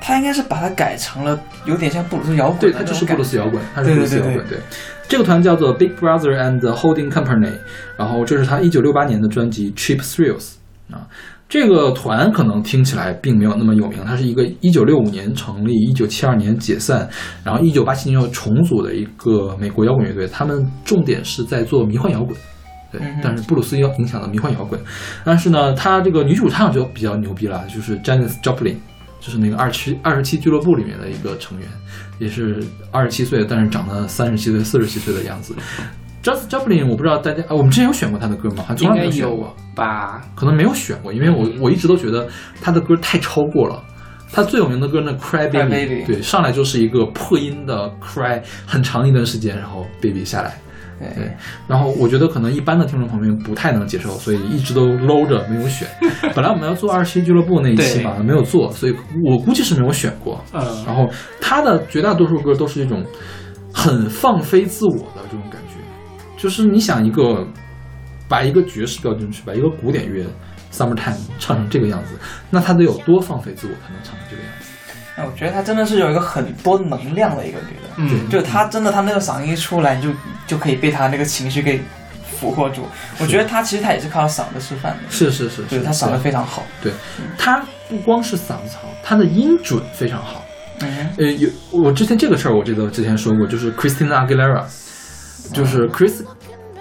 [0.00, 4.34] 他应该是把它改成了有点像布鲁斯摇滚对，他就是布鲁斯摇滚，他是布鲁斯摇滚。
[4.34, 4.60] 对对对，
[5.08, 7.52] 这个团叫做 Big Brother and the Holding Company，
[7.96, 10.52] 然后这是他一九六八年的专辑 Cheap Thrills
[10.92, 11.02] 啊。
[11.48, 17.08] 这个团可能听起来并没有那么有名，它是一个一九六五年成立，一九七二年解散，
[17.44, 20.26] 然后一九八七年又重组的一个美国摇滚乐队。
[20.26, 22.36] 他们重点是在做迷幻摇滚，
[22.90, 24.80] 对但是布鲁斯影影响了迷幻摇滚。
[25.24, 28.74] 但是呢，他这个女主唱就比较牛逼了，就是 Janis Joplin，
[29.20, 31.68] 就是那个二七二十七俱乐部里面的一个成员，
[32.18, 32.60] 也是
[32.90, 35.54] 二十七岁，但是长得三十七岁、四十七岁的样子。
[36.26, 38.64] Janis Joplin，我不知道大家，啊，我们之前有选过他的歌吗？
[38.66, 39.54] 好像从来没有选过。
[39.76, 40.20] 吧？
[40.34, 42.26] 可能没有选过，因为我我一直都觉得
[42.60, 43.80] 他的歌太超过了。
[44.32, 50.58] 他最有名的歌呢，Cry Cry Baby，Baby 对，上来就是一个破音的 Cry，很长一段时间，然后 Baby 下来，
[50.98, 51.36] 对对，
[51.68, 55.86] 然后我觉得可能一般的听众朋友们不太能接受，所以一直都搂着没有选。
[56.34, 58.94] 本来我们要做二十七俱乐部那一期嘛，没有做，所以
[59.24, 60.42] 我估计是没有选过。
[60.52, 61.08] 嗯，然后
[61.40, 63.04] 他的绝大多数歌都是一种
[63.72, 65.65] 很放飞自我的这种感觉，
[66.36, 67.46] 就是你想一个
[68.28, 70.24] 把一个爵士标准去，把一个古典乐
[70.72, 72.12] Summertime 唱成这个样子，
[72.50, 74.66] 那他得有多放飞自我才能唱成这个样子？
[75.16, 80.10] 哎我觉得她真的是有一个很多能量的一个女的，嗯，就她真的她那个嗓音一出来，你就
[80.46, 81.80] 就可以被她那个情绪给
[82.38, 82.82] 俘获住。
[83.18, 86.62] 我觉得她其实她也是靠嗓子吃饭的，是是是，是对她嗓子非常好。
[86.82, 86.92] 对，
[87.38, 90.44] 他不光是嗓子好，她的音准非常好。
[90.82, 94.66] 嗯呃，有我之前这个事儿，我记得之前说过，就是 Christina Aguilera，
[95.52, 96.22] 就是 Chris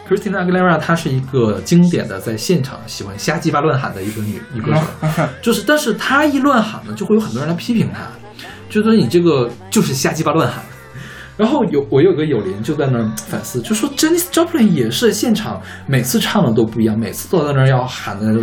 [0.08, 8.02] Christina Aguilera，她是一个经典的在现场喜欢瞎鸡巴乱喊的一个女女歌手，就是但是她一乱喊呢，就会有很多人来批评她，
[8.70, 10.64] 就说你这个就是瞎鸡巴乱喊。
[11.38, 18.42] 然后有我有个友邻就在那儿反思，就说 Janis Joplin 也是现场每次唱的都不一样，每次都在那儿要喊的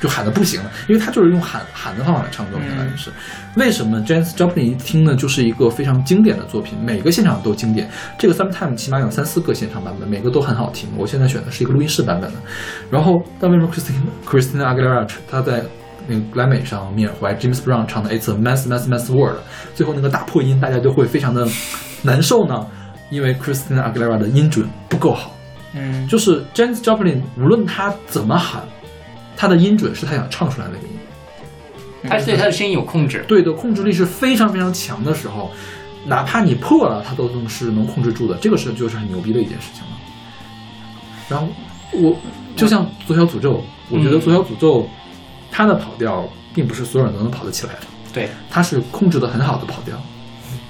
[0.00, 3.10] 就喊的不行了，因为他就是用喊喊的方法来唱歌，相当于是。
[3.56, 7.88] 为什么 Janis Joplin 一听呢就是一个非常经典的作品，每个现场都经典。
[8.18, 10.88] 这个 Sometime 起码有三四个现场版本，每个都很好听。
[10.96, 12.38] 我现在选的是一个录音室版本的。
[12.90, 15.64] 然后，但为什么 Christina Christina Aguilera 她在
[16.06, 19.38] 那个格莱美上缅怀 James Brown 唱的 It's a Mess Mess Mess World，
[19.74, 21.48] 最后那个大破音，大家就会非常的
[22.02, 22.66] 难受呢？
[23.08, 25.32] 因为 Christina Aguilera 的音准不够好。
[25.74, 28.62] 嗯，就是 Janis Joplin 无论他怎么喊，
[29.36, 30.94] 他的音准是他想唱出来的那个音。
[32.08, 33.24] 他是对他的声音有控制。
[33.26, 35.50] 对的控制力是非常非常强的时候，
[36.06, 39.90] 哪怕你破了，他都能是能控制住的，这个是就是很牛逼的一件事情了。
[41.28, 41.48] 然后
[41.92, 42.16] 我
[42.54, 44.88] 就像左小诅咒，我觉得嗯左小诅咒
[45.50, 47.80] 他的跑调并不是所有人都能跑得起来的，
[48.12, 50.00] 对，他是控制的很好的跑调。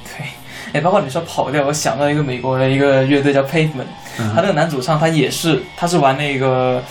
[0.05, 0.26] 对，
[0.72, 3.84] 哎，包括你说跑调，我想到一个美国的一个乐队叫 Pavement，、
[4.18, 6.82] 嗯他那个男主唱他也是，他是玩那个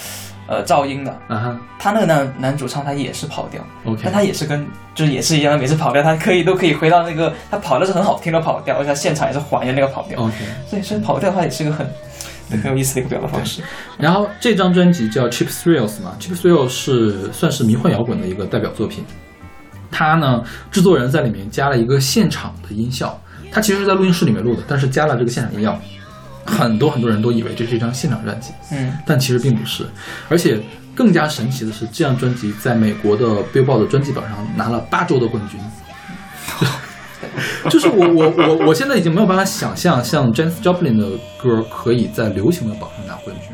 [0.48, 10.36] 呃噪音的，啊哈他那个男男主唱他也是跑调，，OK，但他也是跟就是也是一样的，每次跑调他可以都可以回到那个他跑的是很好听的跑调，而且他现场也是还原那个跑调，OK。
[10.68, 11.88] 所以所以跑调的话也是一个很
[12.50, 13.62] 很有意思的一个表达方式。
[13.98, 19.04] 然后这张专辑叫《Cheap Thrills》嘛，《Cheap Thrills》是算是迷幻摇滚的一个代表作品。
[19.92, 23.18] 他呢，制作人在里面加了一个现场的音效，
[23.52, 25.80] 他其实是在录音室里面录的，但是加了这个现场音效。
[26.46, 29.86] 很多很多人都以为这是一张现场专辑，嗯，但其实并不是。
[30.30, 30.60] 而且
[30.94, 35.60] 更加神奇的是，这张专辑在美国的 Billboard 的专辑榜上拿了八周的冠军。
[37.70, 41.10] 就是我我我我现在已经没有办法想象，像 Janis Joplin 的
[41.42, 43.50] 歌可以在流行的榜上拿冠军。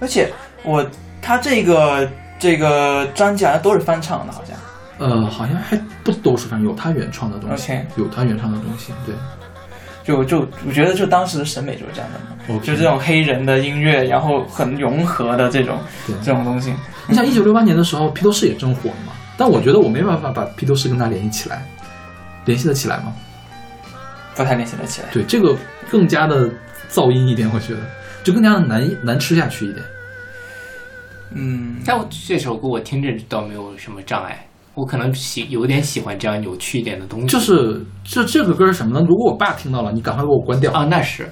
[0.00, 0.32] 而且
[0.64, 0.84] 我
[1.20, 4.56] 他这个这个专辑好像都是翻唱的，好像。
[4.98, 9.14] 呃，好像还不都是，反正有他原创的东西有他原创的东西，对。
[10.04, 15.78] 就就我觉得就当时的审美就是这样的就这种黑人的音乐，然后很融合的这种
[16.22, 16.74] 这种东西。
[17.06, 21.66] 你想，一九六八年的时候，披头士也正火嘛，但我觉得我没办法把披头士跟他联系起来，
[22.44, 23.12] 联系得起来吗？
[24.34, 25.08] 不太联系得起来。
[25.12, 25.56] 对，这个
[25.90, 26.48] 更加的
[26.90, 27.80] 噪音一点，我觉得
[28.22, 29.84] 就更加的难难吃下去一点。
[31.32, 34.44] 嗯，但我这首歌我听着倒没有什么障碍，
[34.80, 37.26] 我可能喜有点喜欢这样扭曲一点的东西。
[37.26, 39.04] 就是这这个歌是什么呢？
[39.06, 40.72] 如果我爸听到了，你赶快给我关掉。
[40.72, 41.28] 啊，那是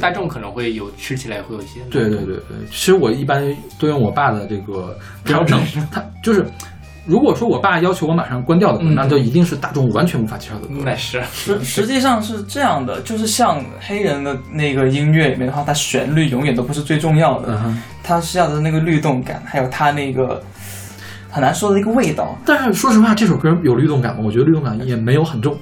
[0.00, 3.44] 大众可能会有吃起来会有一些对对对对，其实我一般
[3.78, 6.46] 都用我爸的这个标准，他就是
[7.06, 10.82] 如果说我爸要求我马上关掉的歌，嗯那就一定是大众完全无法接受的歌。
[10.84, 17.60] 那是实实际上是这样的，就是像黑人的那个音乐里面的话，它旋律永远都不是最重要的，
[18.02, 20.40] 它是要的那个律动感，还有它那个
[21.30, 22.36] 很难说的一个味道。
[22.44, 24.22] 但是说实话，这首歌有律动感吗？
[24.24, 25.56] 我觉得律动感也没有很重，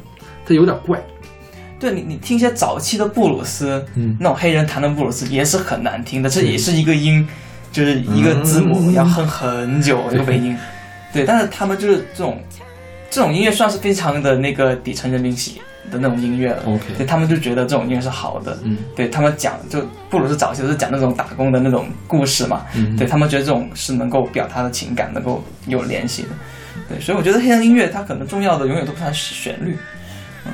[0.46, 0.98] 它有点怪。
[1.80, 7.24] 对你，你听一些早期的布鲁斯，嗯那种黑人弹的布鲁斯也是很难听的，这也是一个音，
[7.70, 10.56] 就是一个字母嗯要哼很久一个尾音。
[11.12, 12.42] 对，但是他们就是这种
[13.08, 15.60] 这种音乐算是非常的那个底层人民喜
[15.90, 16.62] 的那种音乐了。
[16.66, 18.58] OK 对他们就觉得这种音乐是好的。
[18.64, 22.64] 嗯对他们讲，就布鲁斯早期都是讲那种打工的那种故事嘛。
[22.74, 26.28] 嗯对他们觉得这种是能够表达的情感，能够有联系的。
[26.88, 29.76] 对，所以我觉得黑人音乐它可能重要的永远都不是旋律，
[30.46, 30.52] 嗯，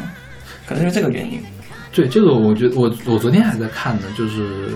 [0.66, 1.40] 可能是因为这个原因。
[1.93, 4.70] 对这个，我觉得我我昨天还在看呢，就是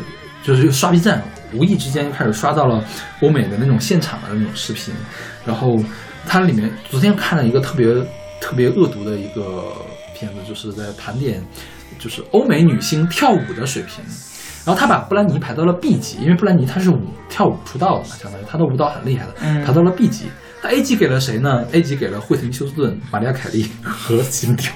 [0.44, 1.20] 就是刷 B 站，
[1.52, 2.84] 无意之间就开始刷到了
[3.22, 4.94] 欧美的那种现场的那种视频，
[5.44, 5.76] 然后
[6.26, 7.92] 它里面昨天看了一个特别
[8.40, 9.74] 特别恶毒的一个
[10.18, 11.42] 片子，就是在盘点
[11.98, 14.04] 就是欧美女星跳舞的水平。
[14.64, 20.26] 然后他把布兰妮排到了 B 级，因为布兰妮她是舞跳舞出道的嘛，相当于她的舞蹈很厉害的，嗯排到了 B 级。
[20.62, 24.74] 那 A 级给了谁呢？A 级给了惠特尼休斯顿、玛利亚凯莉和金条，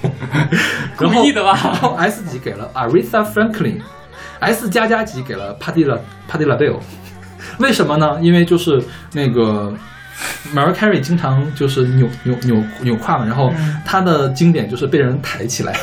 [0.99, 5.99] 然后故意的吧然 后 S 级给了 Aretha Franklin，S 加加级给了 Patti La
[6.31, 6.79] Patti LaBelle。
[7.59, 8.19] 为什么呢？
[8.23, 8.83] 因为就是
[9.13, 9.75] 那个
[10.55, 13.53] Mariah Carey 经常就是扭扭扭扭胯嘛，然后
[13.85, 15.75] 她的经典就是被人抬起来，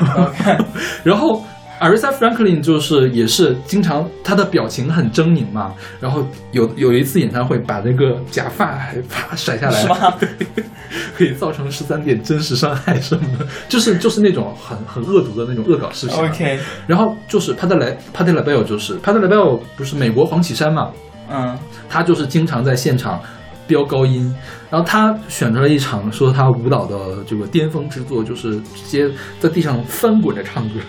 [1.02, 1.44] 然后
[1.80, 10.14] Aretha Franklin 就是也是经常她的表情很狰狞嘛，然后有有一次演唱会把那个假发还啪甩下来，是吗？
[11.16, 16.28] 可以造成十三点真实伤害什么的，就是就是那种很很恶毒的那种恶搞视频啊。
[16.30, 20.90] OK，然后就是帕特莱帕特莱贝尔，就是帕特莱贝尔不是美国黄绮珊嘛，
[21.30, 23.20] 嗯他就是经常在现场
[23.66, 24.34] 飙高音，
[24.70, 29.08] 然后他选择了一场说他舞蹈的这个巅峰之作，就是直接
[29.38, 30.80] 在地上翻滚着唱歌。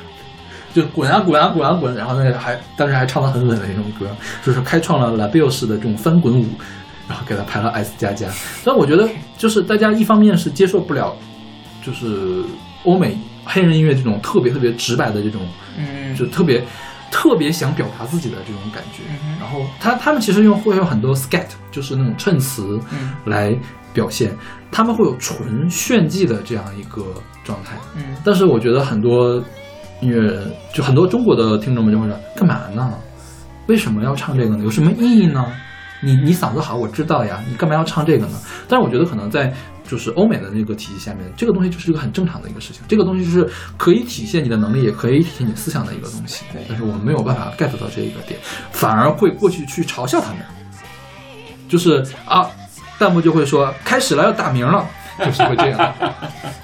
[0.74, 4.08] 就滚啊滚啊滚啊滚，然后那个还当时还唱得很稳的那种歌，
[4.44, 6.48] 就是开创了 La b e l 式的这种翻滚舞，
[7.08, 8.28] 然后给他排了 S 加加。
[8.64, 11.16] 所以我觉得就是大家一方面是接受不了，
[11.86, 12.44] 就是
[12.86, 15.42] 欧美黑人音乐这种特别特别直白的这种
[15.78, 16.64] 嗯，就特别
[17.14, 19.04] 特别想表达自己的这种感觉。
[19.24, 23.56] 嗯然后他他们其实用会有很多 skat，就是那种衬词嗯来
[23.94, 24.36] 表现，
[24.72, 27.06] 他们会有纯炫技的这样一个
[27.44, 27.76] 状态。
[27.96, 29.36] 嗯但是我觉得很多
[30.02, 32.92] 音乐人，就很多中国的听众们就会说，干嘛呢？
[33.68, 34.64] 为什么要唱这个呢？
[34.64, 35.46] 有什么意义呢？
[36.04, 38.38] 你你嗓子好，我知道呀，你干嘛要唱这个呢？
[38.68, 39.54] 但是我觉得可能在
[39.88, 46.44] 就是欧美的那个体系下面，这个东西就是一个很正常的一个事情，这个东西就是可以体现你的能力，也可以体现你思想的一个东西。
[46.68, 48.40] 但是我们没有办法 get 到这一个点，
[48.72, 50.40] 反而会过去去嘲笑他们，
[51.70, 52.50] 就是啊，
[53.00, 54.86] 弹幕就会说开始了，要打鸣了，
[55.20, 55.94] 就是会这样。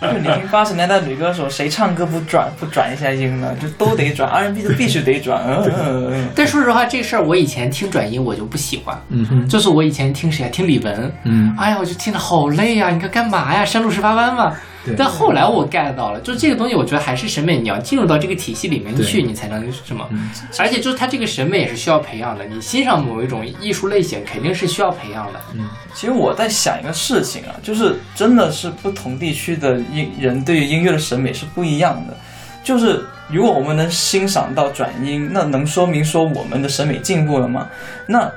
[0.01, 3.53] 就你听八十年代女歌手，谁唱歌不转不转一下音呢？
[3.61, 5.43] 就都得转，R&B 就必须得转。
[5.45, 10.49] 嗯嗯嗯 但说实话，这事儿我以前听转音我就不喜欢，嗯哼，就是我以前听谁啊？
[10.51, 10.93] 听李玟，
[11.25, 13.65] 嗯哎呀，我就听着好累呀、你看干嘛呀？
[13.65, 14.53] 山路十八弯嘛。
[14.85, 20.07] 对但后来我 get 到了，就这个东西，我觉得还是审美，你要进入到这个体系里面去，你才能什么。
[20.11, 25.39] 嗯而且就是它这个审美也是需要培养的，你欣赏某一种艺术类型，肯定是需要培养的。
[25.53, 32.15] 嗯其实我在想一个事情啊，就是真的是不同地区的音人对于音乐的审美是不一样的。
[32.63, 37.67] 就是如果我们能欣赏到转音，那能说明说我们的审美进步了吗？
[38.05, 38.31] 那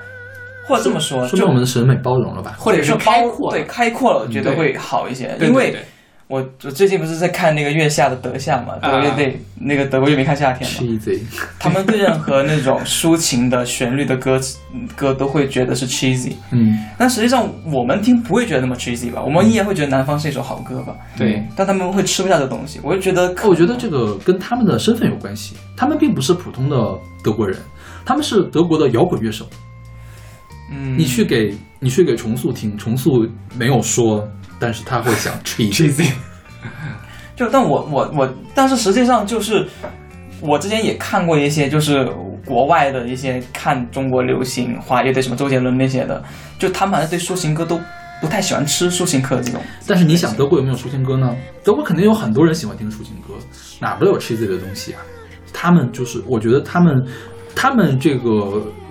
[0.65, 2.55] 或者这么说，说就明我们的审美包容了吧？
[2.57, 5.37] 或者是包开阔对开阔了，我觉得会好一些。
[5.41, 5.77] 因为
[6.33, 11.21] 我我最近不是在看那个月下的德夏嘛，德国乐队、那个德国乐没看夏天嘛，cheesy，
[11.59, 14.57] 他们对任何那种抒情的旋律的歌词
[14.97, 19.23] 歌都会觉得是 cheesy，嗯，但实际上我们听不会觉得那么 cheesy 吧？
[19.23, 20.97] 我们依然会觉得南方是一首好歌吧？
[21.19, 27.59] 对，但他们会吃不下这东西，我就觉得可，我觉得这个跟他们的身份有关系，他们并不是普通的德国人，
[28.07, 29.47] 他们是德国的摇滚乐手。
[30.71, 34.27] 嗯，你去给你去给重塑听，重塑没有说，
[34.63, 36.13] 但是他会想 cheesy，
[37.35, 39.67] 就但我我我，但是实际上就是
[40.41, 42.09] 我之前也看过一些，就是
[42.47, 46.23] 国外的一些看中国流行华乐队，什么周杰伦那些的，
[46.61, 47.81] 就他们好像对抒情歌都
[48.21, 49.61] 不太喜欢吃抒情歌这种。
[49.85, 51.35] 但是你想，德国有没有抒情歌呢？
[51.65, 53.35] 德国肯定有很多人喜欢听抒情歌，
[53.81, 55.01] 哪不都有 cheesy 的东西啊？
[55.53, 57.05] 他们就是，我觉得他们，
[57.55, 58.33] 他们这个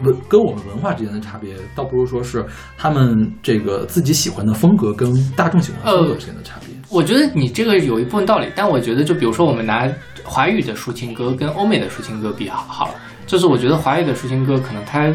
[0.04, 2.46] 文跟我们文化之间的差别，倒不如说是
[2.78, 6.70] 他们这个自己喜欢的风格跟大众喜欢的风格之间的差别。
[6.90, 9.90] 我觉得你这个有一部分道理，但我觉得就比如说我们拿
[10.24, 15.14] 华语的抒情歌跟欧美的抒情歌比好好了，就是我觉得华语的抒情歌可能它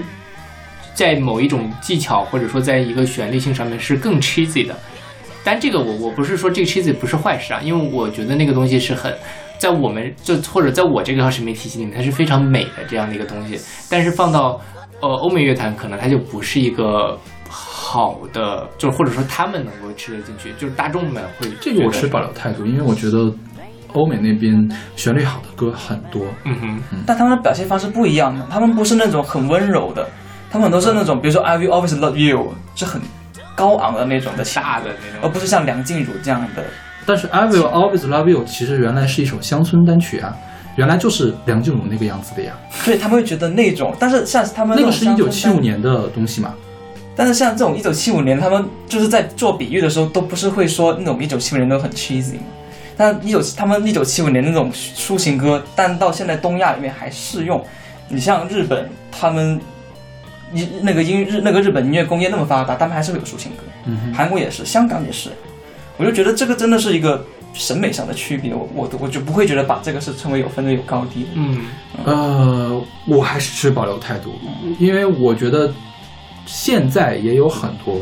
[0.94, 4.74] 在某一种技巧或者说在一个旋律性上面是更 cheesy 的，
[5.44, 9.14] 但这个我我不是说这个 cheesy 不是坏事啊，因为我觉得那个东西是很
[9.58, 13.58] 在我们就或者在我这个审美体系里面它是非常美的这样的一个东西，
[13.90, 14.60] 但是放到
[15.00, 17.18] 呃欧美乐坛可能它就不是一个。
[17.48, 23.32] 好的，就或者说他们能够吃得进去，就是大众们会这个我持保留态度，因为我觉得
[23.92, 24.52] 欧美那边
[24.96, 26.26] 旋律好的歌很多。
[26.44, 30.06] 嗯哼，但他们的表现方式不一样的，他们不是那种很温柔的，
[30.50, 33.00] 他们都是那种，比如说 I will always love you，是很
[33.54, 35.20] 高昂的那种的情大的那种。
[35.22, 36.64] 而不是像梁静茹这样的。
[37.06, 40.36] 但是 I will always love you 其实原来是一首乡村单曲啊，
[40.74, 42.52] 原来就是梁静茹那个样子的呀。
[42.84, 46.52] 对他们会觉得那种，但是像他们那个是一九七五年的东西嘛。
[47.14, 52.42] 但是像这种一九七五年，他们就是在做比喻的时候，都不是会说那种一九七五年都很 cheesy 嘛。
[52.94, 57.64] 但一九他们一九七五年那种抒情歌，但到现在东亚里面还适用。
[58.08, 59.58] 你像日本，他们
[60.52, 63.62] 一那个音日那个日本音乐工业那么发达，他们还是会有抒情歌。
[63.86, 65.30] 嗯哼，韩国也是，香港也是。
[65.96, 71.26] 我就觉得这个真的是一个审美上的区别，我我我就不会觉得把这个是称为有分的有高低。
[71.34, 71.66] 嗯，
[72.04, 74.34] 呃，我还是持保留态度，
[74.78, 75.72] 因为我觉得
[76.44, 78.00] 现在也有很多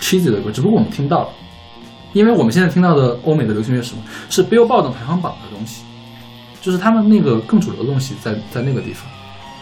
[0.00, 1.28] cheesy 的歌，只不过我们听到了。
[2.14, 4.02] 因为我们现在听到的欧美的流行乐是什么？
[4.30, 5.82] 是 Billboard 排行榜的东西，
[6.62, 9.06] 就是他们那个更主流的东西在在那个地方。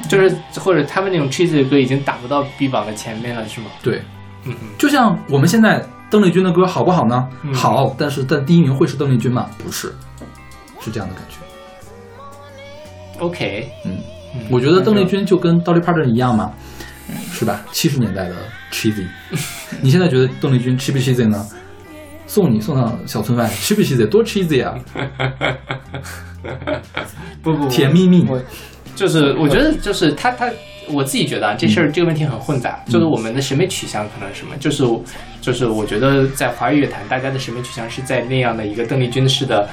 [0.08, 3.66] 就是或者他们那种 cheesy 的歌已经打不到 B 榜的前面了，是吗？
[3.82, 4.00] 对，
[4.44, 7.28] 嗯嗯，就像我们现在邓丽君的歌好不好呢？
[7.42, 9.48] 嗯好，但是但第一名会是邓丽君吗？
[9.58, 9.94] 不是，
[10.80, 11.36] 是这样的感觉。
[13.18, 13.98] OK，嗯
[14.34, 16.52] 嗯，我觉得邓丽君就跟 Dolly Parton 一样嘛，
[17.32, 17.62] 是吧？
[17.72, 18.34] 七十年代的
[18.70, 19.06] cheesy，
[19.80, 21.44] 你现在觉得邓丽君 cheap cheesy 呢？
[22.26, 24.76] 送你送到小村外，cheap cheesy 多 cheesy 啊，
[27.40, 28.26] 不不不甜蜜蜜。
[28.96, 30.50] 就是我觉得就是他他
[30.88, 34.84] 我自己觉得啊，这事儿这个问题很混杂，就是我们的审美取向可能是什么，就是
[35.40, 39.68] 就是我觉得在华语乐坛，大家的审美取向是在那样的一个邓丽君式的。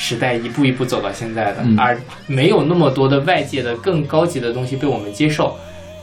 [0.00, 1.76] 时代一步一步走到现在的，嗯。
[1.76, 5.56] 而没有那么多的外界的更高级的东西被我们接受，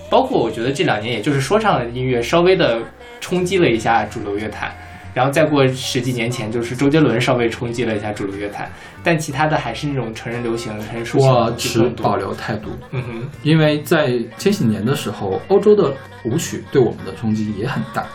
[0.09, 2.77] 包括我觉得这两年，也就是说唱的音乐稍微的
[3.21, 4.75] 冲击了一下主流乐坛，
[5.15, 8.69] 然后再过十几年前，就是周杰伦稍微冲击了一下主流乐坛，
[9.01, 15.93] 但其他的还是那种成人流行、成人抒情我持保留态度，嗯哼，因为在千禧年的时候，欧洲的
[16.25, 18.05] 舞曲对我们的冲击也很大。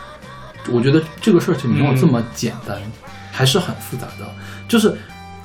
[0.71, 2.77] 我觉得这个事情没有这么简单，
[3.31, 4.31] 还是很复杂的。
[4.67, 4.95] 就是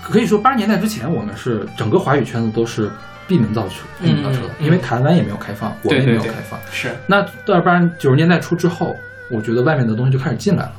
[0.03, 2.91] 可以说，八十年代之前，我们是整个华语圈子都是
[3.27, 6.61] 闭门造车，闭门造车，嗯因为台湾也没有开放，我们也没有开放。
[6.71, 6.95] 是。
[7.07, 8.95] 那要不然九十年代初之后，
[9.31, 10.73] 我觉得外面的东西就开始进来了，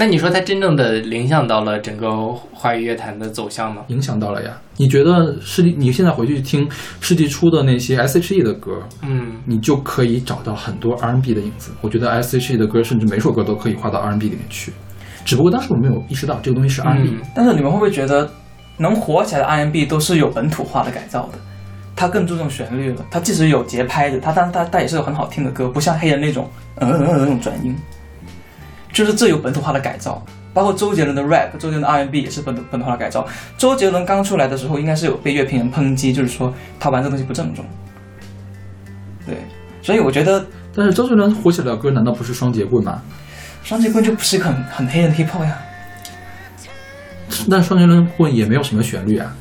[0.00, 2.10] 那你说它真正的影响到了整个
[2.54, 3.82] 华语乐坛的走向吗？
[3.88, 4.50] 影响到了呀。
[4.78, 5.74] 你觉得世纪？
[5.76, 6.66] 你现在回去听
[7.02, 8.72] 世纪初的那些 S.H.E 的歌，
[9.02, 11.70] 嗯，你就可以找到很多 R&B 的影子。
[11.82, 14.72] 我觉得 S.H.E 的歌，甚至每首歌都可以划到 R&B 里面去。
[15.26, 17.10] 只不过当时我没有意识到这个东西是 R&B。
[17.10, 18.26] 嗯但是你们会不会觉得，
[18.78, 21.38] 能火起来的 R&B 都是有本土化的改造的？
[21.94, 27.76] 它更注重旋律了，它即使有节拍的，它但它它也是有很好听的歌，不像黑人那种嗯嗯嗯那种转音，
[28.92, 30.24] 就是这有本土化的改造。
[30.52, 33.24] 包括周杰伦的 rap，周杰伦的 R&B 也是本土本土化的改造。
[33.56, 37.64] 周杰伦刚出来的时候，应该是有被乐评人抨击，就是说他玩这东西不正宗。
[39.24, 39.36] 对，
[39.80, 40.44] 所以我觉得
[40.74, 43.00] 但是周杰伦火起来的歌难道不是双截棍吗？
[43.62, 45.56] 双截棍就不是一个很很黑人的 hop 呀。
[47.48, 49.32] 但双截棍棍也没有什么旋律啊。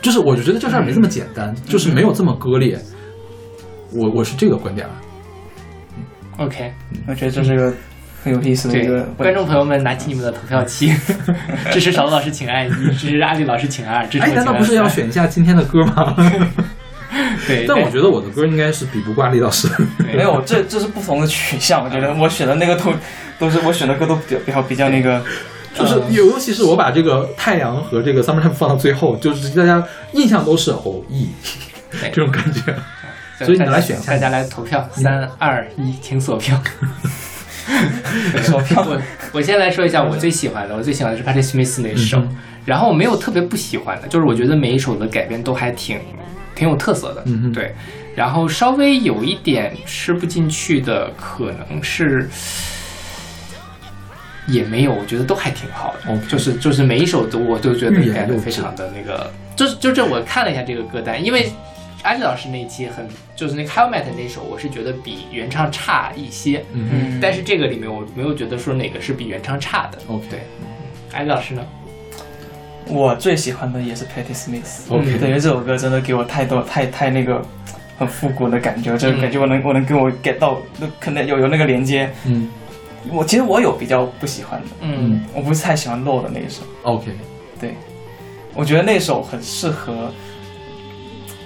[0.00, 2.78] 就是我就觉得这事儿没这么简单，就是没有这么割裂。
[3.90, 4.94] 我我是这个观点啊。
[6.38, 6.72] OK，
[7.08, 7.74] 我觉得这是个
[8.22, 10.92] 很有意思的一个，观众朋友们，拿起你们的投票器，
[11.72, 14.88] 支持勺子老师请按一，支持阿丽老师请二，支持难道不是要？
[14.88, 16.14] 选一下今天的歌吗？
[17.46, 19.68] 对，但我觉得我的歌应该是比不过李老师。
[19.98, 21.84] 对没有，这这是不同的取向。
[21.84, 22.92] 我觉得我选的那个都
[23.38, 25.20] 都是我选的歌都比较比较比较那个，
[25.74, 31.26] 就是尤尤其是我把这个太阳和这个 summertime 放到最后，就是大家印象都是哦咦
[32.12, 32.60] 这种感觉。
[33.44, 36.56] 所以你来选一下大家来投票，三二一，请锁票。
[38.42, 39.00] 锁票 我
[39.32, 45.98] 我先来说一下我最喜欢的，我最喜欢的是 Patti Smith 那首，嗯然后我没有特别不喜欢的，就是我觉得每一首的改编都还挺
[46.54, 47.74] 挺有特色的，嗯哼对。
[48.14, 52.28] 然后稍微有一点吃不进去的，可能是
[54.46, 56.16] 也没有，我觉得都还挺好的。
[56.28, 61.50] 就是就是每一首都我都觉得改的非常的那个，就是就这我看了一下这个歌单，因为
[62.02, 63.06] 阿丽老师那一期很
[63.36, 69.98] 就是那个 Helmet 那首，我是觉得比原唱差一些，嗯嗯，但是这个里面我没有觉得说哪个是比原唱差的。
[70.08, 70.40] OK 对，
[71.12, 71.62] 艾丽老师呢？
[72.88, 74.92] 我最喜欢的也是 Patti Smith。
[74.92, 77.40] OK 对，因为这首歌真的给我太多太太那个
[77.96, 80.60] 很复古的感觉，就是感觉我能我能跟我 get 到，
[80.98, 82.10] 可能有有那个连接。
[82.26, 82.48] 嗯
[83.10, 86.62] 我其实我有比较不喜欢的，嗯我不是太喜欢 Low 的那一首。
[86.82, 87.06] OK
[87.60, 87.74] 对，
[88.54, 90.12] 我觉得那首很适合，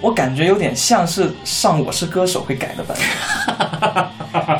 [0.01, 2.97] 我感觉有点像是上《我是歌手》会改的版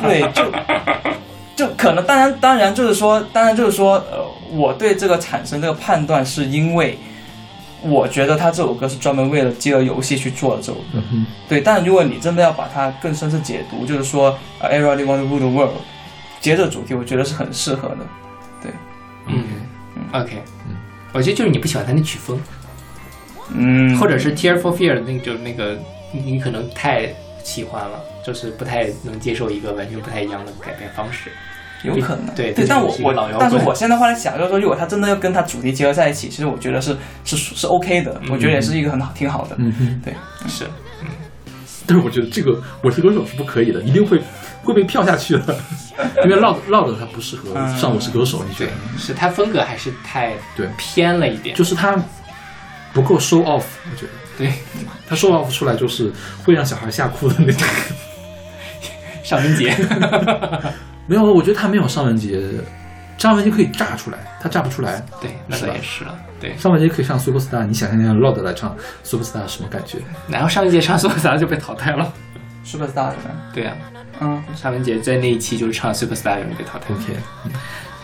[0.02, 6.98] 对，就就可能，当然当然就是说，当然就是说，呃，我对这个产生这个判断是因为。
[7.80, 11.60] 我觉得他这首歌是专门为了饥饿游戏去做的这首歌，嗯对。
[11.60, 15.76] 但如果你真的要把它更深层解读，就是说，呃，Everybody Want to Rule the World，
[16.40, 17.98] 接着主题，我觉得是很适合的。
[18.60, 18.72] 对
[19.28, 19.44] 嗯
[20.12, 20.74] ，OK，嗯
[21.12, 22.36] 我觉得就是你不喜欢他那曲风，
[23.54, 25.78] 嗯，或者是 Tear for Fear 的那就那个
[26.12, 27.08] 你你可能太
[27.42, 31.30] 喜欢了，就是不太能接受一个完全不太一样的改变方式。
[31.84, 40.12] 有可能，对对，但我我但是我现在后来想，就是说，如果他真的要跟他主题结合在一起，其实我觉得是是是 OK 的，我觉得也是一个很好挺好的，嗯哼，对，
[40.48, 40.64] 是，
[41.86, 44.20] 但是我觉得这个我是歌手是不可以的，一定会
[44.64, 45.56] 会被票下去的，
[46.24, 51.54] 因为 loud loud 它不适合上我是歌手，你觉对得？，是他风格还是太对偏了一点。
[51.54, 51.96] 就是它
[52.92, 54.52] 不够 show off，我觉得对，
[55.08, 56.12] 他 show off 出来就是
[56.44, 57.66] 会让小孩吓哭的那种。
[59.22, 60.72] 尚雯婕，
[61.06, 62.60] 没有，我觉得他没有尚雯婕，
[63.18, 65.04] 尚雯婕可以炸出来，他炸不出来。
[65.20, 66.18] 对，那倒也是了。
[66.40, 69.98] 对，尚雯婕可以上 super star，你想象一下 loud 来唱 super star 什么感觉？
[70.28, 72.12] 然后上一届上所有咱就被淘汰了。
[72.64, 73.16] Superstar 的，
[73.54, 73.74] 对呀、
[74.20, 76.92] 嗯，尚雯婕在那一期就是唱 Superstar 有人被淘汰。
[76.92, 77.16] OK，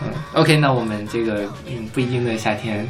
[0.01, 2.89] 嗯，OK，那我们这个嗯不一定的夏天，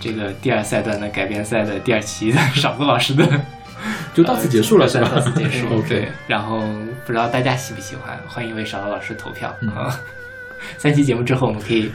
[0.00, 3.26] 这个第二赛段的改编赛的第二期的勺子老师的
[4.14, 5.66] 就到此结束了，是吧到此结束。
[5.76, 6.60] OK 对，然后
[7.04, 10.00] 不知道大家喜不喜欢，欢迎为勺子老师投票嗯啊。
[10.78, 11.90] 三期节目之后，我们可以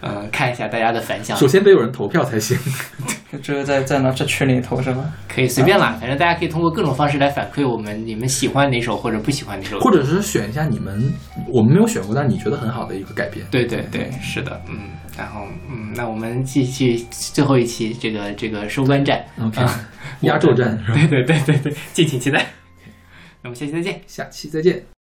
[0.00, 2.58] 嗯、呃看一下大家的反响，首先得有人投票才行。
[3.30, 5.04] 就只有在在那这群里投是吧？
[5.32, 11.12] 可以随便啦，反正大家可以通过各种方式来反馈我们你们喜欢哪首或者不喜欢哪首，或者是选一下你们
[11.46, 13.46] 我们没有选过，但你觉得很好的一个改编。
[13.50, 14.78] 对对对，是的，嗯，
[15.20, 19.90] 然后嗯，那我们继续最后一期这个这个收官战 OK，啊
[20.22, 20.94] 压轴战是吧？
[20.94, 22.46] 对对对对对，敬请期待。
[23.42, 24.00] 那我们下期再见。
[24.06, 24.99] 下期再见。